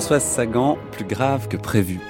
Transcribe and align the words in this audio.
Françoise 0.00 0.24
Sagan, 0.24 0.78
plus 0.92 1.04
grave 1.04 1.46
que 1.48 1.58
prévu. 1.58 2.00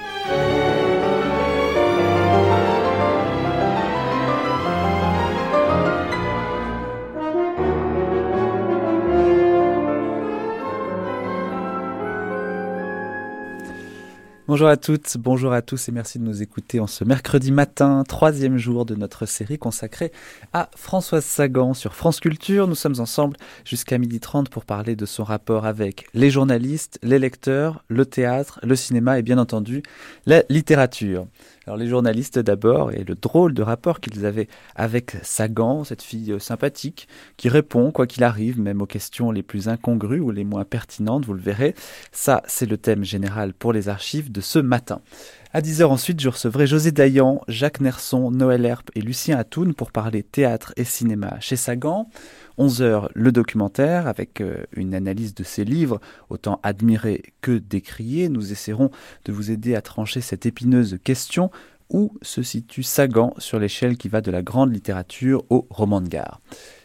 Bonjour 14.51 14.67
à 14.67 14.75
toutes, 14.75 15.15
bonjour 15.17 15.53
à 15.53 15.61
tous 15.61 15.87
et 15.87 15.93
merci 15.93 16.19
de 16.19 16.25
nous 16.25 16.41
écouter 16.41 16.81
en 16.81 16.85
ce 16.85 17.05
mercredi 17.05 17.53
matin, 17.53 18.03
troisième 18.05 18.57
jour 18.57 18.85
de 18.85 18.95
notre 18.95 19.25
série 19.25 19.57
consacrée 19.57 20.11
à 20.51 20.69
Françoise 20.75 21.23
Sagan 21.23 21.73
sur 21.73 21.95
France 21.95 22.19
Culture. 22.19 22.67
Nous 22.67 22.75
sommes 22.75 22.99
ensemble 22.99 23.37
jusqu'à 23.63 23.97
12h30 23.97 24.49
pour 24.49 24.65
parler 24.65 24.97
de 24.97 25.05
son 25.05 25.23
rapport 25.23 25.65
avec 25.65 26.05
les 26.13 26.29
journalistes, 26.29 26.99
les 27.01 27.17
lecteurs, 27.17 27.85
le 27.87 28.05
théâtre, 28.05 28.59
le 28.61 28.75
cinéma 28.75 29.17
et 29.17 29.21
bien 29.21 29.37
entendu 29.37 29.83
la 30.25 30.43
littérature. 30.49 31.27
Alors 31.67 31.77
les 31.77 31.87
journalistes 31.87 32.39
d'abord 32.39 32.91
et 32.91 33.03
le 33.03 33.13
drôle 33.13 33.53
de 33.53 33.61
rapport 33.61 33.99
qu'ils 33.99 34.25
avaient 34.25 34.47
avec 34.75 35.17
Sagan, 35.21 35.83
cette 35.83 36.01
fille 36.01 36.35
sympathique 36.39 37.07
qui 37.37 37.49
répond 37.49 37.91
quoi 37.91 38.07
qu'il 38.07 38.23
arrive, 38.23 38.59
même 38.59 38.81
aux 38.81 38.87
questions 38.87 39.31
les 39.31 39.43
plus 39.43 39.67
incongrues 39.67 40.19
ou 40.19 40.31
les 40.31 40.43
moins 40.43 40.65
pertinentes, 40.65 41.25
vous 41.25 41.35
le 41.35 41.41
verrez. 41.41 41.75
Ça, 42.11 42.41
c'est 42.47 42.65
le 42.65 42.77
thème 42.77 43.03
général 43.03 43.53
pour 43.53 43.73
les 43.73 43.89
archives 43.89 44.31
de 44.31 44.41
ce 44.41 44.57
matin. 44.57 45.01
À 45.53 45.59
10h 45.59 45.83
ensuite, 45.83 46.21
je 46.21 46.29
recevrai 46.29 46.65
José 46.65 46.93
Dayan, 46.93 47.41
Jacques 47.49 47.81
Nerson, 47.81 48.31
Noël 48.31 48.65
Herp 48.65 48.89
et 48.95 49.01
Lucien 49.01 49.37
Atoun 49.37 49.73
pour 49.73 49.91
parler 49.91 50.23
théâtre 50.23 50.71
et 50.77 50.85
cinéma 50.85 51.41
chez 51.41 51.57
Sagan. 51.57 52.07
11h, 52.57 53.09
le 53.13 53.31
documentaire 53.33 54.07
avec 54.07 54.39
euh, 54.39 54.63
une 54.71 54.95
analyse 54.95 55.35
de 55.35 55.43
ses 55.43 55.65
livres, 55.65 55.99
autant 56.29 56.61
admirés 56.63 57.33
que 57.41 57.57
décriés. 57.57 58.29
Nous 58.29 58.53
essaierons 58.53 58.91
de 59.25 59.33
vous 59.33 59.51
aider 59.51 59.75
à 59.75 59.81
trancher 59.81 60.21
cette 60.21 60.45
épineuse 60.45 60.97
question 61.03 61.51
où 61.91 62.17
se 62.21 62.41
situe 62.41 62.83
Sagan 62.83 63.33
sur 63.37 63.59
l'échelle 63.59 63.97
qui 63.97 64.09
va 64.09 64.21
de 64.21 64.31
la 64.31 64.41
grande 64.41 64.73
littérature 64.73 65.43
au 65.49 65.67
roman 65.69 66.01
de 66.01 66.07
gare. 66.07 66.39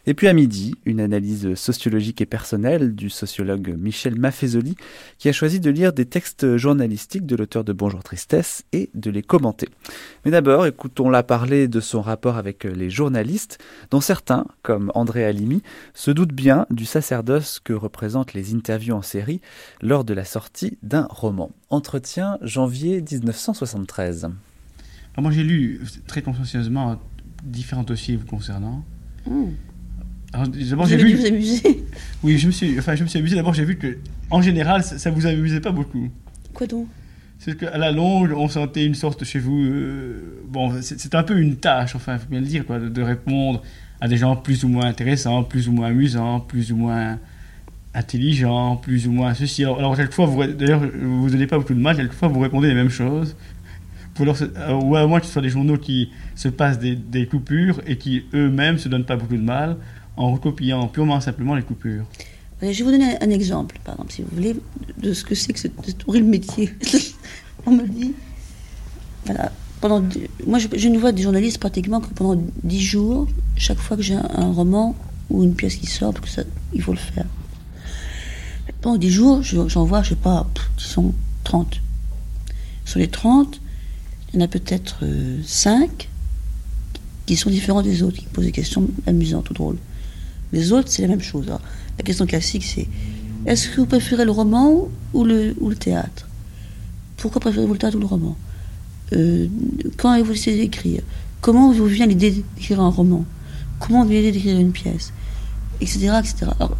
Et 0.08 0.14
puis 0.14 0.28
à 0.28 0.32
midi, 0.32 0.76
une 0.84 1.00
analyse 1.00 1.54
sociologique 1.54 2.20
et 2.20 2.26
personnelle 2.26 2.94
du 2.94 3.10
sociologue 3.10 3.74
Michel 3.76 4.16
Maffezoli, 4.16 4.76
qui 5.18 5.28
a 5.28 5.32
choisi 5.32 5.58
de 5.58 5.68
lire 5.68 5.92
des 5.92 6.06
textes 6.06 6.56
journalistiques 6.56 7.26
de 7.26 7.34
l'auteur 7.34 7.64
de 7.64 7.72
Bonjour 7.72 8.04
Tristesse 8.04 8.62
et 8.72 8.88
de 8.94 9.10
les 9.10 9.22
commenter. 9.22 9.68
Mais 10.24 10.30
d'abord, 10.30 10.64
écoutons-la 10.64 11.24
parler 11.24 11.66
de 11.66 11.80
son 11.80 12.02
rapport 12.02 12.36
avec 12.36 12.62
les 12.62 12.88
journalistes, 12.88 13.58
dont 13.90 14.00
certains, 14.00 14.46
comme 14.62 14.92
André 14.94 15.24
Alimi, 15.24 15.62
se 15.92 16.12
doutent 16.12 16.32
bien 16.32 16.66
du 16.70 16.84
sacerdoce 16.84 17.58
que 17.58 17.72
représentent 17.72 18.34
les 18.34 18.54
interviews 18.54 18.94
en 18.94 19.02
série 19.02 19.40
lors 19.82 20.04
de 20.04 20.14
la 20.14 20.24
sortie 20.24 20.78
d'un 20.84 21.08
roman. 21.10 21.50
Entretien 21.68 22.38
janvier 22.42 23.02
1973. 23.02 24.28
Moi 25.22 25.30
j'ai 25.30 25.42
lu 25.42 25.80
très 26.06 26.22
consciencieusement 26.22 27.00
différents 27.42 27.82
dossiers 27.82 28.16
vous 28.16 28.26
concernant. 28.26 28.84
Mmh. 29.26 29.44
D'abord, 30.32 30.86
j'ai 30.86 30.96
vu. 30.96 31.14
vous 31.14 31.26
amuser. 31.26 31.84
Oui, 32.22 32.38
je 32.38 32.46
me 32.46 32.52
suis, 32.52 32.78
enfin, 32.78 32.94
je 32.94 33.02
me 33.02 33.08
suis 33.08 33.18
amusé. 33.18 33.36
D'abord, 33.36 33.54
j'ai 33.54 33.64
vu 33.64 33.76
que, 33.76 33.98
en 34.30 34.42
général, 34.42 34.82
ça, 34.82 35.10
ne 35.10 35.14
vous 35.14 35.26
amusait 35.26 35.60
pas 35.60 35.70
beaucoup. 35.70 36.08
Quoi 36.52 36.66
donc? 36.66 36.88
C'est 37.38 37.56
qu'à 37.56 37.76
la 37.76 37.92
longue, 37.92 38.32
on 38.36 38.48
sentait 38.48 38.84
une 38.84 38.94
sorte 38.94 39.24
chez 39.24 39.38
vous. 39.38 39.62
Euh, 39.62 40.42
bon, 40.48 40.72
c'est 40.80 41.14
un 41.14 41.22
peu 41.22 41.38
une 41.38 41.56
tâche, 41.56 41.94
enfin, 41.94 42.14
il 42.14 42.18
faut 42.18 42.30
bien 42.30 42.40
le 42.40 42.46
dire, 42.46 42.66
quoi, 42.66 42.78
de, 42.78 43.02
répondre 43.02 43.62
à 44.00 44.08
des 44.08 44.16
gens 44.16 44.36
plus 44.36 44.64
ou 44.64 44.68
moins 44.68 44.86
intéressants, 44.86 45.44
plus 45.44 45.68
ou 45.68 45.72
moins 45.72 45.88
amusants, 45.88 46.40
plus 46.40 46.72
ou 46.72 46.76
moins 46.76 47.18
intelligents, 47.94 48.76
plus 48.76 49.06
ou 49.06 49.12
moins 49.12 49.34
ceci. 49.34 49.64
Alors, 49.64 49.78
alors 49.78 49.96
quelquefois, 49.96 50.26
vous, 50.26 50.44
d'ailleurs, 50.44 50.80
vous 50.80 51.26
ne 51.26 51.30
donnez 51.30 51.46
pas 51.46 51.58
beaucoup 51.58 51.74
de 51.74 51.80
mal, 51.80 51.96
quelquefois, 51.96 52.28
vous 52.28 52.40
répondez 52.40 52.68
les 52.68 52.74
mêmes 52.74 52.90
choses. 52.90 53.36
Euh, 54.20 54.72
ou 54.72 54.96
à 54.96 55.06
moins 55.06 55.20
que 55.20 55.26
ce 55.26 55.32
soit 55.32 55.42
des 55.42 55.50
journaux 55.50 55.76
qui 55.76 56.10
se 56.34 56.48
passent 56.48 56.78
des, 56.78 57.26
coupures 57.26 57.80
et 57.86 57.98
qui 57.98 58.24
eux-mêmes 58.34 58.78
se 58.78 58.88
donnent 58.88 59.04
pas 59.04 59.16
beaucoup 59.16 59.36
de 59.36 59.42
mal 59.42 59.76
en 60.16 60.32
recopiant 60.32 60.86
purement 60.88 61.20
simplement 61.20 61.54
les 61.54 61.62
coupures. 61.62 62.04
Je 62.62 62.66
vais 62.66 62.82
vous 62.82 62.90
donner 62.90 63.16
un 63.20 63.30
exemple, 63.30 63.78
par 63.84 63.94
exemple, 63.94 64.12
si 64.12 64.22
vous 64.22 64.28
voulez, 64.32 64.56
de 64.98 65.12
ce 65.12 65.24
que 65.24 65.34
c'est 65.34 65.52
que 65.52 65.58
cet, 65.58 65.74
horrible 66.06 66.28
métier. 66.28 66.72
On 67.66 67.72
me 67.72 67.86
dit, 67.86 68.14
voilà, 69.26 69.52
pendant, 69.80 70.02
moi 70.46 70.58
je, 70.58 70.88
ne 70.88 70.98
vois 70.98 71.12
des 71.12 71.22
journalistes 71.22 71.58
pratiquement 71.58 72.00
que 72.00 72.08
pendant 72.14 72.40
dix 72.62 72.80
jours, 72.80 73.28
chaque 73.56 73.78
fois 73.78 73.96
que 73.96 74.02
j'ai 74.02 74.14
un, 74.14 74.52
roman 74.52 74.96
ou 75.28 75.42
une 75.44 75.54
pièce 75.54 75.76
qui 75.76 75.86
sort, 75.86 76.14
parce 76.14 76.24
que 76.24 76.30
ça, 76.30 76.42
il 76.72 76.80
faut 76.80 76.92
le 76.92 76.98
faire. 76.98 77.26
Pendant 78.80 78.96
dix 78.96 79.10
jours, 79.10 79.42
j'en 79.42 79.84
vois, 79.84 80.02
je 80.02 80.10
sais 80.10 80.14
pas, 80.14 80.46
disons 80.78 81.12
30. 81.44 81.80
Sur 82.86 83.00
les 83.00 83.08
30, 83.08 83.60
il 84.36 84.40
y 84.40 84.42
en 84.42 84.44
a 84.44 84.48
peut-être 84.48 84.98
5 85.44 85.82
euh, 85.82 86.98
qui 87.24 87.36
sont 87.36 87.48
différents 87.48 87.80
des 87.80 88.02
autres, 88.02 88.18
qui 88.18 88.26
posent 88.26 88.44
des 88.44 88.52
questions 88.52 88.86
amusantes 89.06 89.48
ou 89.48 89.54
drôles. 89.54 89.78
Les 90.52 90.72
autres, 90.72 90.88
c'est 90.90 91.00
la 91.00 91.08
même 91.08 91.22
chose. 91.22 91.46
la 91.46 92.04
question 92.04 92.26
classique, 92.26 92.62
c'est 92.62 92.86
est-ce 93.46 93.70
que 93.70 93.80
vous 93.80 93.86
préférez 93.86 94.26
le 94.26 94.30
roman 94.30 94.88
ou 95.14 95.24
le, 95.24 95.56
ou 95.58 95.70
le 95.70 95.76
théâtre? 95.76 96.28
Pourquoi 97.16 97.40
préférez-vous 97.40 97.72
le 97.72 97.78
théâtre 97.78 97.96
ou 97.96 98.00
le 98.00 98.06
roman? 98.06 98.36
Euh, 99.14 99.46
Quand 99.96 100.10
avez-vous 100.10 100.34
décidé 100.34 100.58
d'écrire 100.58 101.00
Comment 101.40 101.72
vous 101.72 101.86
vient 101.86 102.06
l'idée 102.06 102.30
d'écrire 102.30 102.80
un 102.80 102.90
roman? 102.90 103.24
Comment 103.80 104.02
vous 104.02 104.10
vient 104.10 104.20
l'idée 104.20 104.32
d'écrire 104.32 104.58
une 104.60 104.72
pièce? 104.72 105.14
Etc. 105.80 106.10
etc. 106.18 106.50
Alors, 106.60 106.76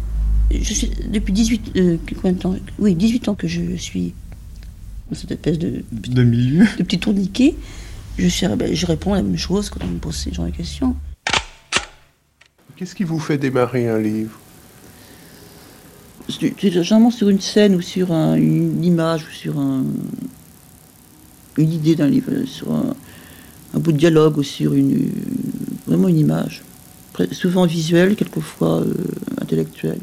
je 0.51 0.73
suis 0.73 0.91
depuis 1.11 1.33
18, 1.33 1.71
euh, 1.75 1.97
ans 2.45 2.55
Oui, 2.77 2.93
18 2.93 3.29
ans 3.29 3.35
que 3.35 3.47
je 3.47 3.75
suis 3.77 4.13
cette 5.15 5.31
espèce 5.31 5.59
de, 5.59 5.83
de 5.91 6.23
milieu, 6.23 6.65
de 6.77 6.83
petit 6.83 6.99
tourniquet. 6.99 7.55
Je, 8.17 8.27
suis, 8.27 8.47
je 8.73 8.85
réponds 8.85 9.13
à 9.13 9.17
la 9.17 9.23
même 9.23 9.37
chose 9.37 9.69
quand 9.69 9.83
on 9.83 9.87
me 9.87 9.99
pose 9.99 10.15
ces 10.15 10.33
genre 10.33 10.45
de 10.45 10.51
questions. 10.51 10.95
Qu'est-ce 12.75 12.95
qui 12.95 13.03
vous 13.03 13.19
fait 13.19 13.37
démarrer 13.37 13.87
un 13.87 13.99
livre? 13.99 14.39
Généralement 16.29 17.09
sur 17.09 17.29
une 17.29 17.39
scène 17.39 17.75
ou 17.75 17.81
sur 17.81 18.11
une 18.11 18.83
image 18.83 19.23
ou 19.23 19.31
sur 19.31 19.57
une 21.57 21.73
idée 21.73 21.95
d'un 21.95 22.07
livre, 22.07 22.45
sur 22.45 22.71
un, 22.71 23.79
bout 23.79 23.91
de 23.91 23.97
dialogue 23.97 24.37
ou 24.37 24.43
sur 24.43 24.73
une, 24.73 25.09
vraiment 25.87 26.07
une 26.07 26.19
image. 26.19 26.63
Souvent 27.31 27.65
visuelle, 27.65 28.15
quelquefois 28.15 28.81
euh, 28.81 28.93
intellectuelle. 29.41 30.01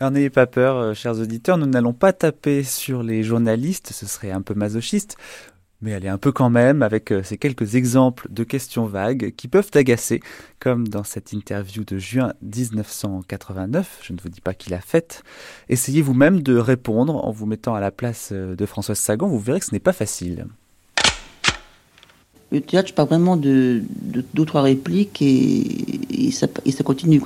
Alors 0.00 0.10
n'ayez 0.10 0.30
pas 0.30 0.46
peur, 0.46 0.76
euh, 0.76 0.94
chers 0.94 1.18
auditeurs, 1.18 1.58
nous 1.58 1.66
n'allons 1.66 1.94
pas 1.94 2.12
taper 2.12 2.62
sur 2.62 3.02
les 3.02 3.22
journalistes, 3.22 3.92
ce 3.92 4.06
serait 4.06 4.30
un 4.30 4.42
peu 4.42 4.54
masochiste 4.54 5.16
mais 5.80 5.92
est 5.92 6.08
un 6.08 6.18
peu 6.18 6.32
quand 6.32 6.50
même 6.50 6.82
avec 6.82 7.12
euh, 7.12 7.22
ces 7.22 7.38
quelques 7.38 7.74
exemples 7.74 8.26
de 8.30 8.44
questions 8.44 8.86
vagues 8.86 9.34
qui 9.36 9.48
peuvent 9.48 9.70
agacer, 9.74 10.20
comme 10.58 10.88
dans 10.88 11.04
cette 11.04 11.32
interview 11.32 11.84
de 11.84 11.98
juin 11.98 12.32
1989, 12.42 14.00
je 14.02 14.12
ne 14.12 14.18
vous 14.20 14.28
dis 14.28 14.40
pas 14.40 14.54
qui 14.54 14.70
l'a 14.70 14.80
faite. 14.80 15.22
Essayez 15.68 16.02
vous-même 16.02 16.42
de 16.42 16.56
répondre 16.56 17.24
en 17.24 17.30
vous 17.30 17.46
mettant 17.46 17.74
à 17.74 17.80
la 17.80 17.90
place 17.90 18.30
euh, 18.32 18.56
de 18.56 18.66
Françoise 18.66 18.98
Sagan, 18.98 19.28
vous 19.28 19.38
verrez 19.38 19.60
que 19.60 19.66
ce 19.66 19.72
n'est 19.72 19.80
pas 19.80 19.92
facile. 19.92 20.46
Le 22.52 22.60
théâtre, 22.60 22.88
je 22.88 22.94
parle 22.94 23.08
vraiment 23.08 23.36
de, 23.36 23.82
deux, 24.34 24.44
trois 24.44 24.62
répliques 24.62 25.20
et, 25.20 26.30
ça, 26.30 26.46
continue. 26.84 27.20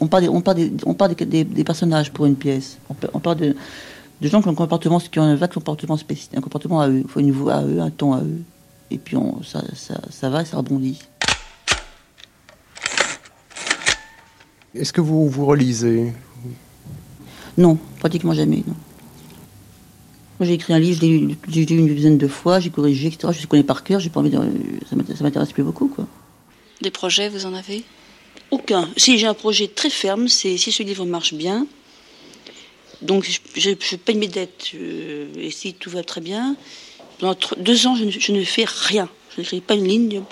On 0.00 0.06
parle, 0.06 0.28
on 0.28 0.40
parle, 0.42 0.56
des, 0.56 0.72
on 0.84 0.94
parle 0.94 1.14
des, 1.14 1.64
personnages 1.64 2.12
pour 2.12 2.26
une 2.26 2.36
pièce. 2.36 2.78
on 3.14 3.18
parle 3.20 3.38
de, 3.38 3.56
de 4.20 4.28
gens 4.28 4.40
qui 4.40 4.48
ont 4.48 4.52
un 4.52 4.54
comportement, 4.54 4.98
qui 4.98 5.18
ont 5.18 5.22
un 5.22 5.34
vague 5.34 5.52
comportement 5.52 5.96
spécifique, 5.96 6.36
un 6.36 6.40
comportement 6.40 6.80
à 6.80 6.88
eux, 6.88 7.02
il 7.04 7.08
faut 7.08 7.20
une 7.20 7.32
voix 7.32 7.54
à 7.54 7.64
eux, 7.64 7.80
un 7.80 7.90
ton 7.90 8.14
à 8.14 8.20
eux, 8.20 8.42
et 8.90 8.98
puis 8.98 9.16
on, 9.16 9.42
ça, 9.42 9.62
ça, 9.74 10.00
ça 10.10 10.30
va 10.30 10.42
et 10.42 10.44
ça 10.44 10.56
rebondit. 10.56 11.02
Est-ce 14.74 14.92
que 14.92 15.00
vous 15.00 15.28
vous 15.28 15.46
relisez? 15.46 16.12
Non, 17.56 17.78
pratiquement 17.98 18.34
jamais, 18.34 18.62
non. 18.66 18.74
J'ai 20.40 20.52
écrit 20.52 20.74
un 20.74 20.78
livre, 20.78 21.00
j'ai 21.00 21.66
lu 21.66 21.78
une 21.78 21.94
dizaine 21.94 22.18
de 22.18 22.28
fois, 22.28 22.60
j'ai 22.60 22.70
corrigé, 22.70 23.08
etc. 23.08 23.32
Je 23.32 23.40
le 23.40 23.46
connais 23.46 23.62
par 23.62 23.84
cœur, 23.84 24.00
j'ai 24.00 24.10
pas 24.10 24.20
envie 24.20 24.30
de, 24.30 24.38
ça 24.88 25.24
m'intéresse 25.24 25.52
plus 25.52 25.62
beaucoup, 25.62 25.88
quoi. 25.88 26.06
Des 26.82 26.90
projets, 26.90 27.30
vous 27.30 27.46
en 27.46 27.54
avez? 27.54 27.84
Aucun. 28.50 28.88
Si 28.96 29.18
j'ai 29.18 29.26
un 29.26 29.34
projet 29.34 29.66
très 29.66 29.88
ferme, 29.88 30.28
c'est 30.28 30.58
si 30.58 30.70
ce 30.72 30.82
livre 30.82 31.06
marche 31.06 31.32
bien, 31.32 31.66
donc 33.02 33.28
je, 33.54 33.96
paye 33.96 34.16
mes 34.16 34.28
dettes 34.28 34.72
et 35.38 35.50
si 35.50 35.74
tout 35.74 35.90
va 35.90 36.02
très 36.02 36.20
bien, 36.20 36.56
pendant 37.18 37.36
deux 37.58 37.86
ans, 37.86 37.96
je 37.96 38.32
ne, 38.32 38.44
fais 38.44 38.66
rien. 38.66 39.08
Je 39.34 39.40
n'écris 39.40 39.60
pas 39.60 39.74
une 39.74 39.88
ligne, 39.88 40.22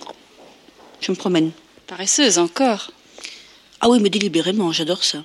je 1.00 1.12
me 1.12 1.16
promène. 1.16 1.50
Paresseuse 1.86 2.38
encore 2.38 2.90
Ah 3.80 3.88
oui, 3.88 3.98
mais 4.00 4.10
délibérément, 4.10 4.70
j'adore 4.72 5.02
ça. 5.02 5.22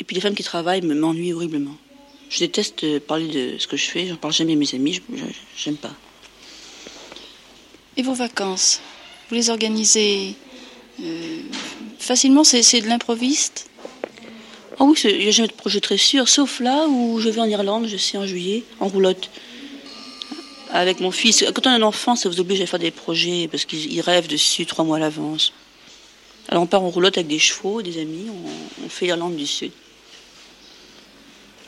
Et 0.00 0.04
puis 0.04 0.14
les 0.14 0.20
femmes 0.20 0.34
qui 0.34 0.42
travaillent 0.44 0.82
m'ennuient 0.82 1.32
horriblement. 1.32 1.76
Je 2.28 2.40
déteste 2.40 2.98
parler 3.00 3.28
de 3.28 3.58
ce 3.58 3.66
que 3.66 3.76
je 3.76 3.84
fais, 3.84 4.06
j'en 4.06 4.16
parle 4.16 4.34
jamais 4.34 4.54
à 4.54 4.56
mes 4.56 4.74
amis, 4.74 5.00
j'aime 5.56 5.76
pas. 5.76 5.94
Et 7.96 8.02
vos 8.02 8.14
vacances? 8.14 8.80
Vous 9.28 9.34
les 9.34 9.50
organisez 9.50 10.34
euh, 11.02 11.40
facilement 11.98 12.44
C'est 12.44 12.80
de 12.80 12.88
l'improviste? 12.88 13.68
Ah 14.78 14.84
oui, 14.84 15.00
il 15.04 15.18
n'y 15.18 15.28
a 15.28 15.30
jamais 15.30 15.48
de 15.48 15.54
projet 15.54 15.80
très 15.80 15.96
sûr, 15.96 16.28
sauf 16.28 16.60
là 16.60 16.86
où 16.86 17.18
je 17.18 17.30
vais 17.30 17.40
en 17.40 17.46
Irlande, 17.46 17.86
je 17.88 17.96
sais, 17.96 18.18
en 18.18 18.26
juillet, 18.26 18.62
en 18.78 18.88
roulotte. 18.88 19.30
Avec 20.70 21.00
mon 21.00 21.10
fils. 21.10 21.44
Quand 21.54 21.66
on 21.66 21.70
a 21.70 21.74
un 21.74 21.82
enfant, 21.82 22.16
ça 22.16 22.28
vous 22.28 22.40
oblige 22.40 22.60
à 22.60 22.66
faire 22.66 22.78
des 22.78 22.90
projets 22.90 23.48
parce 23.50 23.64
qu'il 23.64 24.00
rêve 24.02 24.26
dessus 24.26 24.66
trois 24.66 24.84
mois 24.84 24.98
à 24.98 25.00
l'avance. 25.00 25.52
Alors 26.48 26.62
on 26.62 26.66
part 26.66 26.82
en 26.82 26.90
roulotte 26.90 27.16
avec 27.16 27.28
des 27.28 27.38
chevaux, 27.38 27.82
des 27.82 27.98
amis, 27.98 28.26
on, 28.84 28.88
fait 28.88 29.06
l'Irlande 29.06 29.36
du 29.36 29.46
Sud. 29.46 29.72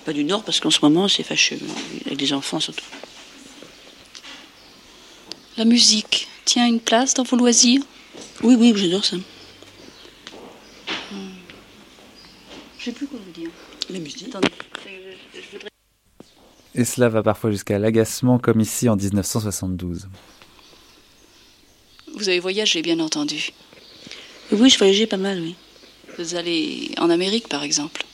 Pas 0.08 0.14
du 0.14 0.24
Nord 0.24 0.42
parce 0.42 0.58
qu'en 0.58 0.70
ce 0.70 0.78
moment 0.80 1.06
c'est 1.06 1.22
fâcheux, 1.22 1.58
avec 2.06 2.16
des 2.16 2.32
enfants 2.32 2.60
surtout. 2.60 2.86
La 5.58 5.66
musique 5.66 6.28
tient 6.46 6.66
une 6.66 6.80
place 6.80 7.12
dans 7.12 7.24
vos 7.24 7.36
loisirs? 7.36 7.82
Oui, 8.42 8.56
oui, 8.58 8.72
j'adore 8.74 9.04
ça. 9.04 9.18
Je 12.78 12.84
sais 12.86 12.92
plus 12.92 13.06
quoi 13.06 13.18
vous 13.22 13.32
dire. 13.32 13.50
La 13.90 13.98
musique. 13.98 14.34
Et 16.74 16.86
cela 16.86 17.10
va 17.10 17.22
parfois 17.22 17.50
jusqu'à 17.50 17.78
l'agacement, 17.78 18.38
comme 18.38 18.62
ici 18.62 18.88
en 18.88 18.96
1972. 18.96 20.08
Vous 22.14 22.28
avez 22.30 22.40
voyagé, 22.40 22.80
bien 22.80 22.98
entendu. 23.00 23.50
Oui, 24.52 24.70
je 24.70 24.78
voyageais 24.78 25.06
pas 25.06 25.18
mal, 25.18 25.38
oui. 25.42 25.54
Vous 26.16 26.34
allez 26.34 26.92
en 26.96 27.10
Amérique, 27.10 27.48
par 27.48 27.62
exemple 27.62 28.06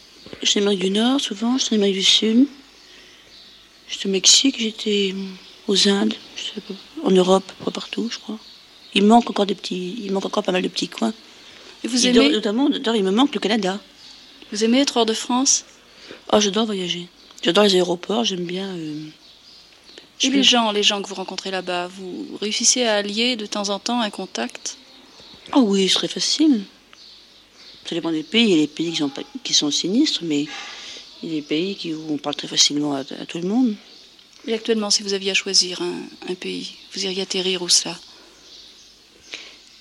Je 0.43 0.47
suis 0.47 0.61
en 0.61 0.63
Amérique 0.65 0.81
du 0.81 0.91
Nord, 0.91 1.21
souvent. 1.21 1.59
Je 1.59 1.65
suis 1.65 1.75
en 1.77 1.79
Amérique 1.79 1.97
du 1.97 2.05
Sud. 2.05 2.47
J'étais 3.89 4.07
au 4.07 4.11
Mexique, 4.13 4.57
j'étais 4.59 5.15
aux 5.69 5.89
Indes, 5.89 6.15
en 7.03 7.11
Europe, 7.11 7.45
pas 7.65 7.71
partout, 7.71 8.09
je 8.11 8.19
crois. 8.19 8.39
Il 8.95 9.05
manque 9.05 9.29
encore 9.31 9.47
des 9.47 9.55
petits, 9.55 9.97
il 10.03 10.13
manque 10.13 10.25
encore 10.25 10.43
pas 10.43 10.53
mal 10.53 10.63
de 10.63 10.69
petits 10.69 10.89
coins. 10.89 11.13
Et 11.83 11.89
vous 11.89 12.07
aimez 12.07 12.31
Notamment, 12.31 12.69
il 12.95 13.05
me 13.05 13.11
manque 13.11 13.35
le 13.35 13.41
Canada. 13.41 13.79
Vous 14.53 14.65
aimez 14.65 14.81
être 14.81 14.97
hors 14.97 15.07
de 15.07 15.13
France? 15.15 15.65
Oh, 16.33 16.41
j'adore 16.41 16.67
voyager. 16.67 17.09
J'adore 17.43 17.65
les 17.65 17.75
aéroports, 17.75 18.25
j'aime 18.25 18.45
bien. 18.45 18.69
Euh, 18.69 19.09
Et 20.23 20.31
les 20.31 20.43
gens, 20.43 20.71
les 20.73 20.83
gens 20.83 21.03
que 21.03 21.09
vous 21.09 21.15
rencontrez 21.15 21.51
là-bas, 21.51 21.89
vous 21.89 22.39
réussissez 22.41 22.85
à 22.85 22.97
allier 22.97 23.37
de 23.37 23.47
temps 23.47 23.69
en 23.69 23.79
temps 23.79 24.01
un 24.01 24.11
contact? 24.11 24.79
Oh 25.53 25.61
oui, 25.67 25.89
c'est 25.89 25.95
très 25.97 26.09
facile. 26.09 26.63
Ça 27.87 27.95
dépend 27.95 28.11
des 28.11 28.23
pays. 28.23 28.45
Il 28.45 28.51
y 28.51 28.55
a 28.55 28.67
des 28.67 28.67
pays 28.67 28.91
qui 28.93 28.97
sont, 28.97 29.11
qui 29.43 29.55
sont 29.55 29.71
sinistres, 29.71 30.21
mais 30.25 30.47
il 31.23 31.29
y 31.29 31.33
a 31.33 31.35
des 31.37 31.43
pays 31.43 31.77
qui, 31.77 31.95
où 31.95 32.05
on 32.11 32.19
parle 32.19 32.37
très 32.37 32.49
facilement 32.49 32.95
à, 32.95 33.05
tout 33.05 33.39
le 33.39 33.49
monde. 33.49 33.75
Et 34.47 34.55
actuellement, 34.55 34.91
si 34.91 35.03
vous 35.03 35.15
aviez 35.15 35.31
à 35.31 35.35
choisir 35.35 35.81
un, 35.83 36.35
pays, 36.35 36.73
vous 36.93 37.05
iriez 37.05 37.23
atterrir 37.23 37.63
où 37.63 37.69
cela? 37.69 37.99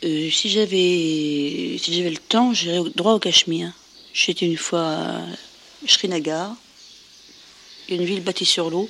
Euh, 0.04 0.30
Si 0.32 0.50
j'avais 0.50 1.78
si 1.78 1.94
j'avais 1.94 2.10
le 2.10 2.18
temps, 2.18 2.54
j'irais 2.54 2.82
droit 2.96 3.14
au 3.14 3.20
Cachemire. 3.20 3.74
J'étais 4.14 4.46
une 4.46 4.58
fois 4.58 4.86
à 4.86 5.22
Srinagar, 5.88 6.56
une 7.90 8.06
ville 8.06 8.22
bâtie 8.22 8.46
sur 8.46 8.70
l'eau. 8.70 8.90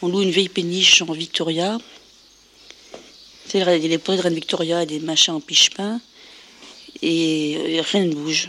On 0.00 0.08
loue 0.08 0.22
une 0.22 0.30
vieille 0.30 0.48
péniche 0.48 1.02
en 1.02 1.12
Victoria. 1.12 1.78
Il 3.52 3.60
y 3.60 3.62
a 3.62 3.78
des 3.78 3.98
poids 3.98 4.16
de 4.16 4.20
Reine 4.20 4.34
Victoria 4.34 4.82
et 4.82 4.86
des 4.86 5.00
machins 5.00 5.34
en 5.34 5.40
piche-pain. 5.40 6.00
Et, 7.02 7.80
rien 7.92 8.06
ne 8.06 8.14
bouge. 8.14 8.48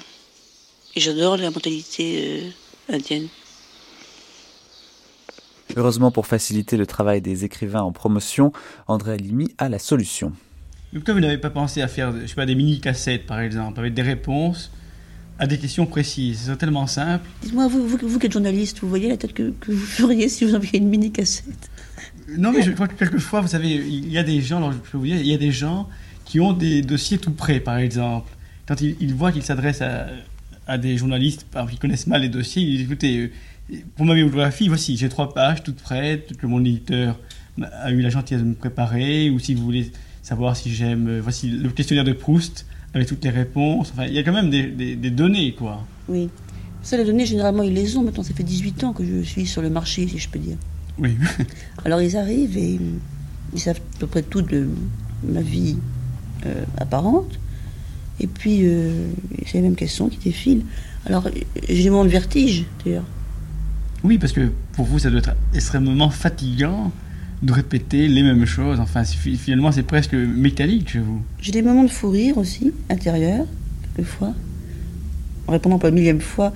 Et 0.96 1.00
j'adore 1.00 1.38
la 1.38 1.52
mentalité 1.52 2.42
euh, 2.90 2.96
indienne. 2.96 3.28
Heureusement, 5.76 6.12
pour 6.12 6.26
faciliter 6.26 6.78
le 6.78 6.88
travail 6.88 7.22
des 7.22 7.46
écrivains 7.46 7.82
en 7.82 7.92
promotion, 7.92 8.52
André 8.88 9.14
Alimi 9.14 9.50
a 9.60 9.70
la 9.70 9.80
solution. 9.80 10.34
Pourquoi 10.94 11.14
vous 11.14 11.20
n'avez 11.20 11.38
pas 11.38 11.52
pensé 11.52 11.82
à 11.82 11.88
faire 11.88 12.12
je 12.20 12.26
sais 12.26 12.34
pas, 12.34 12.48
des 12.48 12.56
mini-cassettes, 12.56 13.28
par 13.28 13.40
exemple, 13.40 13.80
avec 13.80 13.94
des 13.94 14.02
réponses 14.02 14.72
à 15.40 15.48
des 15.48 15.58
questions 15.58 15.86
précises. 15.86 16.44
C'est 16.48 16.58
tellement 16.58 16.86
simple. 16.86 17.28
Dites-moi, 17.42 17.68
vous, 17.68 17.88
vous, 17.88 18.20
qui 18.20 18.26
êtes 18.26 18.34
journaliste, 18.34 18.80
vous 18.82 18.90
voyez 18.90 19.08
la 19.08 19.18
tête 19.18 19.34
que, 19.34 19.54
vous 19.68 19.78
feriez 19.78 20.28
si 20.28 20.44
vous 20.44 20.54
aviez 20.54 20.80
une 20.80 20.90
mini-cassette? 20.90 21.70
Non, 22.38 22.52
mais 22.52 22.62
je 22.62 22.72
crois 22.72 22.88
que 22.88 22.96
quelquefois, 22.96 23.42
vous 23.42 23.48
savez, 23.48 23.70
il 23.70 24.12
y 24.12 24.18
a 24.18 24.24
des 24.24 24.42
gens, 24.42 24.58
alors 24.58 24.74
je 24.74 24.78
peux 24.78 24.98
vous 24.98 25.06
dire, 25.06 25.16
il 25.16 25.28
y 25.28 25.34
a 25.34 25.38
des 25.38 25.52
gens 25.52 25.88
qui 26.30 26.40
ont 26.40 26.54
des 26.54 26.84
dossiers 26.84 27.18
tout 27.18 27.32
prêts, 27.32 27.60
par 27.60 27.80
exemple. 27.80 28.32
Quand 28.68 28.80
ils, 28.82 29.14
voient 29.16 29.32
qu'ils 29.32 29.42
s'adressent 29.42 29.82
à, 29.82 30.78
des 30.78 30.96
journalistes 30.96 31.48
qui 31.72 31.78
connaissent 31.78 32.06
mal 32.06 32.22
les 32.22 32.30
dossiers, 32.30 32.62
ils 32.62 32.78
disent 32.78 32.86
écoutez, 32.86 33.32
euh, 33.72 33.78
pour 33.96 34.06
ma 34.06 34.14
biographie, 34.14 34.68
voici, 34.68 34.96
j'ai 34.96 35.10
trois 35.10 35.34
pages 35.34 35.64
toutes 35.64 35.82
prêtes, 35.82 36.28
tout 36.28 36.36
le 36.44 36.48
mon 36.48 36.64
éditeur 36.64 37.20
a 37.82 37.92
eu 37.92 38.00
la 38.02 38.12
gentillesse 38.12 38.44
de 38.44 38.48
me 38.48 38.54
préparer, 38.54 39.32
ou 39.32 39.40
si 39.40 39.56
vous 39.56 39.64
voulez 39.64 39.92
savoir 40.22 40.56
si 40.56 40.72
j'aime, 40.72 41.08
euh, 41.08 41.20
voici 41.20 41.50
le 41.50 41.68
questionnaire 41.70 42.04
de 42.04 42.14
Proust 42.14 42.68
avec 42.94 43.08
toutes 43.08 43.24
les 43.24 43.32
réponses. 43.32 43.92
Enfin, 43.92 44.06
il 44.06 44.14
y 44.14 44.20
a 44.20 44.24
quand 44.24 44.32
même 44.32 44.52
des, 44.52 44.96
des, 44.96 45.10
données, 45.10 45.54
quoi. 45.54 45.84
Oui. 46.08 46.30
Ça, 46.84 46.96
les 46.96 47.06
données, 47.06 47.26
généralement, 47.26 47.64
ils 47.64 47.74
les 47.74 47.98
ont. 47.98 48.04
Maintenant, 48.04 48.24
ça 48.24 48.36
fait 48.36 48.44
18 48.44 48.84
ans 48.84 48.94
que 48.94 49.04
je 49.04 49.24
suis 49.24 49.48
sur 49.48 49.64
le 49.64 49.72
marché, 49.72 50.08
si 50.08 50.20
je 50.20 50.30
peux 50.30 50.40
dire. 50.40 50.58
Oui. 51.00 51.18
Alors, 51.86 52.04
ils 52.04 52.16
arrivent 52.16 52.56
et 52.56 52.80
ils 53.52 53.60
savent 53.60 53.82
à 53.96 54.00
peu 54.00 54.06
près 54.06 54.22
tout 54.22 54.44
de 54.44 54.70
ma 55.24 55.42
vie 55.42 55.76
euh, 56.46 56.64
apparente. 56.78 57.40
Et 58.20 58.28
puis, 58.28 58.62
euh, 58.64 59.08
c'est 59.46 59.56
les 59.56 59.62
mêmes 59.62 59.76
questions 59.76 60.10
qui 60.10 60.18
défilent. 60.18 60.66
Alors, 61.06 61.28
j'ai 61.70 61.90
mon 61.90 62.04
vertige, 62.04 62.66
d'ailleurs. 62.84 63.06
Oui, 64.04 64.18
parce 64.18 64.34
que 64.34 64.52
pour 64.74 64.86
vous, 64.86 65.00
ça 65.00 65.10
doit 65.10 65.20
être 65.20 65.36
extrêmement 65.54 66.10
fatigant 66.10 66.92
de 67.42 67.54
répéter 67.54 68.08
les 68.08 68.24
mêmes 68.24 68.46
choses. 68.46 68.80
Enfin, 68.80 69.04
finalement, 69.04 69.72
c'est 69.72 69.84
presque 69.84 70.14
mécanique 70.14 70.90
chez 70.90 71.00
vous. 71.00 71.22
J'ai 71.40 71.52
des 71.52 71.62
moments 71.62 71.84
de 71.84 71.90
fou 71.90 72.10
rire 72.10 72.38
aussi, 72.38 72.74
intérieurs, 72.90 73.46
quelquefois. 73.96 74.34
En 75.48 75.54
répondant 75.54 75.80
pas 75.80 75.90
une 75.90 75.96
millième 75.96 76.22
fois, 76.22 76.54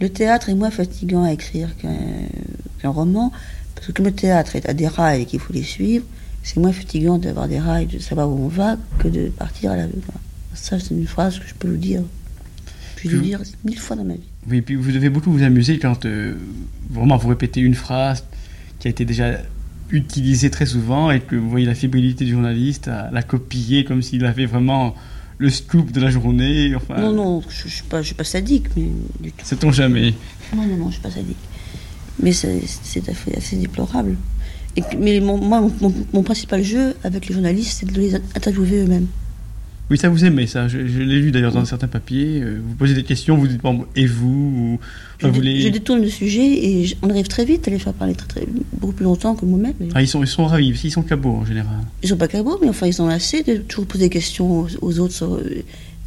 le 0.00 0.10
théâtre 0.10 0.50
est 0.50 0.54
moins 0.54 0.70
fatigant 0.70 1.24
à 1.24 1.32
écrire 1.32 1.70
qu'un 1.78 2.88
roman, 2.90 3.32
parce 3.74 3.86
que 3.86 3.92
comme 3.92 4.06
le 4.06 4.12
théâtre 4.12 4.56
est 4.56 4.68
à 4.68 4.74
des 4.74 4.86
rails 4.86 5.22
et 5.22 5.24
qu'il 5.24 5.40
faut 5.40 5.52
les 5.52 5.62
suivre, 5.62 6.04
c'est 6.46 6.60
moins 6.60 6.72
fatigant 6.72 7.18
d'avoir 7.18 7.48
des 7.48 7.58
rails, 7.58 7.86
de 7.86 7.98
savoir 7.98 8.30
où 8.30 8.44
on 8.44 8.46
va, 8.46 8.76
que 9.00 9.08
de 9.08 9.30
partir 9.30 9.72
à 9.72 9.76
la 9.76 9.86
Ça, 10.54 10.78
c'est 10.78 10.94
une 10.94 11.08
phrase 11.08 11.40
que 11.40 11.48
je 11.48 11.54
peux 11.54 11.68
vous 11.68 11.76
dire. 11.76 12.02
Je 13.02 13.08
vais 13.08 13.16
le 13.16 13.20
dire 13.20 13.40
mille 13.64 13.80
fois 13.80 13.96
dans 13.96 14.04
ma 14.04 14.14
vie. 14.14 14.28
Oui, 14.48 14.58
et 14.58 14.62
puis 14.62 14.76
vous 14.76 14.92
devez 14.92 15.10
beaucoup 15.10 15.32
vous 15.32 15.42
amuser 15.42 15.80
quand 15.80 16.06
euh, 16.06 16.36
vraiment 16.88 17.16
vous 17.16 17.28
répétez 17.28 17.60
une 17.60 17.74
phrase 17.74 18.24
qui 18.78 18.86
a 18.86 18.90
été 18.92 19.04
déjà 19.04 19.40
utilisé 19.90 20.48
très 20.48 20.66
souvent 20.66 21.10
et 21.10 21.18
que 21.18 21.34
vous 21.34 21.50
voyez 21.50 21.66
la 21.66 21.74
fébrilité 21.74 22.24
du 22.24 22.30
journaliste 22.30 22.86
à 22.86 23.10
la 23.10 23.24
copier 23.24 23.84
comme 23.84 24.00
s'il 24.00 24.24
avait 24.24 24.46
vraiment 24.46 24.94
le 25.38 25.50
scoop 25.50 25.90
de 25.90 26.00
la 26.00 26.10
journée. 26.10 26.76
Enfin, 26.76 26.96
non, 27.00 27.12
non, 27.12 27.42
je 27.48 27.64
ne 27.64 27.70
suis, 27.70 27.82
pas, 27.82 28.02
je 28.02 28.06
suis 28.06 28.14
pas 28.14 28.24
sadique, 28.24 28.68
mais 28.76 28.86
du 29.20 29.32
tout. 29.32 29.44
Sait-on 29.44 29.72
jamais 29.72 30.14
Non, 30.54 30.64
non, 30.64 30.76
non, 30.76 30.82
je 30.84 30.84
ne 30.84 30.92
suis 30.92 31.02
pas 31.02 31.10
sadique. 31.10 31.36
Mais 32.22 32.32
c'est 32.32 32.62
assez 33.36 33.56
déplorable. 33.56 34.16
Et, 34.76 34.82
mais 34.98 35.20
mon, 35.20 35.38
moi, 35.38 35.68
mon, 36.12 36.22
principal 36.22 36.62
jeu 36.62 36.94
avec 37.02 37.26
les 37.28 37.34
journalistes, 37.34 37.78
c'est 37.80 37.90
de 37.90 37.98
les 37.98 38.14
interviewer 38.14 38.82
eux-mêmes. 38.82 39.06
Oui, 39.88 39.96
ça 39.96 40.08
vous 40.08 40.24
aimez, 40.24 40.48
ça. 40.48 40.66
Je, 40.66 40.78
l'ai 40.78 41.20
lu 41.20 41.30
d'ailleurs 41.30 41.52
dans 41.52 41.64
certains 41.64 41.86
papiers. 41.86 42.42
Euh, 42.42 42.60
vous 42.62 42.74
posez 42.74 42.94
des 42.94 43.04
questions, 43.04 43.36
vous 43.36 43.46
dites 43.46 43.62
bon, 43.62 43.86
et 43.94 44.06
vous 44.06 44.80
je, 45.18 45.28
je, 45.28 45.68
détourne 45.68 46.00
le 46.00 46.08
sujet 46.08 46.44
et 46.44 46.96
on 47.02 47.10
arrive 47.10 47.28
très 47.28 47.44
vite 47.44 47.68
à 47.68 47.70
les 47.70 47.78
faire 47.78 47.92
parler 47.92 48.14
très, 48.14 48.26
très, 48.26 48.46
beaucoup 48.72 48.94
plus 48.94 49.04
longtemps 49.04 49.36
que 49.36 49.46
moi-même. 49.46 49.74
Ah, 49.94 50.02
ils 50.02 50.08
sont, 50.08 50.22
ils 50.22 50.28
sont 50.28 50.44
ravis, 50.46 50.78
ils 50.82 50.90
sont 50.90 51.02
cabots 51.02 51.36
en 51.36 51.44
général. 51.44 51.76
Ils 52.02 52.08
sont 52.08 52.16
pas 52.16 52.26
cabots, 52.26 52.58
mais 52.60 52.68
enfin, 52.68 52.88
ils 52.88 53.00
ont 53.00 53.08
assez 53.08 53.44
de 53.44 53.58
toujours 53.58 53.86
poser 53.86 54.06
des 54.06 54.10
questions 54.10 54.66
aux, 54.80 54.98
autres. 54.98 55.24
Euh, 55.24 55.62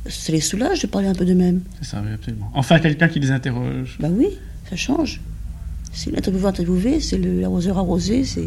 ça 0.07 0.33
les 0.33 0.41
soulage 0.41 0.81
de 0.81 0.87
parler 0.87 1.07
un 1.07 1.15
peu 1.15 1.25
d'eux-mêmes. 1.25 1.61
C'est 1.81 1.91
ça, 1.91 2.03
oui, 2.05 2.11
absolument. 2.13 2.51
Enfin, 2.53 2.79
quelqu'un 2.79 3.07
qui 3.07 3.19
les 3.19 3.31
interroge. 3.31 3.97
Bah 3.99 4.09
oui, 4.11 4.27
ça 4.69 4.75
change. 4.75 5.21
C'est 6.01 6.11
l'intervieweur 6.11 6.51
interviewé, 6.51 7.01
c'est 7.01 7.17
l'arroseur 7.17 7.77
arrosé, 7.77 8.23
c'est. 8.23 8.45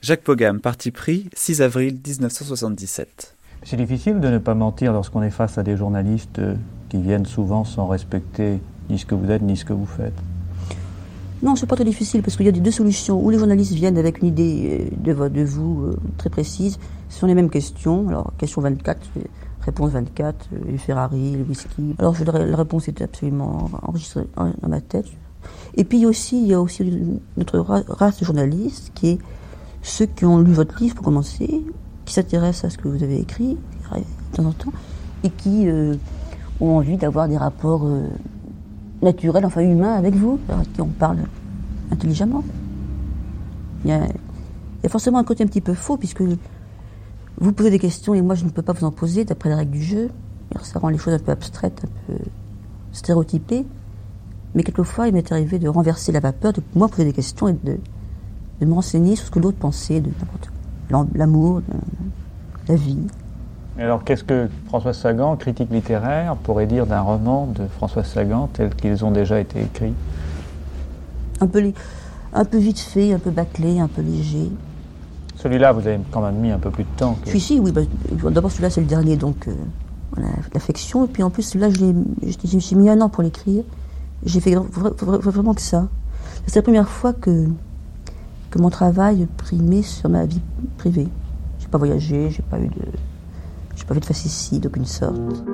Jacques 0.00 0.22
Pogam, 0.22 0.62
parti 0.62 0.90
pris, 0.90 1.28
6 1.34 1.60
avril 1.60 2.00
1977. 2.02 3.36
C'est 3.62 3.76
difficile 3.76 4.20
de 4.20 4.28
ne 4.28 4.38
pas 4.38 4.54
mentir 4.54 4.94
lorsqu'on 4.94 5.22
est 5.22 5.28
face 5.28 5.58
à 5.58 5.62
des 5.62 5.76
journalistes 5.76 6.38
euh, 6.38 6.54
qui 6.88 6.96
viennent 6.96 7.26
souvent 7.26 7.64
sans 7.64 7.86
respecter 7.86 8.58
ni 8.88 8.98
ce 8.98 9.04
que 9.04 9.14
vous 9.14 9.30
êtes 9.30 9.42
ni 9.42 9.58
ce 9.58 9.66
que 9.66 9.74
vous 9.74 9.84
faites. 9.84 10.14
Non, 11.46 11.54
c'est 11.54 11.66
pas 11.66 11.76
très 11.76 11.84
difficile 11.84 12.22
parce 12.22 12.36
qu'il 12.36 12.44
y 12.44 12.48
a 12.48 12.52
des 12.52 12.58
deux 12.58 12.72
solutions. 12.72 13.24
Où 13.24 13.30
les 13.30 13.38
journalistes 13.38 13.72
viennent 13.72 13.98
avec 13.98 14.18
une 14.20 14.26
idée 14.26 14.90
euh, 15.06 15.28
de, 15.28 15.44
vous 15.44 15.84
euh, 15.84 15.96
très 16.16 16.28
précise, 16.28 16.76
ce 17.08 17.20
sont 17.20 17.28
les 17.28 17.36
mêmes 17.36 17.50
questions. 17.50 18.08
Alors, 18.08 18.32
question 18.36 18.62
24, 18.62 18.98
réponse 19.60 19.92
24, 19.92 20.48
les 20.66 20.76
Ferrari, 20.76 21.36
le 21.36 21.44
whisky. 21.44 21.94
Alors, 22.00 22.16
je, 22.16 22.24
la 22.24 22.56
réponse 22.56 22.88
est 22.88 23.00
absolument 23.00 23.70
enregistrée 23.82 24.26
dans 24.36 24.68
ma 24.68 24.80
tête. 24.80 25.06
Et 25.76 25.84
puis 25.84 26.04
aussi, 26.04 26.42
il 26.42 26.48
y 26.48 26.54
a 26.54 26.60
aussi 26.60 26.82
notre 27.36 27.60
race 27.60 28.18
de 28.18 28.24
journalistes 28.24 28.90
qui 28.96 29.10
est 29.10 29.18
ceux 29.82 30.06
qui 30.06 30.24
ont 30.24 30.40
lu 30.40 30.52
votre 30.52 30.76
livre 30.80 30.96
pour 30.96 31.04
commencer, 31.04 31.62
qui 32.06 32.12
s'intéressent 32.12 32.64
à 32.64 32.70
ce 32.70 32.78
que 32.78 32.88
vous 32.88 33.04
avez 33.04 33.20
écrit 33.20 33.56
de 33.92 34.36
temps 34.36 34.46
en 34.46 34.52
temps, 34.52 34.72
et 35.22 35.30
qui 35.30 35.68
euh, 35.68 35.94
ont 36.60 36.78
envie 36.78 36.96
d'avoir 36.96 37.28
des 37.28 37.36
rapports 37.36 37.84
euh, 37.84 38.08
naturel, 39.02 39.44
enfin 39.44 39.62
humain 39.62 39.94
avec 39.94 40.14
vous, 40.14 40.38
qui 40.74 40.80
on 40.80 40.86
parle 40.86 41.18
intelligemment. 41.90 42.44
Il 43.84 43.90
y, 43.90 43.92
a, 43.92 44.88
forcément 44.88 45.18
un 45.18 45.24
côté 45.24 45.44
un 45.44 45.46
petit 45.46 45.60
peu 45.60 45.74
faux, 45.74 45.96
puisque 45.96 46.22
vous 47.38 47.52
posez 47.52 47.70
des 47.70 47.78
questions 47.78 48.14
et 48.14 48.22
moi 48.22 48.34
je 48.34 48.44
ne 48.44 48.50
peux 48.50 48.62
pas 48.62 48.72
vous 48.72 48.84
en 48.84 48.90
poser 48.90 49.24
d'après 49.24 49.48
les 49.48 49.54
règles 49.54 49.72
du 49.72 49.82
jeu. 49.82 50.10
Ça 50.62 50.78
rend 50.78 50.88
les 50.88 50.98
choses 50.98 51.14
un 51.14 51.18
peu 51.18 51.32
abstraites, 51.32 51.84
un 51.84 52.12
peu 52.12 52.18
stéréotypées. 52.92 53.66
Mais 54.54 54.62
quelquefois, 54.62 55.08
il 55.08 55.12
m'est 55.12 55.30
arrivé 55.32 55.58
de 55.58 55.68
renverser 55.68 56.12
la 56.12 56.20
vapeur, 56.20 56.52
de 56.52 56.62
moi 56.74 56.88
poser 56.88 57.04
des 57.04 57.12
questions 57.12 57.48
et 57.48 57.52
de, 57.52 57.78
me 58.64 58.72
renseigner 58.72 59.16
sur 59.16 59.26
ce 59.26 59.30
que 59.30 59.38
l'autre 59.38 59.58
pensait 59.58 60.00
de 60.00 60.08
n'importe. 60.08 60.50
L'amour, 61.14 61.60
la 62.68 62.74
vie. 62.74 62.98
Alors, 63.78 64.04
qu'est-ce 64.04 64.24
que 64.24 64.48
François 64.66 64.94
Sagan, 64.94 65.36
critique 65.36 65.70
littéraire, 65.70 66.36
pourrait 66.36 66.66
dire 66.66 66.86
d'un 66.86 67.02
roman 67.02 67.46
de 67.46 67.66
François 67.66 68.04
Sagan 68.04 68.48
tel 68.52 68.74
qu'ils 68.74 69.04
ont 69.04 69.10
déjà 69.10 69.38
été 69.38 69.60
écrits? 69.60 69.92
Un 71.40 71.46
peu, 71.46 71.62
un 72.32 72.44
peu 72.46 72.56
vite 72.56 72.78
fait, 72.78 73.12
un 73.12 73.18
peu 73.18 73.30
bâclé, 73.30 73.78
un 73.78 73.88
peu 73.88 74.00
léger. 74.00 74.50
Celui-là, 75.36 75.72
vous 75.72 75.86
avez 75.86 76.00
quand 76.10 76.22
même 76.22 76.36
mis 76.36 76.50
un 76.50 76.58
peu 76.58 76.70
plus 76.70 76.84
de 76.84 76.88
temps. 76.96 77.18
Que... 77.22 77.38
Si, 77.38 77.60
oui, 77.60 77.70
bah, 77.70 77.82
d'abord 78.30 78.50
celui-là 78.50 78.70
c'est 78.70 78.80
le 78.80 78.86
dernier, 78.86 79.16
donc 79.16 79.46
euh, 79.46 79.54
voilà, 80.12 80.30
l'affection. 80.54 81.04
Et 81.04 81.08
puis 81.08 81.22
en 81.22 81.28
plus 81.28 81.42
celui-là, 81.42 81.68
je, 81.68 81.92
je, 82.48 82.56
me 82.56 82.60
suis 82.60 82.76
mis 82.76 82.88
un 82.88 83.02
an 83.02 83.10
pour 83.10 83.22
l'écrire. 83.22 83.62
J'ai 84.24 84.40
fait 84.40 84.52
vra- 84.52 84.94
vra- 84.96 85.20
vraiment 85.20 85.52
que 85.52 85.60
ça. 85.60 85.88
C'est 86.46 86.56
la 86.56 86.62
première 86.62 86.88
fois 86.88 87.12
que, 87.12 87.46
que 88.50 88.58
mon 88.58 88.70
travail 88.70 89.28
primait 89.36 89.82
sur 89.82 90.08
ma 90.08 90.24
vie 90.24 90.40
privée. 90.78 91.08
J'ai 91.60 91.68
pas 91.68 91.76
voyagé, 91.76 92.30
j'ai 92.30 92.42
pas 92.42 92.58
eu 92.58 92.68
de, 92.68 92.74
pas 93.86 93.94
de 93.94 94.04
facétie 94.04 94.58
d'aucune 94.58 94.84
sorte. 94.84 95.44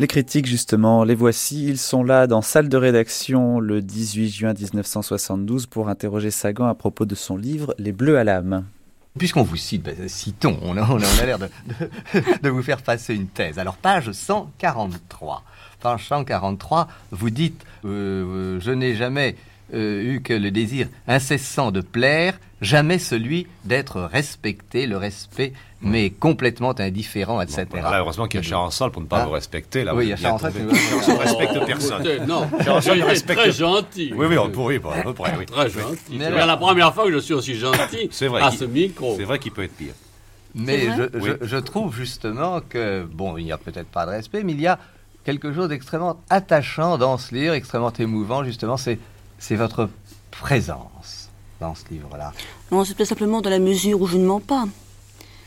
Les 0.00 0.06
critiques, 0.06 0.46
justement, 0.46 1.04
les 1.04 1.14
voici. 1.14 1.66
Ils 1.66 1.76
sont 1.76 2.02
là 2.02 2.26
dans 2.26 2.40
salle 2.40 2.70
de 2.70 2.76
rédaction 2.78 3.60
le 3.60 3.82
18 3.82 4.30
juin 4.30 4.54
1972 4.54 5.66
pour 5.66 5.90
interroger 5.90 6.30
Sagan 6.30 6.68
à 6.68 6.74
propos 6.74 7.04
de 7.04 7.14
son 7.14 7.36
livre 7.36 7.74
Les 7.76 7.92
Bleus 7.92 8.16
à 8.16 8.24
l'âme. 8.24 8.64
Puisqu'on 9.18 9.42
vous 9.42 9.58
cite, 9.58 9.82
ben, 9.82 10.08
citons, 10.08 10.58
on 10.62 10.74
a, 10.78 11.26
l'air 11.26 11.38
de 12.42 12.48
vous 12.48 12.62
faire 12.62 12.80
passer 12.80 13.14
une 13.14 13.26
thèse. 13.26 13.58
Alors, 13.58 13.76
page 13.76 14.10
143. 14.10 15.44
Page 15.80 16.08
143, 16.08 16.88
vous 17.10 17.28
dites 17.28 17.62
euh, 17.84 18.24
euh, 18.56 18.58
Je 18.58 18.70
n'ai 18.70 18.94
jamais 18.94 19.36
euh, 19.74 20.02
eu 20.14 20.20
que 20.22 20.32
le 20.32 20.50
désir 20.50 20.88
incessant 21.08 21.70
de 21.70 21.80
plaire, 21.80 22.38
jamais 22.60 22.98
celui 22.98 23.46
d'être 23.64 24.00
respecté, 24.00 24.86
le 24.86 24.96
respect, 24.96 25.52
mais 25.82 26.10
complètement 26.10 26.78
indifférent, 26.78 27.40
etc. 27.40 27.64
Voilà, 27.70 28.00
heureusement 28.00 28.26
qu'il 28.28 28.40
y 28.40 28.44
a 28.44 28.46
Charançol 28.46 28.90
pour 28.90 29.00
ne 29.00 29.06
pas 29.06 29.20
Ah. 29.22 29.24
vous 29.24 29.30
respecter. 29.30 29.82
Là, 29.84 29.94
Oui, 29.94 30.06
il 30.06 30.08
y 30.10 30.12
a 30.12 30.16
nous- 30.16 30.22
Charançol 30.22 30.52
ne 30.52 31.18
respecte 31.18 31.66
personne. 31.66 32.26
Non, 32.26 32.48
Charançol, 32.62 32.98
il 32.98 33.04
respecte- 33.04 33.40
très 33.40 33.52
gentil. 33.52 34.12
Oui, 34.14 34.26
oui, 34.28 34.36
on 34.38 34.50
pourrit, 34.50 34.78
bon, 34.78 34.90
à 34.90 35.02
peu 35.02 35.14
près, 35.14 35.32
oui. 35.38 35.46
Très 35.46 35.64
Oui. 35.66 35.70
gentil. 35.82 36.18
C'est 36.18 36.30
la 36.46 36.56
première 36.56 36.92
fois 36.94 37.06
que 37.06 37.12
je 37.12 37.18
suis 37.18 37.34
aussi 37.34 37.54
gentil 37.54 38.10
vrai. 38.28 38.42
à 38.42 38.50
ce 38.50 38.64
micro. 38.64 39.14
C'est 39.16 39.24
vrai 39.24 39.38
qu'il 39.38 39.52
peut 39.52 39.62
être 39.64 39.76
pire. 39.76 39.94
Mais 40.54 40.88
Oui. 41.14 41.30
je 41.42 41.56
trouve 41.56 41.94
justement 41.96 42.60
que, 42.60 43.04
bon, 43.04 43.36
il 43.38 43.44
n'y 43.44 43.52
a 43.52 43.58
peut-être 43.58 43.86
pas 43.88 44.04
de 44.04 44.10
respect, 44.10 44.42
mais 44.42 44.52
il 44.52 44.60
y 44.60 44.66
a 44.66 44.78
quelque 45.24 45.52
chose 45.54 45.68
d'extrêmement 45.68 46.20
attachant 46.28 46.98
dans 46.98 47.16
ce 47.18 47.34
livre, 47.34 47.54
extrêmement 47.54 47.92
émouvant, 47.98 48.42
justement, 48.44 48.76
c'est, 48.76 48.98
c'est 49.40 49.56
votre 49.56 49.88
présence 50.30 51.28
dans 51.60 51.74
ce 51.74 51.82
livre-là. 51.90 52.32
Non, 52.70 52.84
c'est 52.84 53.04
simplement 53.04 53.40
dans 53.40 53.50
la 53.50 53.58
mesure 53.58 54.00
où 54.00 54.06
je 54.06 54.16
ne 54.16 54.24
mens 54.26 54.40
pas. 54.40 54.64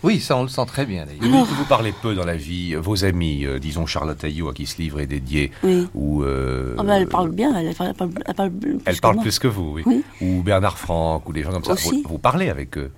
Oui, 0.04 0.20
ça, 0.20 0.36
on 0.36 0.44
le 0.44 0.50
sent 0.50 0.66
très 0.68 0.86
bien, 0.86 1.06
Vous 1.06 1.30
d'ailleurs. 1.30 1.46
vous 1.46 1.64
parlez 1.66 1.94
peu 2.02 2.14
dans 2.14 2.26
la 2.26 2.36
vie. 2.36 2.76
euh, 2.76 2.80
Vos 2.82 3.06
amis, 3.06 3.46
euh, 3.46 3.58
disons 3.58 3.86
Charlotte 3.86 4.22
Ayou, 4.26 4.50
à 4.50 4.54
qui 4.54 4.66
ce 4.66 4.78
livre 4.82 5.00
est 5.00 5.08
dédié, 5.08 5.50
Oui. 5.64 5.88
ou... 5.96 6.24
euh, 6.24 6.76
Ah 6.78 6.84
ben, 6.84 6.96
elle 6.96 7.08
parle 7.08 7.32
bien, 7.32 7.56
elle 7.58 7.74
parle, 7.74 7.90
elle 7.92 7.96
parle, 7.96 8.12
elle 8.26 8.34
parle 8.36 8.52
plus 8.52 8.78
elle 8.86 8.96
que 8.96 9.00
parle 9.02 9.16
moi. 9.16 9.24
plus 9.24 9.40
que 9.40 9.48
vous, 9.48 9.72
oui. 9.76 9.84
Oui. 9.86 10.04
Ou 10.20 10.44
Bernard 10.44 10.78
Franck, 10.78 11.30
ou 11.30 11.32
des 11.32 11.42
gens 11.44 11.52
comme 11.54 11.64
ça. 11.64 11.76
Vous, 11.76 12.04
vous 12.06 12.18
parlez 12.18 12.50
avec 12.50 12.78
eux. 12.78 12.92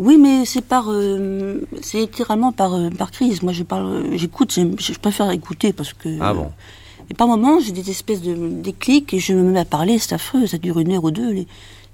Oui, 0.00 0.16
mais 0.18 0.44
c'est 0.44 0.62
par, 0.62 0.86
euh, 0.88 1.60
c'est 1.82 1.98
littéralement 1.98 2.50
par, 2.50 2.74
euh, 2.74 2.90
par 2.90 3.12
crise. 3.12 3.42
Moi, 3.42 3.52
je 3.52 3.62
parle, 3.62 4.06
j'écoute, 4.16 4.52
je 4.52 4.98
préfère 4.98 5.30
écouter 5.30 5.72
parce 5.72 5.92
que. 5.92 6.08
Ah 6.20 6.34
bon 6.34 6.50
Et 7.10 7.14
par 7.14 7.26
moments, 7.26 7.58
j'ai 7.60 7.72
des 7.72 7.90
espèces 7.90 8.22
de 8.22 8.34
déclics 8.48 9.12
et 9.14 9.18
je 9.18 9.32
me 9.32 9.42
mets 9.42 9.58
à 9.60 9.64
parler, 9.64 9.98
c'est 9.98 10.14
affreux, 10.14 10.46
ça 10.46 10.58
dure 10.58 10.78
une 10.78 10.92
heure 10.92 11.04
ou 11.04 11.10
deux. 11.10 11.32
les- 11.32 11.46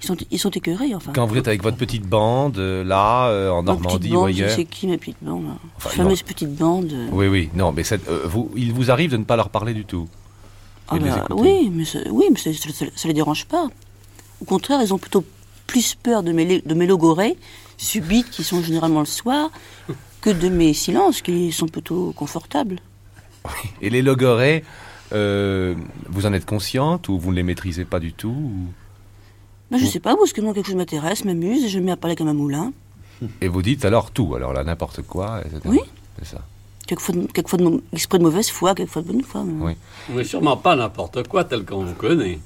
ils 0.02 0.06
sont, 0.06 0.16
ils 0.30 0.38
sont 0.38 0.50
écœurés, 0.50 0.94
enfin. 0.94 1.12
Quand 1.14 1.24
vous 1.26 1.38
êtes 1.38 1.48
avec 1.48 1.62
votre 1.62 1.78
petite 1.78 2.02
bande, 2.06 2.58
euh, 2.58 2.84
là, 2.84 3.28
euh, 3.28 3.48
en 3.50 3.62
Ma 3.62 3.72
Normandie 3.72 3.96
petite 3.98 4.12
ou 4.12 4.14
bande, 4.16 4.28
ailleurs... 4.28 4.50
C'est 4.50 4.66
qui 4.66 4.86
ma 4.88 4.98
petite 4.98 5.16
bande 5.22 5.44
là 5.44 5.56
Enfin, 5.78 5.88
Fameuse 5.88 6.20
petite 6.22 6.54
bande. 6.54 6.92
euh, 6.92 7.08
Oui, 7.12 7.28
oui, 7.28 7.48
non, 7.54 7.72
mais 7.72 7.82
cette- 7.82 8.06
vous, 8.26 8.50
il 8.54 8.74
vous 8.74 8.90
arrive 8.90 9.10
de 9.10 9.16
ne 9.16 9.24
pas 9.24 9.36
leur 9.36 9.48
parler 9.48 9.72
du 9.72 9.86
tout. 9.86 10.06
ah 10.88 10.98
bah, 10.98 11.24
oui, 11.30 11.70
mais, 11.72 11.86
ça, 11.86 12.00
oui, 12.10 12.26
mais 12.30 12.36
ça, 12.38 12.52
ça, 12.52 12.68
ça- 12.74 12.84
ça 12.94 13.08
les 13.08 13.14
dérange 13.14 13.46
pas. 13.46 13.68
Au 14.42 14.44
contraire, 14.44 14.80
ils 14.82 14.92
ont 14.92 14.98
plutôt 14.98 15.24
plus 15.66 15.94
peur 15.94 16.22
de 16.22 16.30
mes, 16.32 16.60
de 16.60 16.74
mes 16.74 16.86
logorées 16.86 17.38
subites 17.78 18.28
qui 18.30 18.44
sont 18.44 18.62
généralement 18.62 19.00
le 19.00 19.06
soir 19.06 19.50
que 20.20 20.28
de 20.28 20.50
mes 20.50 20.74
silences 20.74 21.22
qui 21.22 21.52
sont 21.52 21.68
plutôt 21.68 22.12
confortables. 22.14 22.80
Et 23.80 23.88
les 23.88 24.02
logorées, 24.02 24.62
euh, 25.12 25.74
vous 26.08 26.26
en 26.26 26.32
êtes 26.32 26.46
consciente 26.46 27.08
ou 27.08 27.18
vous 27.18 27.30
ne 27.30 27.36
les 27.36 27.42
maîtrisez 27.42 27.84
pas 27.84 28.00
du 28.00 28.12
tout 28.12 28.28
ou- 28.28 28.66
Ben, 29.70 29.78
je 29.78 29.84
Vous- 29.84 29.90
sais 29.90 29.98
pas, 30.00 30.14
parce 30.16 30.32
que 30.32 30.40
moi, 30.40 30.54
quelque 30.54 30.66
chose 30.66 30.76
m'intéresse, 30.76 31.24
m'amuse, 31.24 31.64
et 31.64 31.68
je 31.68 31.78
me 31.80 31.86
mets 31.86 31.90
à 31.92 31.96
parler 31.96 32.14
comme 32.14 32.28
un 32.28 32.34
moulin. 32.34 32.72
Et 33.40 33.48
vous 33.48 33.62
dites 33.62 33.84
alors 33.84 34.10
tout, 34.12 34.34
alors 34.36 34.52
là, 34.52 34.62
n'importe 34.62 35.02
quoi, 35.02 35.40
etc. 35.44 35.60
Oui. 35.64 35.80
C'est 36.20 36.26
ça. 36.36 36.42
Quelquefois, 36.86 37.14
de, 37.16 37.26
quelquefois 37.26 37.58
de 37.58 37.82
exprès 37.92 38.18
de 38.18 38.22
mauvaise 38.22 38.48
foi, 38.48 38.74
quelquefois 38.76 39.02
de 39.02 39.08
bonne 39.08 39.22
foi. 39.24 39.42
mais- 39.42 39.64
Oui. 39.64 39.72
Mais 40.14 40.22
sûrement 40.24 40.56
pas 40.56 40.76
n'importe 40.76 41.26
quoi 41.26 41.42
tel 41.42 41.64
qu'on 41.64 41.84
vous 41.84 41.94
connaît. 41.94 42.38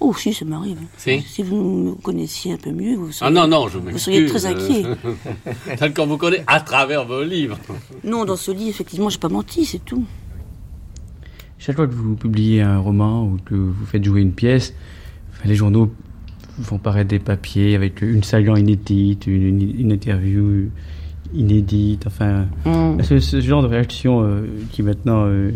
Oh, 0.00 0.14
si, 0.14 0.32
ça 0.32 0.44
m'arrive. 0.46 0.78
Si. 0.96 1.42
vous 1.42 1.56
me 1.56 1.92
connaissiez 1.96 2.52
un 2.52 2.56
peu 2.56 2.70
mieux, 2.70 2.94
vous 2.96 3.08
Ah 3.08 3.12
seriez, 3.12 3.34
non, 3.34 3.46
non, 3.48 3.68
je 3.68 3.78
vous 3.78 3.98
seriez 3.98 4.24
très 4.26 4.46
inquiet. 4.46 4.84
tel 5.78 5.92
qu'on 5.92 6.06
vous 6.06 6.16
connaît 6.16 6.44
à 6.46 6.60
travers 6.60 7.04
vos 7.04 7.22
livres. 7.24 7.58
Non, 8.04 8.24
dans 8.24 8.36
ce 8.36 8.52
livre, 8.52 8.70
effectivement, 8.70 9.10
j'ai 9.10 9.18
pas 9.18 9.28
menti, 9.28 9.66
c'est 9.66 9.84
tout. 9.84 10.04
Chaque 11.58 11.76
fois 11.76 11.86
que 11.86 11.94
vous 11.94 12.14
publiez 12.14 12.62
un 12.62 12.78
roman 12.78 13.24
ou 13.24 13.36
que 13.44 13.54
vous 13.54 13.86
faites 13.86 14.04
jouer 14.04 14.20
une 14.22 14.32
pièce, 14.32 14.74
les 15.44 15.54
journaux 15.54 15.90
font 16.62 16.78
paraître 16.78 17.08
des 17.08 17.18
papiers 17.18 17.74
avec 17.74 18.00
une 18.02 18.22
sagan 18.22 18.56
inédite, 18.56 19.26
une, 19.26 19.60
une 19.78 19.92
interview 19.92 20.68
inédite, 21.34 22.06
enfin, 22.06 22.46
Hum. 22.64 23.02
ce, 23.02 23.18
ce 23.20 23.40
genre 23.40 23.62
de 23.62 23.66
réaction 23.68 24.22
euh, 24.22 24.42
qui 24.70 24.82
maintenant 24.82 25.24
euh, 25.26 25.50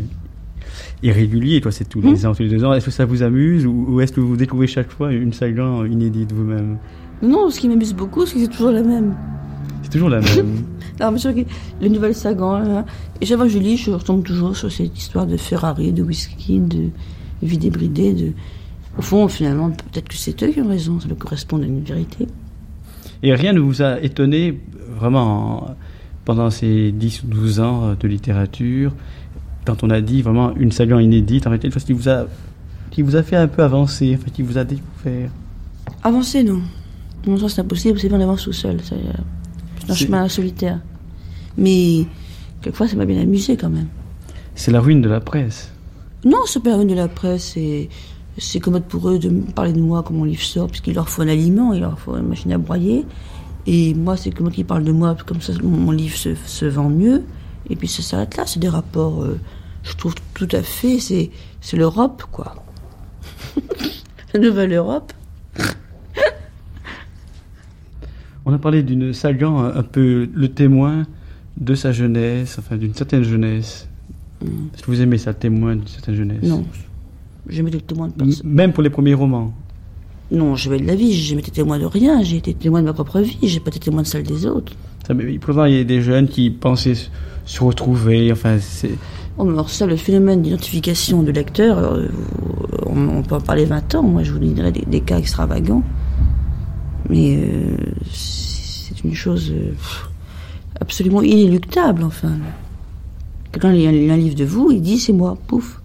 est 1.02 1.12
régulier, 1.12 1.60
toi, 1.60 1.72
c'est 1.72 1.88
tous 1.88 2.00
les 2.00 2.26
ans, 2.26 2.34
tous 2.34 2.42
les 2.42 2.48
deux 2.48 2.64
ans. 2.64 2.72
Est-ce 2.74 2.86
que 2.86 2.90
ça 2.90 3.04
vous 3.04 3.22
amuse 3.22 3.64
ou, 3.66 3.86
ou 3.88 4.00
est-ce 4.00 4.12
que 4.12 4.20
vous 4.20 4.36
découvrez 4.36 4.66
chaque 4.66 4.90
fois 4.90 5.12
une 5.12 5.32
sagan 5.32 5.84
inédite 5.84 6.32
vous-même? 6.32 6.78
Non, 7.22 7.48
ce 7.50 7.60
qui 7.60 7.68
m'amuse 7.68 7.94
beaucoup, 7.94 8.26
c'est 8.26 8.34
que 8.34 8.40
c'est 8.40 8.48
toujours 8.48 8.72
la 8.72 8.82
même. 8.82 9.14
C'est 9.82 9.90
toujours 9.90 10.08
la 10.10 10.20
même. 10.20 10.62
Alors, 11.00 11.12
mais 11.12 11.18
je 11.18 11.28
les 11.80 11.88
nouvelles 11.88 12.14
Sagan, 12.14 12.58
là, 12.58 12.84
et 13.20 13.26
chaque 13.26 13.36
fois 13.38 13.46
que 13.46 13.52
je 13.52 13.58
lis, 13.58 13.76
je 13.76 13.90
retombe 13.90 14.22
toujours 14.22 14.56
sur 14.56 14.70
cette 14.70 14.96
histoire 14.96 15.26
de 15.26 15.36
Ferrari, 15.36 15.92
de 15.92 16.02
whisky, 16.02 16.58
de 16.60 16.88
vie 17.42 17.58
débridée. 17.58 18.12
De... 18.12 18.32
Au 18.98 19.02
fond, 19.02 19.26
finalement, 19.28 19.70
peut-être 19.70 20.08
que 20.08 20.14
c'est 20.16 20.40
eux 20.42 20.48
qui 20.52 20.60
ont 20.60 20.68
raison, 20.68 21.00
ça 21.00 21.08
doit 21.08 21.16
correspondre 21.16 21.64
à 21.64 21.66
une 21.66 21.82
vérité. 21.82 22.26
Et 23.22 23.34
rien 23.34 23.52
ne 23.52 23.60
vous 23.60 23.82
a 23.82 24.00
étonné 24.00 24.60
vraiment 24.98 25.64
en- 25.70 25.74
pendant 26.24 26.50
ces 26.50 26.92
10 26.92 27.22
ou 27.24 27.26
12 27.28 27.60
ans 27.60 27.94
de 27.98 28.06
littérature, 28.08 28.92
quand 29.64 29.82
on 29.82 29.90
a 29.90 30.00
dit 30.00 30.22
vraiment 30.22 30.54
une 30.56 30.72
saga 30.72 31.00
inédite, 31.00 31.46
en 31.46 31.50
réalité, 31.50 31.68
une 31.68 31.72
chose 31.72 31.84
qui 31.84 31.92
vous 31.94 32.08
a, 32.08 32.26
qui 32.90 33.02
vous 33.02 33.16
a 33.16 33.22
fait 33.22 33.36
un 33.36 33.48
peu 33.48 33.62
avancer, 33.62 34.16
enfin, 34.20 34.30
qui 34.32 34.42
vous 34.42 34.58
a 34.58 34.64
découvert? 34.64 35.30
Avancer, 36.02 36.42
non. 36.44 36.60
Non, 37.26 37.38
ça 37.38 37.48
c'est 37.48 37.60
impossible, 37.60 37.98
c'est 37.98 38.08
bien 38.08 38.18
on 38.18 38.22
avance 38.22 38.42
tout 38.44 38.52
seul. 38.52 38.78
Un 39.88 39.94
C'est- 39.94 40.06
chemin 40.06 40.28
solitaire. 40.28 40.80
Mais 41.56 42.06
quelquefois, 42.60 42.88
ça 42.88 42.96
m'a 42.96 43.04
bien 43.04 43.20
amusé 43.20 43.56
quand 43.56 43.70
même. 43.70 43.88
C'est 44.54 44.70
la 44.70 44.80
ruine 44.80 45.02
de 45.02 45.08
la 45.08 45.20
presse. 45.20 45.70
Non, 46.24 46.38
c'est 46.46 46.62
pas 46.62 46.70
la 46.70 46.76
ruine 46.76 46.88
de 46.88 46.94
la 46.94 47.08
presse, 47.08 47.52
c'est, 47.54 47.88
c'est 48.38 48.60
commode 48.60 48.84
pour 48.84 49.08
eux 49.08 49.18
de 49.18 49.28
parler 49.54 49.72
de 49.72 49.80
moi 49.80 50.02
quand 50.02 50.14
mon 50.14 50.24
livre 50.24 50.42
sort, 50.42 50.68
puisqu'il 50.68 50.94
leur 50.94 51.08
faut 51.08 51.22
un 51.22 51.28
aliment, 51.28 51.72
il 51.72 51.80
leur 51.80 51.98
faut 51.98 52.16
une 52.16 52.28
machine 52.28 52.52
à 52.52 52.58
broyer. 52.58 53.04
Et 53.66 53.94
moi, 53.94 54.16
c'est 54.16 54.30
que 54.30 54.42
moi 54.42 54.52
qui 54.52 54.64
parle 54.64 54.84
de 54.84 54.92
moi, 54.92 55.16
comme 55.26 55.40
ça 55.40 55.52
mon, 55.62 55.90
livre 55.90 56.16
se, 56.16 56.34
se 56.34 56.64
vend 56.64 56.88
mieux. 56.88 57.22
Et 57.70 57.76
puis 57.76 57.88
ça 57.88 58.02
s'arrête 58.02 58.36
là, 58.36 58.44
c'est 58.46 58.60
des 58.60 58.68
rapports, 58.68 59.22
euh, 59.22 59.38
je 59.82 59.94
trouve 59.94 60.14
tout 60.34 60.48
à 60.52 60.62
fait, 60.62 60.98
c'est, 60.98 61.30
c'est 61.60 61.76
l'Europe, 61.76 62.24
quoi. 62.30 62.54
la 64.34 64.40
nouvelle 64.40 64.72
Europe. 64.74 65.12
On 68.44 68.52
a 68.52 68.58
parlé 68.58 68.82
d'une 68.82 69.12
Sagan 69.12 69.58
un, 69.64 69.82
peu 69.82 70.28
le 70.34 70.48
témoin 70.48 71.04
de 71.60 71.74
sa 71.74 71.92
jeunesse, 71.92 72.56
enfin 72.58 72.76
d'une 72.76 72.94
certaine 72.94 73.22
jeunesse. 73.22 73.88
Est-ce 74.42 74.82
que 74.82 74.90
vous 74.90 75.00
aimez 75.00 75.18
ça, 75.18 75.32
témoin 75.32 75.76
d'une 75.76 75.86
certaine 75.86 76.16
jeunesse? 76.16 76.42
Non. 76.42 76.64
J'aimais 77.48 77.70
les 77.70 77.80
témoins 77.80 78.08
de 78.08 78.12
personne. 78.14 78.48
Même 78.48 78.72
pour 78.72 78.82
les 78.82 78.90
premiers 78.90 79.14
romans? 79.14 79.52
Non, 80.32 80.56
j'avais 80.56 80.78
de 80.78 80.86
la 80.86 80.94
vie, 80.94 81.12
j'ai 81.12 81.30
jamais 81.30 81.42
été 81.42 81.50
témoin 81.50 81.78
de 81.78 81.84
rien, 81.84 82.22
j'ai 82.22 82.38
été 82.38 82.54
témoin 82.54 82.80
de 82.80 82.86
ma 82.86 82.92
propre 82.94 83.20
vie, 83.20 83.36
j'ai 83.42 83.60
pas 83.60 83.68
été 83.68 83.78
témoin 83.78 84.02
de 84.02 84.06
celle 84.06 84.22
des 84.22 84.46
autres. 84.46 84.72
Ça, 85.06 85.14
mais 85.14 85.38
pourtant, 85.38 85.66
il 85.66 85.74
y 85.74 85.78
a 85.80 85.84
des 85.84 86.00
jeunes 86.00 86.26
qui 86.26 86.50
pensaient 86.50 86.94
se- 87.44 87.62
retrouver. 87.62 88.32
Enfin, 88.32 88.56
c'est. 88.60 88.92
Oh, 89.36 89.48
alors 89.48 89.68
ça, 89.68 89.86
le 89.86 89.96
phénomène 89.96 90.42
d'identification 90.42 91.22
de 91.22 91.30
lecteur, 91.32 91.78
euh, 91.78 92.08
on, 92.86 93.08
on 93.18 93.22
peut 93.22 93.34
en 93.34 93.40
parler 93.40 93.64
20 93.66 93.94
ans, 93.96 94.02
moi 94.02 94.22
je 94.22 94.32
vous 94.32 94.38
des, 94.38 94.52
des 94.86 95.00
cas 95.00 95.18
extravagants. 95.18 95.82
Mais 97.08 97.36
euh, 97.36 97.76
c'est 98.12 99.02
une 99.04 99.14
chose 99.14 99.52
euh, 99.52 99.72
absolument 100.80 101.22
inéluctable, 101.22 102.04
enfin. 102.04 102.32
Quelqu'un 103.50 103.72
lit 103.72 103.86
un, 103.86 104.10
un 104.10 104.16
livre 104.16 104.34
de 104.34 104.44
vous, 104.44 104.70
il 104.70 104.80
dit 104.80 104.98
c'est 104.98 105.12
moi, 105.12 105.36
pouf. 105.46 105.80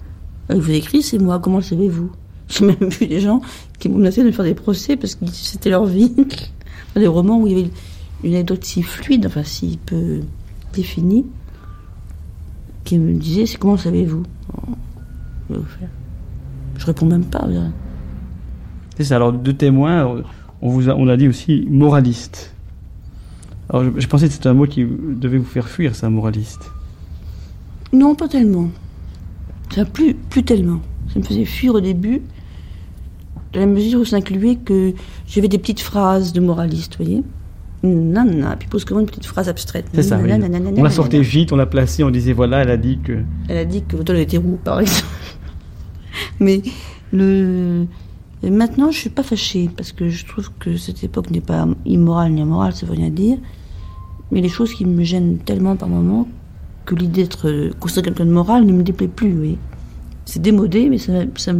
Il 0.50 0.62
vous 0.62 0.72
écrit 0.72 1.02
c'est 1.02 1.18
moi, 1.18 1.40
comment 1.40 1.58
le 1.58 1.64
savez-vous? 1.64 2.12
J'ai 2.50 2.66
même 2.66 2.90
vu 2.90 3.08
des 3.08 3.20
gens 3.20 3.42
qui 3.80 3.90
menacé 3.90 4.24
de 4.24 4.32
faire 4.32 4.46
des 4.46 4.54
procès 4.54 4.96
parce 4.96 5.16
que 5.16 5.26
c'était 5.28 5.70
leur 5.70 5.86
vie. 5.86 6.14
Des 6.96 7.06
romans 7.06 7.40
où 7.40 7.46
il 7.46 7.54
y 7.54 7.60
avait 7.60 7.70
une 8.24 8.34
anecdote 8.34 8.64
si 8.64 8.82
fluide, 8.82 9.28
enfin 9.28 9.44
si 9.44 9.78
peu 9.86 10.22
définie, 10.74 11.28
qui 12.86 12.98
me 12.98 13.14
disait 13.14 13.46
c'est 13.46 13.60
comment 13.60 13.78
savez-vous? 13.78 14.24
Bon, 15.50 15.64
je 16.78 16.86
réponds 16.86 17.06
même 17.06 17.26
pas. 17.26 17.48
C'est 18.98 19.04
ça. 19.04 19.18
Alors, 19.18 19.34
de 19.34 19.52
témoin, 19.52 20.16
euh, 20.16 20.22
on, 20.62 20.70
vous 20.70 20.90
a, 20.90 20.96
on 20.96 21.08
a 21.08 21.18
dit 21.18 21.28
aussi 21.28 21.66
moraliste. 21.70 22.54
Alors, 23.70 23.84
je, 23.84 24.00
je 24.00 24.08
pensais 24.08 24.28
que 24.28 24.34
c'était 24.34 24.48
un 24.48 24.54
mot 24.54 24.66
qui 24.66 24.86
devait 24.86 25.38
vous 25.38 25.46
faire 25.46 25.68
fuir, 25.68 25.96
ça, 25.96 26.10
moraliste. 26.10 26.72
Non, 27.94 28.16
pas 28.16 28.28
tellement. 28.28 28.70
Ça, 29.74 29.86
plus, 29.86 30.14
plus 30.14 30.44
tellement. 30.44 30.82
Ça 31.14 31.20
me 31.20 31.24
faisait 31.24 31.46
fuir 31.46 31.76
au 31.76 31.82
début, 31.82 32.22
dans 33.54 33.62
la 33.62 33.66
mesure 33.66 34.02
où 34.02 34.06
ça 34.06 34.18
incluait 34.18 34.56
que 34.56 34.94
j'avais 35.28 35.48
des 35.48 35.58
petites 35.58 35.80
phrases 35.80 36.34
de 36.34 36.40
moraliste, 36.40 36.98
vous 36.98 37.06
voyez 37.06 37.24
Nanana, 37.84 38.56
puis 38.58 38.68
pose 38.68 38.86
comment 38.86 39.02
une 39.02 39.06
petite 39.06 39.26
phrase 39.26 39.50
abstraite. 39.50 39.86
C'est 39.94 40.02
ça, 40.02 40.18
oui. 40.18 40.32
On 40.76 40.84
la 40.84 40.90
sortait 40.90 41.22
vite, 41.22 41.52
on 41.52 41.56
l'a 41.56 41.68
placée, 41.68 42.04
on 42.04 42.10
disait 42.10 42.34
voilà, 42.34 42.64
elle 42.64 42.72
a 42.72 42.78
dit 42.78 43.00
que. 43.04 43.20
Elle 43.48 43.58
a 43.58 43.66
dit 43.66 43.84
que 43.84 43.96
l'automne 43.96 44.18
était 44.18 44.38
roux, 44.38 44.60
par 44.64 44.80
exemple. 44.80 45.06
Mais 46.40 46.62
le... 47.12 47.86
et 48.44 48.50
maintenant, 48.50 48.92
je 48.92 48.98
suis 49.00 49.10
pas 49.10 49.24
fâchée, 49.24 49.70
parce 49.76 49.92
que 49.92 50.10
je 50.10 50.26
trouve 50.26 50.52
que 50.60 50.78
cette 50.78 51.04
époque 51.04 51.32
n'est 51.32 51.42
pas 51.42 51.68
immorale 51.86 52.32
ni 52.34 52.42
amorale, 52.42 52.74
ça 52.74 52.86
veut 52.86 52.94
rien 52.94 53.10
dire. 53.10 53.38
Mais 54.32 54.42
les 54.42 54.50
choses 54.50 54.74
qui 54.74 54.86
me 54.86 55.04
gênent 55.04 55.38
tellement 55.40 55.76
par 55.76 55.90
moments 55.90 56.28
que 56.86 56.96
l'idée 56.96 57.24
d'être 57.24 57.50
euh, 57.50 57.72
considéré 57.80 58.06
quelqu'un 58.10 58.26
de 58.26 58.32
moral 58.32 58.66
ne 58.66 58.72
me 58.74 58.84
déplaît 58.84 59.08
plus, 59.08 59.34
voyez. 59.34 59.58
C'est 60.26 60.42
démodé, 60.42 60.90
mais 60.90 60.98
ça, 60.98 61.14
ça 61.38 61.54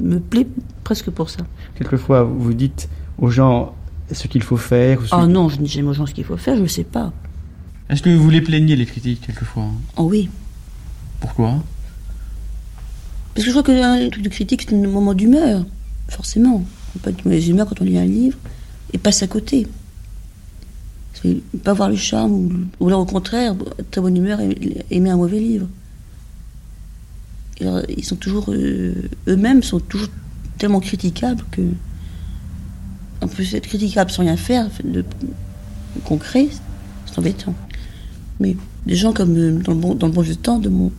me 0.00 0.18
plaît 0.20 0.46
presque 0.84 1.10
pour 1.10 1.28
ça. 1.30 1.42
Quelquefois, 1.76 2.22
vous 2.22 2.54
dites 2.54 2.88
aux 3.18 3.28
gens 3.28 3.74
ce 4.10 4.26
qu'il 4.28 4.42
faut 4.42 4.56
faire. 4.56 5.00
ou 5.00 5.04
ce- 5.06 5.14
Ah 5.14 5.26
non, 5.26 5.48
je 5.48 5.58
ne 5.58 5.62
dis 5.64 5.70
jamais 5.70 5.88
aux 5.88 5.92
gens 5.94 6.06
ce 6.06 6.14
qu'il 6.14 6.24
faut 6.24 6.36
faire, 6.36 6.56
je 6.56 6.62
ne 6.62 6.66
sais 6.66 6.84
pas. 6.84 7.12
Est-ce 7.90 8.02
que 8.02 8.10
vous 8.10 8.30
les 8.30 8.40
plaignez, 8.40 8.74
les 8.76 8.86
critiques, 8.86 9.20
quelquefois? 9.26 9.66
Oh 9.96 10.04
oui. 10.04 10.30
Pourquoi? 11.20 11.56
Parce 13.34 13.44
que 13.46 13.50
je 13.52 13.58
crois 13.58 13.62
que 13.62 13.72
un 14.06 14.08
truc 14.10 14.22
de 14.22 14.28
critique, 14.28 14.62
c'est 14.68 14.74
un 14.74 14.86
moment 14.88 15.14
d'humeur, 15.14 15.64
forcément. 16.12 16.64
On 16.94 16.98
peut 16.98 17.10
être 17.10 17.24
de 17.24 17.28
mauvaise 17.28 17.48
humeur 17.48 17.66
quand 17.68 17.80
on 17.80 17.84
lit 17.84 17.98
un 17.98 18.04
livre 18.04 18.38
et 18.92 18.98
passe 18.98 19.22
à 19.22 19.26
côté. 19.26 19.66
Pas 21.62 21.72
voir 21.72 21.88
le 21.88 21.96
charme, 21.96 22.32
ou, 22.32 22.52
ou 22.80 22.88
alors 22.88 23.00
au 23.00 23.06
contraire, 23.06 23.54
très 23.90 24.00
bonne 24.00 24.16
humeur 24.16 24.40
aimer 24.90 25.10
un 25.10 25.16
mauvais 25.16 25.38
livre. 25.38 25.68
Ils 27.60 28.04
sont 28.04 28.16
toujours, 28.16 28.46
euh, 28.48 29.08
eux-mêmes 29.28 29.62
sont 29.62 29.78
toujours 29.78 30.08
tellement 30.58 30.80
critiquables 30.80 31.44
que. 31.50 31.62
On 33.20 33.28
peut 33.28 33.44
être 33.52 33.68
critiquable 33.68 34.10
sans 34.10 34.22
rien 34.22 34.36
faire, 34.36 34.68
de, 34.82 35.04
concret, 36.04 36.48
c'est 37.06 37.18
embêtant. 37.20 37.54
Mais 38.40 38.56
des 38.84 38.96
gens 38.96 39.12
comme 39.12 39.36
euh, 39.36 39.52
dans 39.60 39.74
le 39.74 39.78
bon, 39.78 39.94
dans 39.94 40.08
le 40.08 40.34
temps 40.34 40.58
de 40.58 40.68
mon 40.68 40.90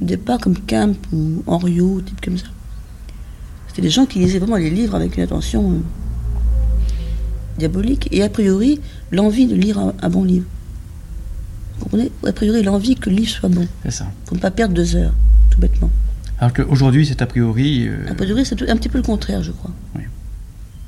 départ, 0.00 0.38
comme 0.38 0.58
Kemp 0.58 0.96
ou 1.12 1.42
Henriot, 1.46 2.00
type 2.00 2.20
comme 2.22 2.38
ça. 2.38 2.46
C'était 3.78 3.86
des 3.90 3.94
gens 3.94 4.06
qui 4.06 4.18
lisaient 4.18 4.40
vraiment 4.40 4.56
les 4.56 4.70
livres 4.70 4.96
avec 4.96 5.16
une 5.16 5.22
attention 5.22 5.70
euh, 5.70 5.74
diabolique 7.58 8.08
et 8.10 8.24
a 8.24 8.28
priori 8.28 8.80
l'envie 9.12 9.46
de 9.46 9.54
lire 9.54 9.78
un, 9.78 9.94
un 10.02 10.08
bon 10.08 10.24
livre. 10.24 10.46
Vous 11.78 11.84
comprenez? 11.84 12.10
A 12.26 12.32
priori 12.32 12.64
l'envie 12.64 12.96
que 12.96 13.08
le 13.08 13.14
livre 13.14 13.30
soit 13.30 13.48
bon, 13.48 13.68
C'est 13.84 13.92
ça. 13.92 14.08
pour 14.26 14.36
ne 14.36 14.42
pas 14.42 14.50
perdre 14.50 14.74
deux 14.74 14.96
heures, 14.96 15.12
tout 15.52 15.60
bêtement. 15.60 15.90
Alors 16.40 16.52
qu'aujourd'hui, 16.52 17.06
c'est 17.06 17.22
a 17.22 17.26
priori. 17.26 17.86
euh, 17.86 18.10
A 18.10 18.14
priori 18.14 18.44
c'est 18.44 18.60
un 18.68 18.76
petit 18.76 18.88
peu 18.88 18.98
le 18.98 19.04
contraire, 19.04 19.44
je 19.44 19.52
crois. 19.52 19.70
Oui. 19.94 20.02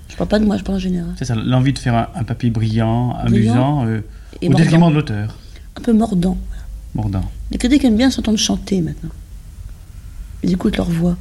Je 0.08 0.16
parle 0.16 0.28
pas 0.28 0.40
de 0.40 0.44
moi, 0.44 0.56
je 0.56 0.64
parle 0.64 0.78
en 0.78 0.80
général. 0.80 1.12
c'est 1.16 1.26
ça, 1.26 1.36
l'envie 1.36 1.72
de 1.72 1.78
faire 1.78 1.94
un, 1.94 2.08
un 2.16 2.24
papier 2.24 2.50
brillant, 2.50 3.14
Brillant 3.26 3.82
amusant, 3.82 3.86
euh, 3.86 4.00
Et 4.42 4.48
au 4.48 4.50
mordant. 4.50 4.64
détriment 4.64 4.90
de 4.90 4.94
l'auteur. 4.96 5.38
Un 5.76 5.80
peu 5.80 5.92
mordant. 5.92 6.36
Mordant. 6.96 7.30
Les 7.52 7.58
critiques 7.58 7.84
aiment 7.84 7.96
bien 7.96 8.10
s'entendre 8.10 8.36
chanter 8.38 8.80
maintenant. 8.80 9.10
Ils 10.42 10.50
écoutent 10.50 10.76
leur 10.76 10.90
voix. 10.90 11.16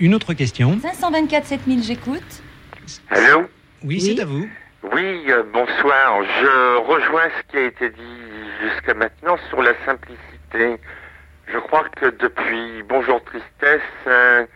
Une 0.00 0.14
autre 0.14 0.32
question 0.32 0.78
524 0.80 1.44
7000, 1.44 1.82
j'écoute. 1.82 2.42
Allô 3.10 3.44
Oui, 3.84 4.00
c'est 4.00 4.18
à 4.18 4.24
vous. 4.24 4.48
Oui, 4.94 5.24
euh, 5.28 5.42
bonsoir. 5.52 6.22
Je 6.40 6.76
rejoins 6.78 7.28
ce 7.36 7.50
qui 7.50 7.58
a 7.58 7.66
été 7.66 7.90
dit 7.90 8.22
jusqu'à 8.62 8.94
maintenant 8.94 9.36
sur 9.50 9.60
la 9.60 9.72
simplicité. 9.84 10.80
Je 11.48 11.58
crois 11.58 11.84
que 11.96 12.06
depuis 12.06 12.82
Bonjour 12.88 13.22
Tristesse, 13.24 13.82
euh, 14.06 14.46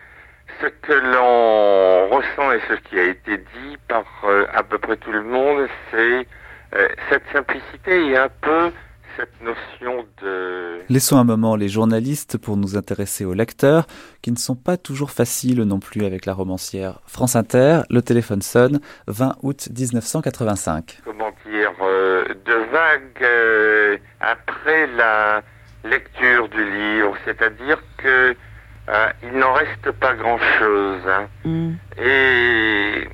ce 0.63 0.67
que 0.67 0.93
l'on 0.95 2.09
ressent 2.09 2.51
et 2.53 2.61
ce 2.67 2.75
qui 2.89 2.99
a 2.99 3.05
été 3.05 3.37
dit 3.37 3.77
par 3.87 4.05
euh, 4.25 4.47
à 4.55 4.63
peu 4.63 4.79
près 4.79 4.97
tout 4.97 5.13
le 5.13 5.25
monde, 5.25 5.69
c'est 5.91 6.27
euh, 6.75 6.89
cette 7.11 7.25
simplicité 7.35 8.07
et 8.07 8.17
un 8.17 8.31
peu 8.41 8.73
cette 9.17 9.41
notion 9.43 10.05
de... 10.23 10.81
Laissons 10.89 11.17
un 11.17 11.25
moment 11.25 11.57
les 11.57 11.69
journalistes 11.69 12.39
pour 12.39 12.57
nous 12.57 12.77
intéresser 12.77 13.25
aux 13.25 13.35
lecteurs, 13.35 13.87
qui 14.23 14.33
ne 14.33 14.37
sont 14.37 14.55
pas 14.57 14.77
toujours 14.77 15.11
faciles 15.11 15.63
non 15.63 15.79
plus 15.81 16.05
avec 16.05 16.27
la 16.27 16.35
romancière. 16.35 17.01
France 17.07 17.37
Inter, 17.37 17.81
le 17.91 18.03
téléphone 18.03 18.43
sonne, 18.43 18.81
20 19.07 19.37
août 19.43 19.69
1985. 19.77 20.99
comment 21.05 21.31
dire, 21.47 21.71
euh, 21.83 22.25
de 22.45 22.53
vague 22.73 23.23
euh, 23.23 23.97
après 24.21 24.87
la 24.97 25.43
lecture 25.85 26.49
du 26.49 26.65
livre, 26.65 27.15
c'est-à-dire 27.25 27.79
que 27.99 28.35
euh, 28.89 29.09
il 29.23 29.39
n'en 29.39 29.53
reste 29.55 29.91
pas 29.93 30.15
grand-chose. 30.15 31.01
hein. 31.09 31.29
Et 31.99 33.09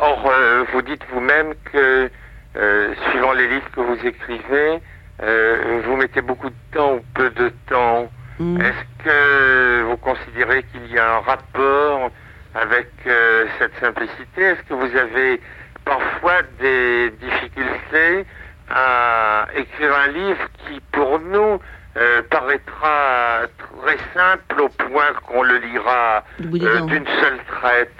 or, 0.00 0.26
euh, 0.30 0.64
vous 0.72 0.82
dites 0.82 1.02
vous-même 1.12 1.54
que 1.72 2.10
euh, 2.56 2.94
suivant 3.10 3.32
les 3.32 3.48
livres 3.48 3.68
que 3.74 3.80
vous 3.80 4.06
écrivez, 4.06 4.80
euh, 5.22 5.82
vous 5.84 5.96
mettez 5.96 6.20
beaucoup 6.20 6.48
de 6.48 6.54
temps 6.72 6.94
ou 6.94 7.00
peu 7.14 7.30
de 7.30 7.52
temps. 7.68 8.10
Est-ce 8.40 9.04
que 9.04 9.82
vous 9.84 9.96
considérez 9.96 10.64
qu'il 10.64 10.92
y 10.92 10.98
a 10.98 11.16
un 11.16 11.20
rapport 11.20 12.10
avec 12.54 12.90
euh, 13.06 13.46
cette 13.58 13.78
simplicité? 13.78 14.42
Est-ce 14.42 14.62
que 14.68 14.74
vous 14.74 14.96
avez 14.96 15.40
parfois 15.84 16.42
des 16.60 17.10
difficultés 17.20 18.26
à 18.70 19.46
écrire 19.54 19.94
un 19.94 20.08
livre 20.08 20.48
qui, 20.66 20.80
pour 20.90 21.20
nous, 21.20 21.60
euh, 21.96 22.22
paraîtra 22.28 23.42
très 23.58 23.98
simple 24.12 24.62
au 24.62 24.68
point 24.68 25.12
qu'on 25.26 25.44
le 25.44 25.58
lira 25.58 26.24
d'une 26.40 27.06
seule 27.20 27.38
traite? 27.46 27.94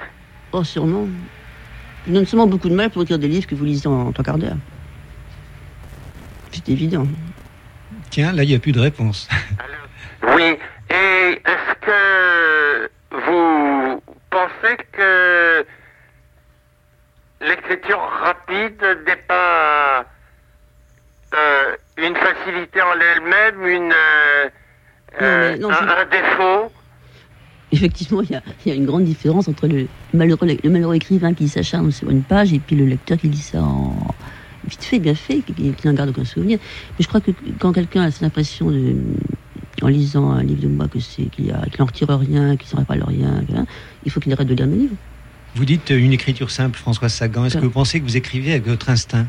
Oh, 0.51 0.65
sûrement. 0.65 1.07
Je 2.09 2.13
donne 2.13 2.27
seulement 2.27 2.49
beaucoup 2.49 2.69
de 2.69 2.75
mal 2.75 2.91
pour 2.91 3.03
écrire 3.03 3.21
des 3.21 3.29
livres 3.29 3.47
que 3.47 3.55
vous 3.55 3.65
lisez 3.65 3.87
en 3.89 4.11
trois 4.11 4.25
quarts 4.25 4.39
d'heure. 4.39 4.57
C'est 6.55 6.69
évident. 6.69 7.07
Tiens, 8.11 8.33
là, 8.33 8.45
il 8.45 8.49
n'y 8.49 8.55
a 8.55 8.59
plus 8.59 8.73
de 8.73 8.81
réponse. 8.81 9.29
Oui, 10.35 10.57
et 10.89 11.41
est-ce 11.45 11.75
que 11.83 12.91
vous 13.27 14.03
pensez 14.31 14.77
que 14.91 15.67
l'écriture 17.43 18.01
rapide 18.23 18.83
n'est 19.07 19.23
pas 19.29 20.07
euh, 21.35 21.77
une 21.99 22.17
facilité 22.17 22.81
en 22.81 22.95
elle-même, 22.99 23.67
une, 23.67 23.95
euh, 25.21 25.57
Non, 25.59 25.69
non, 25.69 25.75
un, 25.75 25.89
un 25.89 26.05
défaut? 26.07 26.73
Effectivement, 27.71 28.23
il 28.23 28.31
y, 28.31 28.35
a, 28.37 28.43
il 28.65 28.69
y 28.71 28.73
a 28.73 28.75
une 28.77 28.87
grande 28.87 29.05
différence 29.05 29.47
entre 29.47 29.67
le 29.67 29.89
malheureux, 30.15 30.47
le 30.63 30.71
malheureux 30.71 30.95
écrivain 30.95 31.35
qui 31.35 31.49
s'acharne 31.49 31.91
sur 31.91 32.09
une 32.09 32.23
page 32.23 32.55
et 32.55 32.61
puis 32.61 32.77
le 32.77 32.87
lecteur 32.87 33.19
qui 33.19 33.29
lit 33.29 33.37
ça 33.37 33.61
en 33.61 33.94
vite 34.69 34.83
fait, 34.85 34.99
bien 34.99 35.15
fait, 35.15 35.43
qui, 35.43 35.55
qui 35.55 35.87
n'en 35.87 35.93
garde 35.95 36.11
aucun 36.11 36.25
souvenir. 36.25 36.59
Mais 36.99 37.03
je 37.03 37.09
crois 37.09 37.21
que 37.21 37.31
quand 37.59 37.73
quelqu'un 37.73 38.03
a 38.03 38.11
cette 38.11 38.23
impression 38.25 38.71
de, 38.71 38.97
en 39.83 39.89
lisant 39.89 40.31
un 40.31 40.43
livre 40.43 40.63
de 40.63 40.69
moi 40.69 40.89
que 40.89 40.99
c'est 41.01 41.27
qu'il 41.27 41.47
qu'il 41.47 41.81
n'en 41.81 41.87
retire 41.87 42.09
rien, 42.09 42.57
qu'il 42.57 42.67
ne 42.67 42.71
s'en 42.71 42.77
rappelle 42.79 43.03
rien, 43.05 43.43
hein, 43.55 43.67
il 44.05 44.11
faut 44.11 44.21
qu'il 44.21 44.33
arrête 44.33 44.49
de 44.49 44.55
lire 44.55 44.67
mes 44.67 44.77
livres. 44.77 44.97
Vous 45.55 45.65
dites 45.65 45.91
euh, 45.93 45.99
une 45.99 46.13
écriture 46.13 46.51
simple, 46.51 46.79
François 46.79 47.09
Sagan. 47.09 47.45
Est-ce 47.45 47.57
que 47.59 47.65
vous 47.65 47.71
pensez 47.71 48.01
que 48.01 48.05
vous 48.05 48.17
écrivez 48.17 48.53
avec 48.53 48.67
votre 48.67 48.91
instinct? 48.91 49.27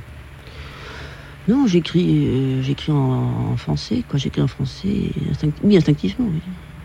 Non, 1.48 1.68
j'écris, 1.68 2.26
euh, 2.28 2.62
j'écris 2.64 2.92
en, 2.92 3.52
en 3.52 3.58
français, 3.58 4.04
quoi. 4.08 4.18
J'écris 4.18 4.42
en 4.42 4.48
français, 4.48 5.12
instinct- 5.30 5.54
oui, 5.62 5.78
instinctivement, 5.78 6.28
oui. 6.32 6.42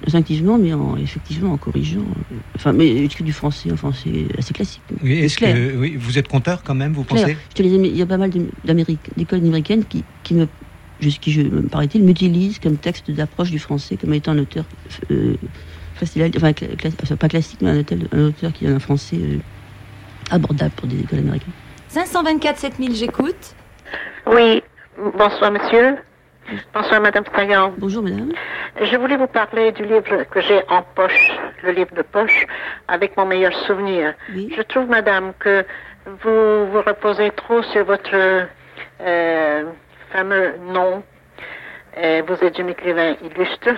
Instinctivement, 0.07 0.57
mais 0.59 0.73
en, 0.73 0.97
effectivement 0.97 1.53
en 1.53 1.57
corrigeant. 1.59 2.01
euh, 2.01 2.37
Enfin, 2.57 2.73
mais 2.73 2.97
j'écris 2.99 3.23
du 3.25 3.33
français, 3.33 3.71
en 3.71 3.77
français 3.77 4.27
assez 4.39 4.55
classique. 4.55 4.83
Oui, 5.03 5.13
est-ce 5.19 5.37
clair. 5.37 5.55
que 5.55 5.77
oui, 5.77 5.97
vous 5.97 6.19
êtes 6.19 6.27
conteur 6.29 6.63
quand 6.63 6.75
même, 6.75 6.93
vous 6.95 7.05
pensez? 7.05 7.37
je 7.51 7.55
te 7.55 7.63
disais, 7.63 7.77
mais 7.79 7.89
il 7.89 7.97
y 7.97 8.03
a 8.03 8.07
pas 8.07 8.17
mal 8.17 8.31
d'écoles 8.31 9.39
américaines 9.41 9.85
qui, 9.85 10.03
qui 10.23 10.35
me, 10.35 10.49
je, 11.01 11.09
qui, 11.11 11.33
je, 11.33 11.43
me 11.43 11.63
paraît-il, 11.69 12.03
m'utilisent 12.03 12.59
comme 12.59 12.77
texte 12.79 13.11
d'approche 13.11 13.51
du 13.51 13.59
français, 13.59 13.97
comme 13.97 14.15
étant 14.15 14.33
un 14.33 14.39
auteur 14.39 14.65
euh, 15.11 15.35
facile, 15.95 16.31
enfin, 16.37 16.51
cla- 16.53 16.75
cla- 16.77 16.93
enfin, 17.03 17.17
pas 17.17 17.29
classique, 17.29 17.59
mais 17.61 17.71
un 17.71 17.79
auteur, 17.81 17.99
un 18.13 18.25
auteur 18.27 18.53
qui 18.55 18.67
a 18.67 18.71
un 18.71 18.79
français 18.79 19.19
euh, 19.21 19.39
abordable 20.31 20.73
pour 20.77 20.89
des 20.89 21.01
écoles 21.01 21.19
américaines. 21.21 21.53
524 21.89 22.59
7000, 22.59 22.95
j'écoute. 22.95 23.55
Oui, 24.27 24.63
bonsoir 25.19 25.51
monsieur. 25.53 25.97
Bonsoir 26.75 27.01
madame 27.01 27.25
Sagan. 27.35 27.75
Bonjour 27.79 28.03
madame. 28.03 28.33
Je 28.81 28.97
voulais 28.97 29.17
vous 29.17 29.27
parler 29.29 29.73
du 29.73 29.85
livre 29.85 30.25
que 30.25 30.41
j'ai 30.41 30.63
en 30.69 30.83
poche, 30.83 31.31
le 31.63 31.71
livre 31.73 31.95
de 31.95 32.03
poche, 32.03 32.45
avec 32.89 33.17
mon 33.17 33.27
meilleur 33.27 33.53
souvenir. 33.67 34.15
Je 34.57 34.63
trouve 34.63 34.89
madame 34.89 35.33
que 35.39 35.65
vous 36.07 36.67
vous 36.71 36.83
reposez 36.83 37.31
trop 37.33 37.63
sur 37.63 37.85
votre 37.85 38.47
euh, 39.01 39.65
fameux 40.13 40.55
nom. 40.73 41.03
Euh, 41.99 42.23
vous 42.27 42.45
êtes 42.45 42.59
un 42.59 42.69
écrivain 42.69 43.15
illustre. 43.23 43.71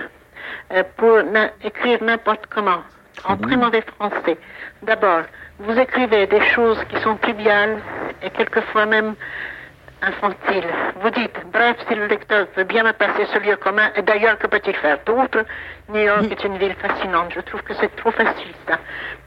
euh, 0.71 0.83
pour 0.97 1.19
écrire 1.63 2.03
n'importe 2.03 2.47
comment, 2.49 2.81
en 3.25 3.37
très 3.37 3.55
mauvais 3.57 3.81
français. 3.81 4.37
D'abord, 4.81 5.23
vous 5.59 5.77
écrivez 5.77 6.27
des 6.27 6.41
choses 6.41 6.83
qui 6.89 6.99
sont 7.01 7.17
triviales 7.17 7.77
et 8.23 8.29
quelquefois 8.31 8.85
même 8.85 9.15
infantile. 10.03 10.67
Vous 11.01 11.09
dites, 11.09 11.35
bref, 11.51 11.77
si 11.87 11.95
le 11.95 12.07
lecteur 12.07 12.47
veut 12.55 12.63
bien 12.63 12.83
me 12.83 12.93
passer 12.93 13.25
ce 13.33 13.39
lieu 13.39 13.55
commun, 13.55 13.89
et 13.95 14.01
d'ailleurs, 14.01 14.37
que 14.37 14.47
peut-il 14.47 14.75
faire 14.75 14.99
d'autre? 15.05 15.45
New 15.89 16.01
York 16.01 16.25
est 16.29 16.43
une 16.43 16.57
ville 16.57 16.75
fascinante. 16.75 17.31
Je 17.35 17.41
trouve 17.41 17.61
que 17.63 17.73
c'est 17.75 17.95
trop 17.95 18.11
facile, 18.11 18.53
ça. 18.67 18.77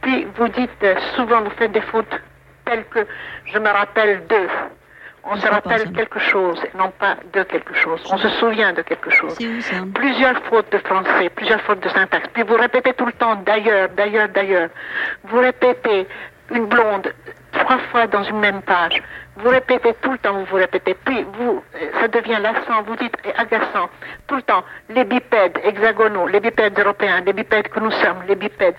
Puis, 0.02 0.26
vous 0.36 0.48
dites, 0.48 0.82
euh, 0.82 0.94
souvent, 1.14 1.42
vous 1.42 1.50
faites 1.50 1.72
des 1.72 1.80
fautes 1.80 2.20
telles 2.64 2.84
que 2.86 3.06
je 3.46 3.58
me 3.58 3.68
rappelle 3.68 4.26
d'eux. 4.26 4.48
On 5.28 5.36
se 5.36 5.48
rappelle 5.48 5.90
quelque 5.92 6.20
chose, 6.20 6.60
non 6.78 6.92
pas 6.92 7.16
de 7.32 7.42
quelque 7.42 7.74
chose. 7.74 8.00
On 8.12 8.16
se 8.16 8.28
souvient 8.28 8.72
de 8.72 8.82
quelque 8.82 9.10
chose. 9.10 9.36
Plusieurs 9.92 10.40
fautes 10.44 10.70
de 10.70 10.78
français, 10.78 11.28
plusieurs 11.30 11.60
fautes 11.62 11.80
de 11.80 11.88
syntaxe. 11.88 12.28
Puis 12.32 12.44
vous 12.44 12.54
répétez 12.54 12.92
tout 12.94 13.06
le 13.06 13.12
temps 13.12 13.34
d'ailleurs, 13.44 13.88
d'ailleurs, 13.96 14.28
d'ailleurs. 14.28 14.68
Vous 15.24 15.38
répétez 15.38 16.06
une 16.50 16.66
blonde 16.66 17.12
trois 17.52 17.78
fois 17.90 18.06
dans 18.06 18.22
une 18.22 18.38
même 18.38 18.62
page. 18.62 19.02
Vous 19.36 19.48
répétez 19.48 19.94
tout 20.02 20.12
le 20.12 20.18
temps, 20.18 20.38
vous 20.38 20.44
vous 20.46 20.56
répétez. 20.56 20.94
Puis 21.04 21.24
vous, 21.38 21.62
euh, 21.74 22.00
ça 22.00 22.08
devient 22.08 22.38
lassant, 22.40 22.82
vous 22.86 22.96
dites 22.96 23.14
et 23.24 23.34
agaçant. 23.36 23.88
Tout 24.26 24.36
le 24.36 24.42
temps, 24.42 24.64
les 24.88 25.04
bipèdes 25.04 25.58
hexagonaux, 25.64 26.26
les 26.26 26.40
bipèdes 26.40 26.78
européens, 26.78 27.22
les 27.24 27.32
bipèdes 27.32 27.68
que 27.68 27.80
nous 27.80 27.90
sommes, 27.90 28.22
les 28.28 28.36
bipèdes. 28.36 28.76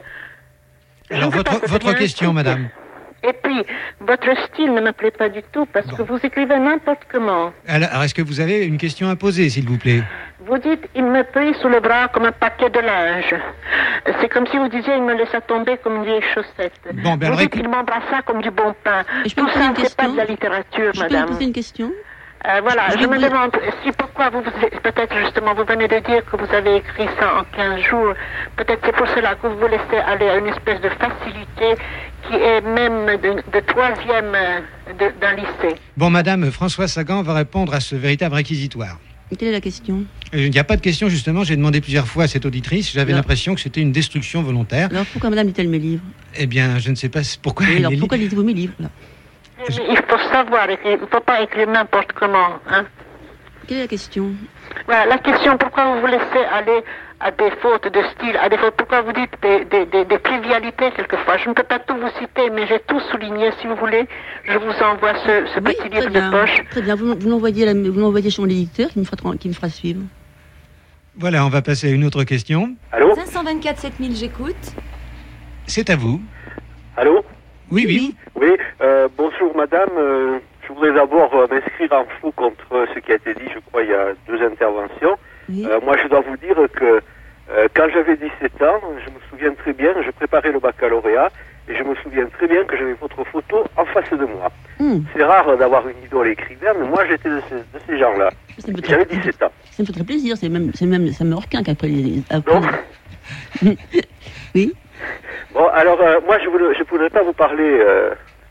Alors, 1.11 1.29
votre, 1.29 1.67
votre 1.67 1.93
question, 1.93 2.33
madame. 2.33 2.69
Et 3.27 3.33
puis, 3.33 3.63
votre 3.99 4.37
style 4.45 4.73
ne 4.73 4.81
me 4.81 4.91
plaît 4.91 5.11
pas 5.11 5.29
du 5.29 5.41
tout 5.51 5.65
parce 5.65 5.87
que 5.87 6.01
vous 6.01 6.17
écrivez 6.23 6.57
n'importe 6.57 7.01
comment. 7.11 7.51
Alors, 7.67 7.89
alors, 7.91 8.03
est-ce 8.03 8.13
que 8.13 8.21
vous 8.21 8.39
avez 8.39 8.65
une 8.65 8.77
question 8.77 9.09
à 9.09 9.15
poser, 9.15 9.49
s'il 9.49 9.67
vous 9.67 9.77
plaît? 9.77 10.01
Vous 10.45 10.57
dites, 10.57 10.87
il 10.95 11.03
me 11.03 11.23
prie 11.23 11.53
sous 11.61 11.67
le 11.67 11.79
bras 11.81 12.07
comme 12.07 12.23
un 12.25 12.31
paquet 12.31 12.69
de 12.69 12.79
linge. 12.79 13.35
C'est 14.21 14.29
comme 14.29 14.47
si 14.47 14.57
vous 14.57 14.69
disiez, 14.69 14.95
il 14.95 15.03
me 15.03 15.13
laissa 15.13 15.41
tomber 15.41 15.77
comme 15.83 15.97
une 15.97 16.05
vieille 16.05 16.21
chaussette. 16.33 16.71
Bon, 17.03 17.15
ben 17.17 17.31
vous 17.31 17.37
dites, 17.37 17.55
il 17.55 17.67
m'embrassa 17.67 18.21
comme 18.25 18.41
du 18.41 18.51
bon 18.51 18.73
pain. 18.83 19.03
je 19.25 19.35
Tout 19.35 19.47
ça, 19.49 19.53
c'est 19.53 19.73
pas 19.73 19.81
question 19.81 20.11
de 20.13 20.17
la 20.17 20.25
littérature, 20.25 20.91
Je 20.93 21.01
peux 21.01 21.07
vous 21.07 21.13
madame. 21.13 21.29
poser 21.29 21.43
une 21.45 21.53
question? 21.53 21.91
Euh, 22.47 22.61
voilà, 22.61 22.83
Je 22.91 23.05
me 23.07 23.15
vous- 23.15 23.21
demande 23.21 23.51
si 23.83 23.91
pourquoi 23.91 24.29
vous, 24.29 24.41
vous- 24.41 24.79
peut-être 24.83 25.17
justement, 25.17 25.53
vous 25.55 25.65
venez 25.65 25.87
de 25.87 25.97
dire 25.99 26.23
que 26.23 26.37
vous 26.37 26.53
avez 26.53 26.77
écrit 26.77 27.07
ça 27.19 27.39
en 27.39 27.43
15 27.57 27.81
jours. 27.81 28.13
Peut-être 28.55 28.79
c'est 28.85 28.95
pour 28.95 29.07
cela 29.09 29.33
que 29.35 29.47
vous 29.47 29.57
vous 29.57 29.67
laissez 29.67 29.97
aller 30.07 30.29
à 30.29 30.37
une 30.37 30.47
espèce 30.47 30.79
de 30.79 30.87
facilité 30.89 31.81
qui 32.27 32.35
est 32.35 32.61
même 32.61 33.05
de, 33.21 33.41
de 33.51 33.65
troisième 33.65 34.33
euh, 34.35 35.09
d'un 35.21 35.33
lycée. 35.35 35.75
Bon, 35.95 36.09
madame, 36.09 36.49
François 36.51 36.87
Sagan 36.87 37.21
va 37.23 37.33
répondre 37.33 37.73
à 37.73 37.79
ce 37.79 37.95
véritable 37.95 38.35
réquisitoire. 38.35 38.97
Quelle 39.37 39.49
est 39.49 39.51
la 39.53 39.61
question? 39.61 40.05
Euh, 40.33 40.45
Il 40.45 40.51
n'y 40.51 40.59
a 40.59 40.63
pas 40.63 40.77
de 40.77 40.81
question, 40.81 41.09
justement. 41.09 41.43
J'ai 41.43 41.55
demandé 41.57 41.81
plusieurs 41.81 42.07
fois 42.07 42.23
à 42.23 42.27
cette 42.27 42.45
auditrice. 42.45 42.91
J'avais 42.93 43.11
Alors- 43.11 43.19
l'impression 43.23 43.55
que 43.55 43.61
c'était 43.61 43.81
une 43.81 43.91
destruction 43.91 44.41
volontaire. 44.41 44.87
Alors 44.91 45.05
pourquoi 45.05 45.29
madame 45.29 45.47
lit-elle 45.47 45.67
mes 45.69 45.79
livres? 45.79 46.03
Eh 46.37 46.45
bien, 46.47 46.79
je 46.79 46.89
ne 46.91 46.95
sais 46.95 47.09
pas 47.09 47.19
pourquoi 47.41 47.65
Oui, 47.65 47.73
elle 47.77 47.85
alors 47.85 47.99
pourquoi 47.99 48.17
lisez-vous 48.17 48.43
mes 48.43 48.53
livres 48.53 48.73
là? 48.79 48.87
Mais 49.59 49.75
il 49.89 49.97
faut 50.07 50.31
savoir 50.31 50.69
écrire, 50.69 50.93
il 50.97 51.01
ne 51.01 51.07
faut 51.07 51.19
pas 51.19 51.41
écrire 51.41 51.67
n'importe 51.67 52.13
comment. 52.13 52.59
Hein. 52.69 52.85
Quelle 53.67 53.77
est 53.79 53.81
la 53.81 53.87
question? 53.87 54.31
Voilà, 54.85 55.05
la 55.07 55.17
question, 55.17 55.57
pourquoi 55.57 55.93
vous 55.95 55.99
vous 56.01 56.07
laissez 56.07 56.45
aller 56.53 56.83
à 57.19 57.31
des 57.31 57.49
fautes 57.61 57.91
de 57.91 58.01
style, 58.13 58.37
à 58.37 58.47
des 58.49 58.57
fautes, 58.57 58.75
pourquoi 58.77 59.01
vous 59.01 59.11
dites 59.11 59.31
des, 59.41 59.65
des, 59.65 59.85
des, 59.87 60.05
des 60.05 60.19
trivialités 60.19 60.91
quelquefois? 60.95 61.37
Je 61.37 61.49
ne 61.49 61.53
peux 61.53 61.63
pas 61.63 61.79
tout 61.79 61.95
vous 61.95 62.09
citer, 62.19 62.49
mais 62.51 62.67
j'ai 62.67 62.79
tout 62.81 62.99
souligné, 63.11 63.49
si 63.59 63.67
vous 63.67 63.75
voulez. 63.75 64.07
Je 64.45 64.57
vous 64.57 64.71
envoie 64.83 65.15
ce, 65.25 65.45
ce 65.53 65.59
petit 65.59 65.89
livre 65.89 66.09
de 66.09 66.31
poche. 66.31 66.61
très 66.69 66.81
bien. 66.81 66.95
Vous, 66.95 67.15
vous 67.17 67.29
l'envoyez 67.29 68.29
chez 68.29 68.41
mon 68.41 68.47
éditeur 68.49 68.89
qui 68.89 68.99
me 68.99 69.05
fera, 69.05 69.35
qui 69.37 69.47
me 69.49 69.53
fera 69.53 69.69
suivre. 69.69 70.01
Voilà, 71.17 71.43
on 71.45 71.49
va 71.49 71.63
passer 71.63 71.87
à 71.87 71.91
une 71.91 72.03
autre 72.05 72.23
question. 72.23 72.75
Allô? 72.91 73.15
524 73.15 73.79
7000, 73.79 74.15
j'écoute. 74.15 74.55
C'est 75.65 75.89
à 75.89 75.95
vous. 75.95 76.21
Allô? 76.95 77.25
Oui, 77.71 77.85
oui. 77.87 78.15
Oui, 78.35 78.51
euh, 78.81 79.07
bonjour 79.17 79.55
madame. 79.57 79.89
Euh, 79.97 80.39
je 80.67 80.73
voudrais 80.73 80.93
d'abord 80.93 81.33
euh, 81.33 81.47
m'inscrire 81.49 81.91
en 81.93 82.05
faux 82.21 82.31
contre 82.31 82.85
ce 82.93 82.99
qui 82.99 83.11
a 83.11 83.15
été 83.15 83.33
dit, 83.33 83.49
je 83.53 83.59
crois, 83.59 83.81
il 83.83 83.89
y 83.89 83.93
a 83.93 84.09
deux 84.27 84.41
interventions. 84.45 85.17
Euh, 85.49 85.79
moi, 85.83 85.95
je 86.01 86.07
dois 86.07 86.21
vous 86.21 86.37
dire 86.37 86.55
que 86.73 87.01
euh, 87.49 87.67
quand 87.73 87.87
j'avais 87.93 88.17
17 88.17 88.61
ans, 88.63 88.81
je 89.05 89.09
me 89.09 89.19
souviens 89.29 89.53
très 89.53 89.73
bien, 89.73 89.93
je 90.05 90.11
préparais 90.11 90.51
le 90.51 90.59
baccalauréat 90.59 91.29
et 91.69 91.75
je 91.75 91.83
me 91.83 91.95
souviens 91.95 92.25
très 92.27 92.47
bien 92.47 92.63
que 92.65 92.77
j'avais 92.77 92.93
votre 92.93 93.23
photo 93.25 93.63
en 93.75 93.85
face 93.85 94.09
de 94.11 94.25
moi. 94.25 94.51
Hmm. 94.79 94.99
C'est 95.15 95.23
rare 95.23 95.57
d'avoir 95.57 95.87
une 95.87 96.01
idole 96.05 96.27
écrivain, 96.29 96.73
mais 96.79 96.87
moi 96.87 97.05
j'étais 97.07 97.29
de 97.29 97.41
ces, 97.49 97.55
de 97.55 97.81
ces 97.87 97.97
gens-là. 97.97 98.29
J'avais 98.65 98.81
très- 98.81 99.05
17 99.05 99.43
ans. 99.43 99.51
Ça 99.71 99.83
me 99.83 99.87
fait 99.87 99.93
très 99.93 100.03
plaisir. 100.03 100.35
C'est 100.37 100.49
même, 100.49 100.71
même, 100.81 101.07
ça 101.13 101.23
me 101.23 101.35
requin 101.35 101.63
qu'après 101.63 101.87
les. 101.87 102.21
Après 102.29 102.59
oui. 104.55 104.73
Bon, 105.53 105.67
alors 105.67 105.99
euh, 106.01 106.19
moi 106.25 106.37
je 106.39 106.49
ne 106.49 106.73
je 106.73 106.83
voudrais 106.83 107.09
pas 107.09 107.23
vous 107.23 107.33
parler 107.33 107.79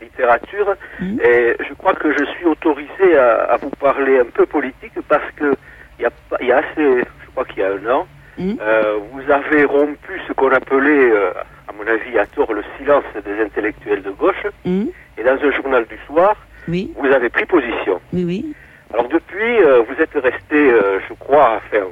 littérature 0.01 0.75
et 1.01 1.55
je 1.67 1.73
crois 1.73 1.93
que 1.93 2.11
je 2.11 2.23
suis 2.25 2.45
autorisé 2.45 3.17
à, 3.17 3.53
à 3.53 3.57
vous 3.57 3.69
parler 3.71 4.19
un 4.19 4.25
peu 4.25 4.45
politique 4.45 4.93
parce 5.07 5.29
que 5.35 5.53
il 5.99 6.03
y 6.03 6.05
a, 6.05 6.09
il 6.41 6.47
y 6.47 6.51
a 6.51 6.57
assez, 6.57 6.67
je 6.77 7.31
crois 7.31 7.45
qu'il 7.45 7.59
y 7.59 7.63
a 7.63 7.71
un 7.71 7.89
an, 7.91 8.07
euh, 8.39 8.97
vous 9.11 9.31
avez 9.31 9.65
rompu 9.65 10.21
ce 10.27 10.33
qu'on 10.33 10.51
appelait, 10.51 11.11
euh, 11.11 11.31
à 11.67 11.73
mon 11.73 11.87
avis 11.87 12.17
à 12.19 12.25
tort, 12.27 12.53
le 12.53 12.63
silence 12.77 13.03
des 13.25 13.41
intellectuels 13.43 14.03
de 14.03 14.11
gauche 14.11 14.45
et 14.65 15.23
dans 15.23 15.43
un 15.43 15.51
journal 15.51 15.85
du 15.87 15.97
soir, 16.05 16.35
Oui. 16.67 16.93
vous 16.97 17.07
avez 17.07 17.29
pris 17.29 17.45
position. 17.45 17.99
Oui, 18.13 18.23
oui. 18.25 18.53
Alors 18.93 19.07
depuis, 19.07 19.57
euh, 19.63 19.81
vous 19.87 20.01
êtes 20.01 20.13
resté, 20.13 20.71
je 21.07 21.13
crois, 21.15 21.57
enfin, 21.57 21.83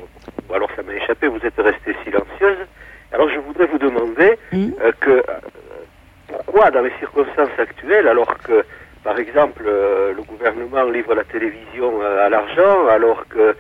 ou 0.50 0.54
alors 0.54 0.70
ça 0.76 0.84
m'a 0.84 0.94
échappé, 0.94 1.28
vous 1.28 1.44
êtes 1.44 1.58
resté 1.58 1.96
silencieuse. 2.04 2.60
Alors 3.12 3.30
je 3.30 3.40
voudrais 3.40 3.66
vous 3.68 3.80
demander 3.80 4.38
euh, 4.54 4.92
que 5.00 5.24
pourquoi, 6.28 6.72
dans 6.72 6.82
les 6.82 6.92
circonstances 7.00 7.58
actuelles, 7.58 8.08
alors 8.08 8.38
que, 8.44 8.64
par 9.04 9.18
exemple, 9.20 9.64
euh, 9.66 10.14
le 10.14 10.22
gouvernement 10.24 10.84
livre 10.86 11.14
la 11.16 11.24
télévision 11.24 12.02
euh, 12.02 12.26
à 12.26 12.30
l'argent, 12.30 12.88
alors 12.88 13.24
qu'il 13.30 13.56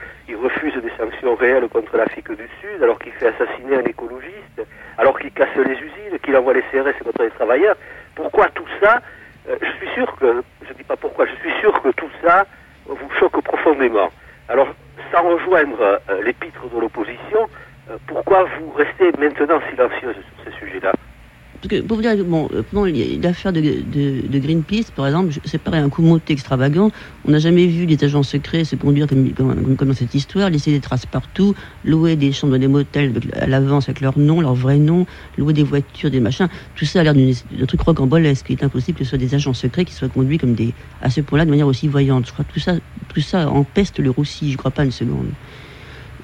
refuse 0.45 0.73
des 0.75 0.91
sanctions 0.97 1.35
réelles 1.35 1.67
contre 1.69 1.97
l'Afrique 1.97 2.29
du 2.29 2.47
Sud, 2.61 2.83
alors 2.83 2.99
qu'il 2.99 3.11
fait 3.13 3.27
assassiner 3.27 3.77
un 3.77 3.83
écologiste, 3.83 4.61
alors 4.97 5.17
qu'il 5.19 5.31
casse 5.31 5.55
les 5.55 5.73
usines, 5.73 6.19
qu'il 6.23 6.35
envoie 6.37 6.53
les 6.53 6.61
CRS 6.71 6.97
contre 7.03 7.23
les 7.23 7.31
travailleurs, 7.31 7.75
pourquoi 8.15 8.49
tout 8.49 8.67
ça 8.81 9.01
euh, 9.49 9.55
Je 9.61 9.71
suis 9.77 9.93
sûr 9.95 10.07
que, 10.17 10.43
je 10.61 10.69
ne 10.69 10.77
dis 10.77 10.83
pas 10.83 10.95
pourquoi, 10.95 11.25
je 11.25 11.35
suis 11.41 11.59
sûr 11.61 11.73
que 11.81 11.89
tout 11.89 12.09
ça 12.23 12.45
vous 12.85 13.09
choque 13.19 13.41
profondément. 13.41 14.09
Alors, 14.47 14.67
sans 15.11 15.23
rejoindre 15.23 15.99
euh, 16.09 16.21
l'épître 16.23 16.61
de 16.73 16.79
l'opposition, 16.79 17.41
euh, 17.89 17.97
pourquoi 18.05 18.45
vous 18.59 18.71
restez 18.71 19.11
maintenant 19.17 19.59
silencieuse 19.69 20.15
sur 20.15 20.45
ces 20.45 20.59
sujets-là? 20.59 20.93
Parce 21.55 21.67
que 21.69 21.81
pour 21.81 21.97
vous 21.97 22.03
dire, 22.03 22.15
bon, 22.23 22.47
bon 22.71 22.85
l'affaire 23.23 23.51
de, 23.51 23.61
de, 23.61 24.27
de, 24.27 24.39
Greenpeace, 24.39 24.91
par 24.95 25.07
exemple, 25.07 25.33
c'est 25.45 25.61
pareil, 25.61 25.81
un 25.81 25.89
coup 25.89 26.03
monté 26.03 26.33
extravagant. 26.33 26.91
On 27.27 27.31
n'a 27.31 27.39
jamais 27.39 27.65
vu 27.65 27.87
des 27.87 28.03
agents 28.03 28.21
secrets 28.21 28.65
se 28.65 28.75
conduire 28.75 29.07
comme, 29.07 29.27
dans 29.33 29.93
cette 29.95 30.13
histoire, 30.13 30.51
laisser 30.51 30.69
des 30.69 30.79
traces 30.79 31.07
partout, 31.07 31.55
louer 31.83 32.15
des 32.15 32.31
chambres 32.31 32.59
des 32.59 32.67
motels 32.67 33.19
à 33.33 33.47
l'avance 33.47 33.85
avec 33.89 33.99
leur 34.01 34.19
nom, 34.19 34.41
leur 34.41 34.53
vrai 34.53 34.77
nom, 34.77 35.07
louer 35.35 35.53
des 35.53 35.63
voitures, 35.63 36.11
des 36.11 36.19
machins. 36.19 36.49
Tout 36.75 36.85
ça 36.85 36.99
a 36.99 37.03
l'air 37.03 37.15
d'un 37.15 37.65
truc 37.65 37.81
rocambolesque. 37.81 38.45
Il 38.49 38.59
est 38.59 38.63
impossible 38.63 38.99
que 38.99 39.03
ce 39.05 39.09
soit 39.09 39.17
des 39.17 39.33
agents 39.33 39.55
secrets 39.55 39.85
qui 39.85 39.95
soient 39.95 40.07
conduits 40.07 40.37
comme 40.37 40.53
des, 40.53 40.75
à 41.01 41.09
ce 41.09 41.19
point-là 41.21 41.45
de 41.45 41.49
manière 41.49 41.65
aussi 41.65 41.87
voyante. 41.87 42.27
Je 42.27 42.31
crois 42.31 42.45
que 42.45 42.53
tout 42.53 42.59
ça, 42.59 42.75
tout 43.07 43.21
ça 43.21 43.49
empeste 43.49 43.97
le 43.97 44.11
roussi, 44.11 44.51
je 44.51 44.57
crois 44.57 44.69
pas 44.69 44.85
une 44.85 44.91
seconde 44.91 45.31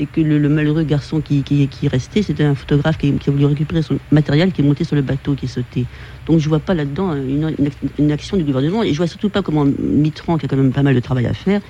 et 0.02 0.08
que 0.08 0.20
le, 0.20 0.50
malheureux 0.50 0.84
garçon 0.84 1.22
qui, 1.22 1.44
qui, 1.44 1.68
qui 1.68 1.86
est 1.86 1.90
resté, 1.90 2.24
c'était 2.24 2.44
un 2.44 2.56
photographe 2.56 2.98
qui, 2.98 3.10
a 3.10 3.32
voulu 3.32 3.46
récupérer 3.46 3.84
son 3.84 4.00
matériel, 4.12 4.52
qui 4.52 4.62
est 4.62 4.64
monté 4.64 4.84
sur 4.84 4.96
le 4.96 5.04
bateau, 5.04 5.36
qui 5.36 5.46
est 5.46 5.48
sauté. 5.48 5.86
Donc 6.26 6.40
je 6.40 6.50
vois 6.50 6.60
pas 6.60 6.74
là-dedans 6.74 7.14
une, 7.14 7.54
une, 8.00 8.12
action 8.12 8.36
du 8.36 8.44
gouvernement, 8.44 8.84
et 8.84 8.92
je 8.92 8.98
vois 8.98 9.08
surtout 9.08 9.30
pas 9.30 9.44
comment 9.44 9.64
Mitran, 9.64 10.38
qui 10.38 10.46
a 10.46 10.50
quand 10.50 10.58
même 10.58 10.72
pas 10.72 10.82
mal 10.82 10.96
de 10.96 11.00
travail 11.00 11.28
à 11.28 11.34
faire, 11.34 11.62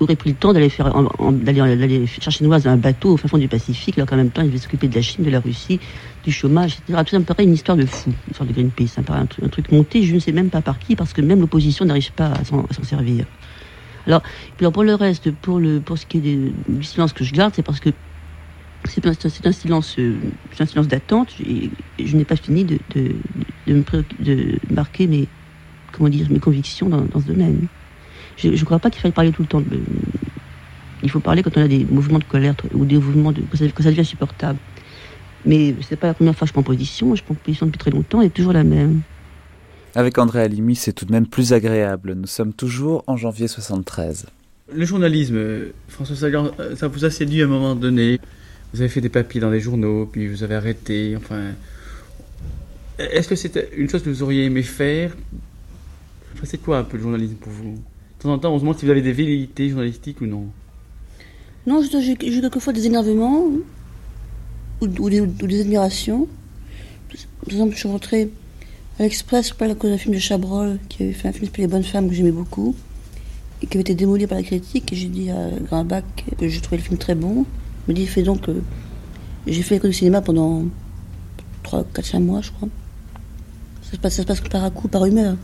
aurait 0.00 0.16
pris 0.16 0.30
le 0.30 0.36
temps 0.36 0.52
d'aller 0.52 0.68
faire 0.68 0.92
d'aller 1.20 2.06
chercher 2.06 2.44
noise 2.44 2.64
dans 2.64 2.70
un 2.70 2.76
bateau 2.76 3.12
au 3.12 3.16
fin 3.16 3.28
fond 3.28 3.38
du 3.38 3.48
Pacifique, 3.48 3.98
alors 3.98 4.08
qu'en 4.08 4.16
même 4.16 4.30
temps 4.30 4.42
il 4.42 4.48
devait 4.48 4.58
s'occuper 4.58 4.88
de 4.88 4.94
la 4.94 5.02
Chine, 5.02 5.24
de 5.24 5.30
la 5.30 5.40
Russie, 5.40 5.80
du 6.24 6.32
chômage, 6.32 6.78
etc. 6.78 7.02
Tout 7.04 7.10
ça 7.10 7.18
me 7.18 7.24
paraît 7.24 7.44
une 7.44 7.54
histoire 7.54 7.76
de 7.76 7.86
fou, 7.86 8.10
une 8.10 8.30
histoire 8.30 8.48
de 8.48 8.52
Greenpeace. 8.54 8.88
Ça 8.88 9.00
me 9.02 9.06
paraît 9.06 9.20
un 9.20 9.28
un 9.44 9.48
truc 9.48 9.70
monté, 9.70 10.02
je 10.02 10.14
ne 10.14 10.18
sais 10.18 10.32
même 10.32 10.50
pas 10.50 10.62
par 10.62 10.78
qui, 10.78 10.96
parce 10.96 11.12
que 11.12 11.20
même 11.20 11.40
l'opposition 11.40 11.84
n'arrive 11.84 12.12
pas 12.12 12.26
à 12.26 12.44
s'en 12.44 12.66
servir. 12.82 13.26
Alors, 14.06 14.22
pour 14.72 14.84
le 14.84 14.94
reste, 14.94 15.30
pour, 15.32 15.58
le, 15.58 15.80
pour 15.80 15.98
ce 15.98 16.06
qui 16.06 16.18
est 16.18 16.20
du 16.20 16.84
silence 16.84 17.12
que 17.12 17.24
je 17.24 17.32
garde, 17.32 17.54
c'est 17.54 17.62
parce 17.62 17.80
que 17.80 17.90
c'est 18.88 19.04
un, 19.46 19.52
silence, 19.52 19.96
euh, 19.98 20.14
silence 20.64 20.86
d'attente 20.86 21.34
et 21.40 21.70
je 21.98 22.16
n'ai 22.16 22.24
pas 22.24 22.36
fini 22.36 22.64
de, 22.64 22.78
de, 22.94 23.16
de, 24.20 24.58
marquer 24.72 25.08
mes, 25.08 25.26
comment 25.92 26.08
dire, 26.08 26.30
mes 26.30 26.38
convictions 26.38 26.88
dans, 26.88 27.20
ce 27.20 27.26
domaine. 27.26 27.66
Je 28.36 28.48
ne 28.48 28.64
crois 28.64 28.78
pas 28.78 28.90
qu'il 28.90 29.00
faille 29.00 29.12
parler 29.12 29.32
tout 29.32 29.42
le 29.42 29.48
temps. 29.48 29.62
il 31.02 31.10
faut 31.10 31.20
parler 31.20 31.42
quand 31.42 31.56
on 31.56 31.62
a 31.62 31.68
des 31.68 31.84
mouvements 31.84 32.18
de 32.18 32.24
colère 32.24 32.54
ou 32.74 32.84
des 32.84 32.96
mouvements 32.96 33.32
de, 33.32 33.40
quand, 33.40 33.56
ça, 33.56 33.64
ça 33.82 33.90
devient 33.90 34.00
insupportable. 34.00 34.58
Mais 35.44 35.74
c'est 35.82 35.96
pas 35.96 36.08
la 36.08 36.14
première 36.14 36.34
fois 36.34 36.46
que 36.46 36.48
je 36.48 36.52
prends 36.52 36.62
position. 36.62 37.14
Je 37.14 37.22
prends 37.22 37.34
position 37.34 37.66
depuis 37.66 37.78
très 37.78 37.90
longtemps 37.90 38.20
et 38.20 38.30
toujours 38.30 38.52
la 38.52 38.64
même. 38.64 39.02
Avec 39.96 40.18
André 40.18 40.42
Alimi, 40.42 40.76
c'est 40.76 40.92
tout 40.92 41.06
de 41.06 41.12
même 41.12 41.26
plus 41.26 41.54
agréable. 41.54 42.12
Nous 42.12 42.26
sommes 42.26 42.52
toujours 42.52 43.02
en 43.06 43.16
janvier 43.16 43.48
73. 43.48 44.26
Le 44.74 44.84
journalisme, 44.84 45.38
François 45.88 46.16
Sagan, 46.16 46.50
ça 46.76 46.88
vous 46.88 47.06
a 47.06 47.10
séduit 47.10 47.40
à 47.40 47.46
un 47.46 47.48
moment 47.48 47.74
donné. 47.74 48.20
Vous 48.74 48.82
avez 48.82 48.90
fait 48.90 49.00
des 49.00 49.08
papiers 49.08 49.40
dans 49.40 49.48
les 49.48 49.58
journaux, 49.58 50.04
puis 50.04 50.28
vous 50.28 50.42
avez 50.42 50.54
arrêté. 50.54 51.16
Enfin, 51.16 51.52
est-ce 52.98 53.26
que 53.26 53.36
c'était 53.36 53.70
une 53.74 53.88
chose 53.88 54.02
que 54.02 54.10
vous 54.10 54.22
auriez 54.22 54.44
aimé 54.44 54.62
faire? 54.62 55.16
Enfin, 56.34 56.44
C'est 56.44 56.60
quoi 56.60 56.76
un 56.76 56.84
peu 56.84 56.98
le 56.98 57.02
journalisme 57.02 57.36
pour 57.36 57.52
vous? 57.52 57.72
De 58.18 58.22
temps 58.22 58.34
en 58.34 58.38
temps, 58.38 58.52
on 58.52 58.58
se 58.58 58.64
demande 58.64 58.78
si 58.78 58.84
vous 58.84 58.90
avez 58.90 59.00
des 59.00 59.14
velléités 59.14 59.70
journalistiques 59.70 60.20
ou 60.20 60.26
non. 60.26 60.44
Non, 61.66 61.80
j'ai 61.82 62.16
quelquefois 62.16 62.74
des 62.74 62.84
énervements 62.84 63.46
ou, 64.82 64.86
des, 64.88 65.20
ou, 65.22 65.26
des, 65.26 65.60
admirations. 65.62 66.28
Par 67.08 67.54
exemple, 67.54 67.72
je 67.72 67.78
suis 67.78 67.88
rentrée 67.88 68.28
à 68.98 69.02
l'Express, 69.02 69.52
pas 69.52 69.66
la 69.66 69.74
cause 69.74 69.90
d'un 69.90 69.98
film 69.98 70.14
de 70.14 70.20
Chabrol, 70.20 70.78
qui 70.88 71.02
avait 71.02 71.12
fait 71.12 71.28
un 71.28 71.32
film 71.32 71.46
sur 71.52 71.60
Les 71.60 71.66
Bonnes 71.66 71.82
Femmes 71.82 72.08
que 72.08 72.14
j'aimais 72.14 72.30
beaucoup, 72.30 72.74
et 73.62 73.66
qui 73.66 73.76
avait 73.76 73.82
été 73.82 73.94
démoli 73.94 74.26
par 74.26 74.38
la 74.38 74.44
critique. 74.44 74.92
Et 74.92 74.96
j'ai 74.96 75.08
dit 75.08 75.30
à 75.30 75.50
Grimbach 75.70 76.04
que 76.38 76.48
je 76.48 76.60
trouvais 76.60 76.78
le 76.78 76.82
film 76.82 76.98
très 76.98 77.14
bon. 77.14 77.44
Il 77.86 77.92
me 77.92 77.94
dit, 77.94 78.06
fais 78.06 78.22
donc. 78.22 78.48
Euh, 78.48 78.62
j'ai 79.46 79.62
fait 79.62 79.74
l'école 79.74 79.90
du 79.90 79.96
cinéma 79.96 80.22
pendant 80.22 80.64
3, 81.62 81.84
4, 81.94 82.04
5 82.04 82.20
mois, 82.20 82.40
je 82.40 82.50
crois. 82.52 82.68
Ça 83.82 83.92
se 83.92 83.96
passe, 83.98 84.14
ça 84.14 84.22
se 84.22 84.26
passe 84.26 84.40
par 84.40 84.64
à 84.64 84.70
coup, 84.70 84.88
par 84.88 85.04
humeur. 85.04 85.36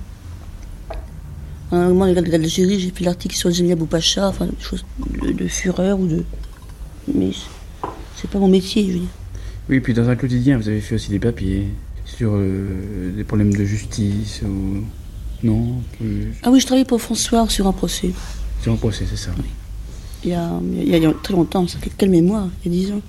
À 1.71 1.77
un 1.77 1.89
moment, 1.89 2.07
de 2.07 2.21
l'Algérie, 2.21 2.81
j'ai 2.81 2.91
fait 2.91 3.05
l'article 3.05 3.37
sur 3.37 3.51
Zemia 3.51 3.77
Boupacha, 3.77 4.29
enfin, 4.29 4.47
des 4.47 4.61
choses 4.61 4.85
de, 5.23 5.47
fureur 5.47 6.01
ou 6.01 6.07
de. 6.07 6.25
Mais 7.15 7.31
c'est 8.17 8.29
pas 8.31 8.39
mon 8.39 8.49
métier, 8.49 8.87
je 8.87 8.93
veux 8.93 8.99
dire. 8.99 9.09
Oui, 9.69 9.81
puis 9.81 9.95
dans 9.95 10.09
un 10.09 10.17
quotidien, 10.17 10.59
vous 10.59 10.69
avez 10.69 10.81
fait 10.81 10.97
aussi 10.97 11.11
des 11.11 11.19
papiers 11.19 11.69
sur 12.23 12.35
euh, 12.37 13.11
des 13.17 13.25
problèmes 13.25 13.53
de 13.53 13.65
justice 13.65 14.43
ou 14.45 14.85
non 15.43 15.83
Ah 16.45 16.53
oui, 16.53 16.61
je 16.61 16.67
travaillais 16.67 16.85
pour 16.85 17.03
François 17.03 17.49
sur 17.49 17.67
un 17.67 17.73
procès. 17.73 18.13
Sur 18.63 18.73
un 18.73 18.77
procès, 18.77 19.07
c'est 19.11 19.17
ça. 19.17 19.33
Oui. 19.37 19.45
Il 20.23 20.31
y, 20.31 20.35
a, 20.35 20.49
il, 20.73 20.89
y 20.89 21.05
a, 21.05 21.13
très 21.21 21.35
longtemps, 21.35 21.67
ça 21.67 21.81
fait 21.81 21.91
quelle 21.99 22.11
mémoire, 22.11 22.49
il 22.65 22.73
y 22.73 22.77
a 22.77 22.87
10 22.87 22.93
ans. 22.93 23.01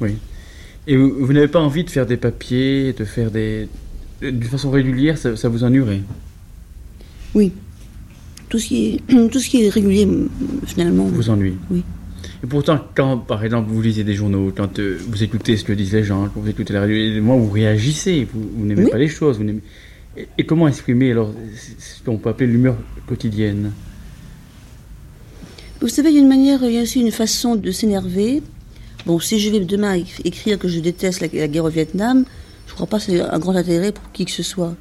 Oui. 0.00 0.14
Et 0.86 0.96
vous, 0.96 1.32
n'avez 1.32 1.48
pas 1.48 1.58
envie 1.58 1.82
de 1.82 1.90
faire 1.90 2.06
des 2.06 2.16
papiers, 2.16 2.92
de 2.92 3.04
faire 3.04 3.32
des. 3.32 3.68
d'une 4.22 4.40
façon 4.44 4.70
régulière, 4.70 5.18
ça, 5.18 5.36
ça 5.36 5.48
vous 5.48 5.64
ennuierait? 5.64 6.02
Oui. 7.34 7.50
Tout 8.48 8.60
ce, 8.60 8.66
qui 8.66 9.00
est, 9.08 9.28
tout 9.32 9.40
ce 9.40 9.48
qui 9.48 9.64
est 9.64 9.68
régulier, 9.68 10.06
finalement. 10.64 11.06
Vous 11.06 11.28
ennuie 11.28 11.56
Oui. 11.72 11.82
Et 12.42 12.46
pourtant, 12.46 12.78
quand, 12.94 13.18
par 13.18 13.44
exemple, 13.44 13.70
vous 13.70 13.82
lisez 13.82 14.02
des 14.02 14.14
journaux, 14.14 14.52
quand 14.56 14.78
euh, 14.78 14.98
vous 15.08 15.22
écoutez 15.22 15.56
ce 15.56 15.64
que 15.64 15.72
disent 15.72 15.92
les 15.92 16.04
gens, 16.04 16.28
quand 16.32 16.40
vous 16.40 16.48
écoutez 16.48 16.72
la 16.72 16.80
radio, 16.80 17.22
moi, 17.22 17.36
vous 17.36 17.50
réagissez, 17.50 18.26
vous, 18.32 18.64
n'aimez 18.64 18.88
pas 18.88 18.98
les 18.98 19.08
choses. 19.08 19.38
Vous 19.38 19.48
et, 20.16 20.26
et, 20.38 20.46
comment 20.46 20.66
exprimer, 20.66 21.10
alors, 21.10 21.34
ce 21.78 22.02
qu'on 22.02 22.16
peut 22.16 22.30
appeler 22.30 22.46
l'humeur 22.46 22.76
quotidienne? 23.06 23.72
Vous 25.80 25.88
savez, 25.88 26.10
il 26.10 26.14
y 26.14 26.18
a 26.18 26.20
une 26.20 26.28
manière, 26.28 26.62
il 26.62 26.72
y 26.72 26.78
a 26.78 26.82
aussi 26.82 27.00
une 27.00 27.10
façon 27.10 27.56
de 27.56 27.70
s'énerver. 27.70 28.42
Bon, 29.06 29.18
si 29.18 29.38
je 29.38 29.50
vais 29.50 29.60
demain 29.60 30.02
écrire 30.24 30.58
que 30.58 30.68
je 30.68 30.80
déteste 30.80 31.20
la, 31.20 31.28
guerre 31.28 31.64
au 31.64 31.70
Vietnam, 31.70 32.24
je 32.66 32.72
ne 32.72 32.74
crois 32.74 32.86
pas 32.86 32.98
que 32.98 33.04
c'est 33.04 33.20
un 33.20 33.38
grand 33.38 33.56
intérêt 33.56 33.92
pour 33.92 34.10
qui 34.12 34.24
que 34.24 34.30
ce 34.30 34.42
soit. 34.42 34.74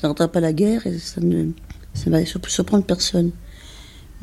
Ça 0.00 0.08
n'entend 0.08 0.28
pas 0.28 0.40
la 0.40 0.52
guerre 0.52 0.86
et 0.86 0.98
ça 0.98 1.20
ne 1.20 1.50
ça 1.94 2.10
va 2.10 2.18
surprendre 2.26 2.84
personne. 2.84 3.30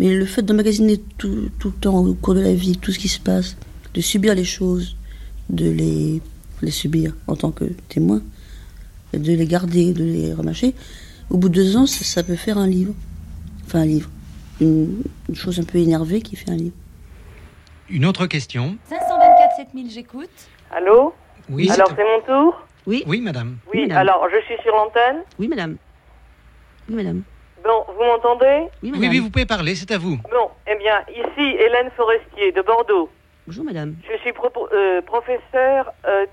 Mais 0.02 0.16
le 0.16 0.26
fait 0.26 0.42
d'emmagasiner 0.42 0.98
tout, 1.20 1.52
tout 1.60 1.68
le 1.68 1.76
temps, 1.76 2.00
au 2.00 2.16
cours 2.16 2.34
de 2.34 2.40
la 2.40 2.56
vie, 2.56 2.76
tout 2.76 2.92
ce 2.92 2.98
qui 2.98 3.08
se 3.08 3.20
passe, 3.20 3.56
de 3.94 4.02
subir 4.02 4.34
les 4.34 4.44
choses, 4.44 4.98
de 5.52 5.70
les, 5.70 6.24
les 6.64 6.72
subir 6.72 7.14
en 7.28 7.36
tant 7.36 7.52
que 7.52 7.66
témoin, 7.88 8.20
de 9.14 9.32
les 9.32 9.46
garder, 9.46 9.94
de 9.94 10.04
les 10.04 10.34
remâcher, 10.34 10.74
au 11.30 11.38
bout 11.38 11.50
de 11.50 11.54
deux 11.54 11.78
ans, 11.78 11.86
ça, 11.86 12.24
peut 12.24 12.36
faire 12.36 12.58
un 12.58 12.66
livre. 12.66 12.96
Enfin, 13.68 13.82
un 13.82 13.86
livre. 13.86 14.10
Une, 14.60 15.04
chose 15.36 15.60
un 15.60 15.64
peu 15.66 15.78
énervée 15.78 16.24
qui 16.24 16.36
fait 16.36 16.50
un 16.50 16.58
livre. 16.58 16.76
Une 17.88 18.06
autre 18.06 18.26
question 18.26 18.78
524 18.90 19.56
7000, 19.58 19.92
j'écoute. 19.92 20.30
Allô 20.72 21.14
Oui. 21.48 21.70
Alors, 21.70 21.90
c'est 21.96 22.04
mon 22.04 22.22
tour 22.26 22.60
Oui. 22.88 23.04
Oui, 23.06 23.22
madame. 23.22 23.58
Oui, 23.72 23.92
alors, 23.92 24.28
je 24.32 24.44
suis 24.48 24.60
sur 24.64 24.76
l'antenne 24.76 25.22
Oui, 25.38 25.48
madame. 25.48 25.78
Oui, 26.90 26.96
madame. 26.96 27.22
Bon, 27.64 27.86
vous 27.96 28.04
m'entendez 28.04 28.68
oui, 28.82 28.92
oui, 28.96 29.20
vous 29.20 29.30
pouvez 29.30 29.46
parler, 29.46 29.76
c'est 29.76 29.92
à 29.92 29.98
vous. 29.98 30.18
Bon, 30.32 30.50
eh 30.68 30.76
bien, 30.76 31.02
ici 31.10 31.56
Hélène 31.60 31.92
Forestier 31.96 32.52
de 32.52 32.62
Bordeaux. 32.62 33.10
Bonjour, 33.46 33.64
madame. 33.64 33.96
Je 34.10 34.18
suis 34.18 34.34
euh, 34.74 35.02
professeur 35.02 35.92
euh, 36.08 36.26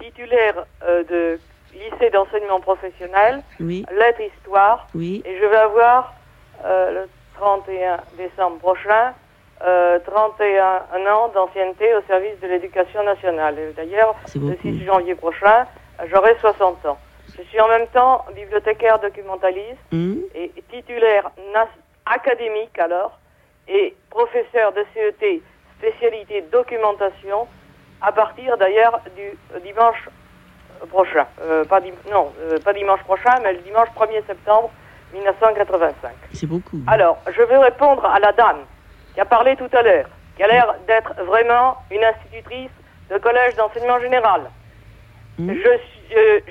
titulaire 0.00 0.66
euh, 0.82 1.04
de 1.04 1.40
lycée 1.72 2.10
d'enseignement 2.10 2.60
professionnel, 2.60 3.42
oui. 3.60 3.84
lettres 3.96 4.22
histoire, 4.22 4.88
oui. 4.94 5.22
et 5.24 5.38
je 5.40 5.46
vais 5.46 5.56
avoir 5.56 6.14
le 6.64 7.08
31 7.36 8.00
décembre 8.18 8.58
prochain 8.58 9.14
31 9.60 11.06
ans 11.12 11.30
d'ancienneté 11.32 11.94
au 11.94 12.02
service 12.08 12.40
de 12.42 12.48
l'éducation 12.48 13.04
nationale. 13.04 13.56
D'ailleurs, 13.76 14.14
le 14.34 14.56
6 14.60 14.84
janvier 14.84 15.14
prochain, 15.14 15.66
j'aurai 16.10 16.34
60 16.40 16.86
ans. 16.86 16.98
Je 17.40 17.48
suis 17.48 17.60
en 17.60 17.68
même 17.68 17.86
temps 17.88 18.24
bibliothécaire 18.34 18.98
documentaliste 18.98 19.78
mmh. 19.92 20.14
et 20.34 20.52
titulaire 20.70 21.30
académique 22.04 22.78
alors 22.78 23.18
et 23.66 23.94
professeur 24.10 24.72
de 24.72 24.84
CET 24.92 25.40
spécialité 25.78 26.44
documentation 26.52 27.46
à 28.02 28.12
partir 28.12 28.58
d'ailleurs 28.58 29.00
du 29.16 29.62
dimanche 29.62 30.08
prochain. 30.90 31.26
Euh, 31.40 31.64
pas 31.64 31.80
non, 32.10 32.32
euh, 32.40 32.58
pas 32.58 32.74
dimanche 32.74 33.02
prochain, 33.04 33.34
mais 33.42 33.54
le 33.54 33.60
dimanche 33.60 33.88
1er 33.96 34.26
septembre 34.26 34.70
1985. 35.14 36.12
C'est 36.32 36.46
beaucoup. 36.46 36.80
Alors, 36.86 37.18
je 37.34 37.42
vais 37.42 37.58
répondre 37.58 38.04
à 38.04 38.18
la 38.18 38.32
dame 38.32 38.64
qui 39.14 39.20
a 39.20 39.24
parlé 39.24 39.56
tout 39.56 39.68
à 39.72 39.82
l'heure, 39.82 40.08
qui 40.36 40.42
a 40.42 40.48
l'air 40.48 40.74
d'être 40.86 41.14
vraiment 41.24 41.76
une 41.90 42.04
institutrice 42.04 42.70
de 43.10 43.18
collège 43.18 43.54
d'enseignement 43.56 43.98
général. 44.00 44.42
Mmh. 45.38 45.52
Je 45.54 45.78
suis 45.90 45.99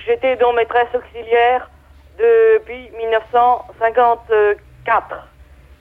j'étais 0.05 0.35
donc 0.37 0.55
maîtresse 0.55 0.87
auxiliaire 0.93 1.69
depuis 2.17 2.89
1954. 2.91 5.27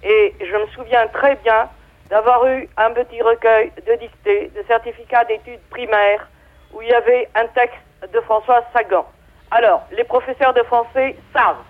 Et 0.03 0.35
je 0.41 0.57
me 0.57 0.67
souviens 0.69 1.07
très 1.09 1.37
bien 1.37 1.69
d'avoir 2.09 2.47
eu 2.47 2.69
un 2.77 2.93
petit 2.93 3.21
recueil 3.21 3.73
de 3.87 3.95
dictées, 3.95 4.51
de 4.57 4.63
certificats 4.67 5.25
d'études 5.25 5.61
primaires, 5.71 6.29
où 6.73 6.81
il 6.83 6.89
y 6.89 6.95
avait 6.95 7.29
un 7.35 7.47
texte 7.49 7.77
de 8.13 8.21
François 8.21 8.65
Sagan. 8.73 9.07
Alors, 9.51 9.87
les 9.93 10.05
professeurs 10.05 10.55
de 10.55 10.63
français 10.65 11.17
savent 11.33 11.65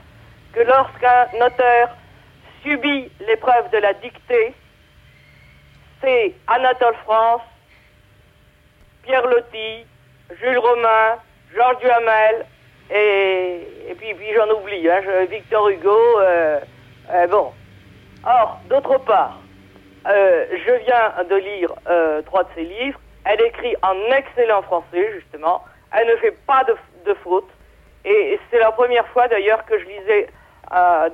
que 0.52 0.60
lorsqu'un 0.60 1.28
auteur 1.40 1.90
subit 2.62 3.10
l'épreuve 3.26 3.70
de 3.70 3.78
la 3.78 3.92
dictée, 3.94 4.54
c'est 6.00 6.34
Anatole 6.46 6.94
France, 7.04 7.42
Pierre 9.02 9.26
Loti, 9.26 9.86
Jules 10.40 10.58
Romain, 10.58 11.18
Georges 11.54 11.78
Duhamel, 11.78 12.46
Et, 12.90 13.90
et 13.90 13.94
puis, 13.94 14.14
j'en 14.34 14.48
oublie, 14.50 14.88
hein, 14.88 15.00
Victor 15.30 15.68
Hugo, 15.68 15.98
euh, 16.20 16.58
euh, 17.12 17.26
bon. 17.26 17.52
Or, 18.24 18.58
d'autre 18.68 18.98
part, 18.98 19.38
euh, 20.06 20.46
je 20.50 20.72
viens 20.84 21.24
de 21.28 21.36
lire 21.36 21.72
euh, 21.88 22.22
trois 22.22 22.44
de 22.44 22.48
ses 22.54 22.64
livres. 22.64 22.98
Elle 23.24 23.42
écrit 23.42 23.74
en 23.82 23.94
excellent 24.16 24.62
français, 24.62 25.12
justement. 25.14 25.62
Elle 25.92 26.08
ne 26.08 26.16
fait 26.16 26.36
pas 26.46 26.64
de, 26.64 26.76
de 27.04 27.14
fautes. 27.22 27.50
Et 28.04 28.38
c'est 28.50 28.58
la 28.58 28.72
première 28.72 29.06
fois, 29.08 29.28
d'ailleurs, 29.28 29.64
que 29.66 29.78
je 29.78 29.84
lisais 29.84 30.28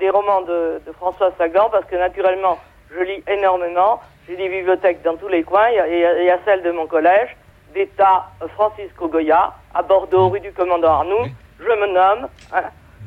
des 0.01 0.11
romans 0.11 0.43
de, 0.43 0.81
François 0.97 1.33
Sagan, 1.39 1.69
parce 1.71 1.85
que, 1.87 1.97
naturellement, 1.97 2.59
je 2.93 3.01
lis 3.01 3.23
énormément. 3.29 4.01
J'ai 4.29 4.37
des 4.37 4.49
bibliothèques 4.49 5.03
dans 5.03 5.17
tous 5.17 5.29
les 5.29 5.43
coins. 5.43 5.69
Il 5.71 5.97
y 5.97 6.25
y 6.25 6.31
a 6.31 6.39
celle 6.45 6.63
de 6.63 6.71
mon 6.71 6.87
collège, 6.87 7.37
d'État 7.75 8.31
euh, 8.43 8.47
Francisco 8.55 9.09
Goya, 9.09 9.53
à 9.75 9.83
Bordeaux, 9.83 10.29
rue 10.29 10.41
du 10.41 10.53
Commandant 10.53 10.93
Arnoux. 10.93 11.27
Je 11.59 11.65
me 11.65 11.93
nomme. 11.93 12.29
hein. 12.53 12.63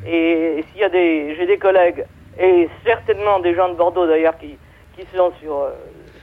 Et, 0.05 0.63
s'il 0.71 0.81
y 0.81 0.83
a 0.83 0.89
des... 0.89 1.35
J'ai 1.37 1.47
des 1.47 1.57
collègues, 1.57 2.05
et 2.39 2.69
certainement 2.85 3.39
des 3.39 3.55
gens 3.55 3.69
de 3.69 3.73
Bordeaux, 3.75 4.05
d'ailleurs, 4.07 4.37
qui, 4.37 4.57
qui 4.95 5.05
sont 5.15 5.31
sur... 5.41 5.55
euh, 5.55 5.69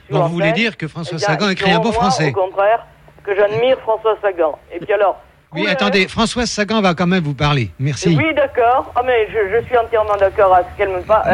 sur 0.07 0.17
Bon, 0.17 0.25
vous 0.27 0.33
voulez 0.33 0.51
dire 0.53 0.77
que 0.77 0.87
François 0.87 1.17
eh 1.17 1.23
Sagan 1.23 1.49
écrit 1.49 1.71
un 1.71 1.79
beau 1.79 1.91
français 1.91 2.29
Au 2.29 2.33
contraire, 2.33 2.85
que 3.23 3.35
j'admire 3.35 3.77
François 3.79 4.17
Sagan. 4.21 4.57
Et 4.71 4.79
puis 4.79 4.93
alors, 4.93 5.19
Oui, 5.53 5.67
attendez, 5.67 6.07
Françoise 6.07 6.49
Sagan 6.49 6.81
va 6.81 6.93
quand 6.93 7.07
même 7.07 7.23
vous 7.23 7.33
parler. 7.33 7.71
Merci. 7.79 8.15
oui, 8.15 8.33
d'accord. 8.33 8.91
Ah, 8.95 9.01
mais 9.05 9.27
je, 9.29 9.57
je 9.59 9.65
suis 9.65 9.77
entièrement 9.77 10.15
d'accord 10.17 10.53
à 10.53 10.61
ce 10.61 10.77
qu'elle 10.77 10.89
me, 10.89 11.01
par- 11.01 11.25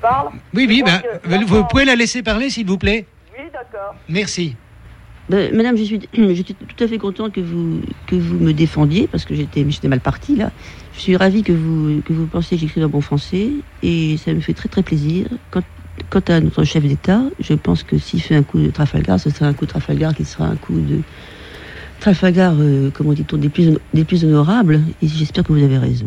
parle. 0.00 0.28
Oui, 0.54 0.66
oui, 0.68 0.82
ben, 0.82 1.44
vous 1.46 1.64
pouvez 1.64 1.84
la 1.84 1.94
laisser 1.94 2.22
parler, 2.22 2.50
s'il 2.50 2.66
vous 2.66 2.78
plaît 2.78 3.06
Oui, 3.38 3.44
d'accord. 3.52 3.94
Merci. 4.08 4.56
Ben, 5.28 5.54
madame, 5.54 5.76
je 5.76 5.84
suis, 5.84 6.00
j'étais 6.34 6.54
tout 6.54 6.84
à 6.84 6.88
fait 6.88 6.98
contente 6.98 7.32
que 7.32 7.40
vous, 7.40 7.80
que 8.06 8.16
vous 8.16 8.38
me 8.38 8.52
défendiez, 8.52 9.06
parce 9.06 9.24
que 9.24 9.34
j'étais, 9.34 9.64
j'étais 9.68 9.88
mal 9.88 10.00
partie, 10.00 10.36
là. 10.36 10.50
Je 10.94 11.00
suis 11.00 11.16
ravie 11.16 11.42
que 11.42 11.52
vous, 11.52 12.02
que 12.02 12.12
vous 12.12 12.26
pensiez 12.26 12.56
que 12.56 12.60
j'écris 12.60 12.84
en 12.84 12.88
bon 12.88 13.00
français, 13.00 13.50
et 13.82 14.16
ça 14.18 14.32
me 14.32 14.40
fait 14.40 14.54
très 14.54 14.68
très 14.68 14.82
plaisir. 14.82 15.26
Quant, 15.50 15.62
quant 16.10 16.20
à 16.28 16.40
notre 16.40 16.64
chef 16.64 16.84
d'État, 16.84 17.22
je 17.40 17.54
pense 17.54 17.82
que 17.82 17.98
s'il 17.98 18.20
fait 18.20 18.34
un 18.34 18.42
coup 18.42 18.58
de 18.58 18.70
Trafalgar, 18.70 19.18
ce 19.18 19.30
sera 19.30 19.46
un 19.46 19.54
coup 19.54 19.64
de 19.64 19.70
Trafalgar 19.70 20.14
qui 20.14 20.24
sera 20.24 20.46
un 20.46 20.56
coup 20.56 20.78
de 20.78 21.00
Trafalgar, 22.00 22.54
euh, 22.58 22.90
comment 22.92 23.14
dit-on, 23.14 23.38
des 23.38 23.48
plus, 23.48 23.70
des 23.94 24.04
plus 24.04 24.24
honorables, 24.24 24.80
et 25.00 25.08
j'espère 25.08 25.42
que 25.42 25.52
vous 25.52 25.62
avez 25.62 25.78
raison. 25.78 26.06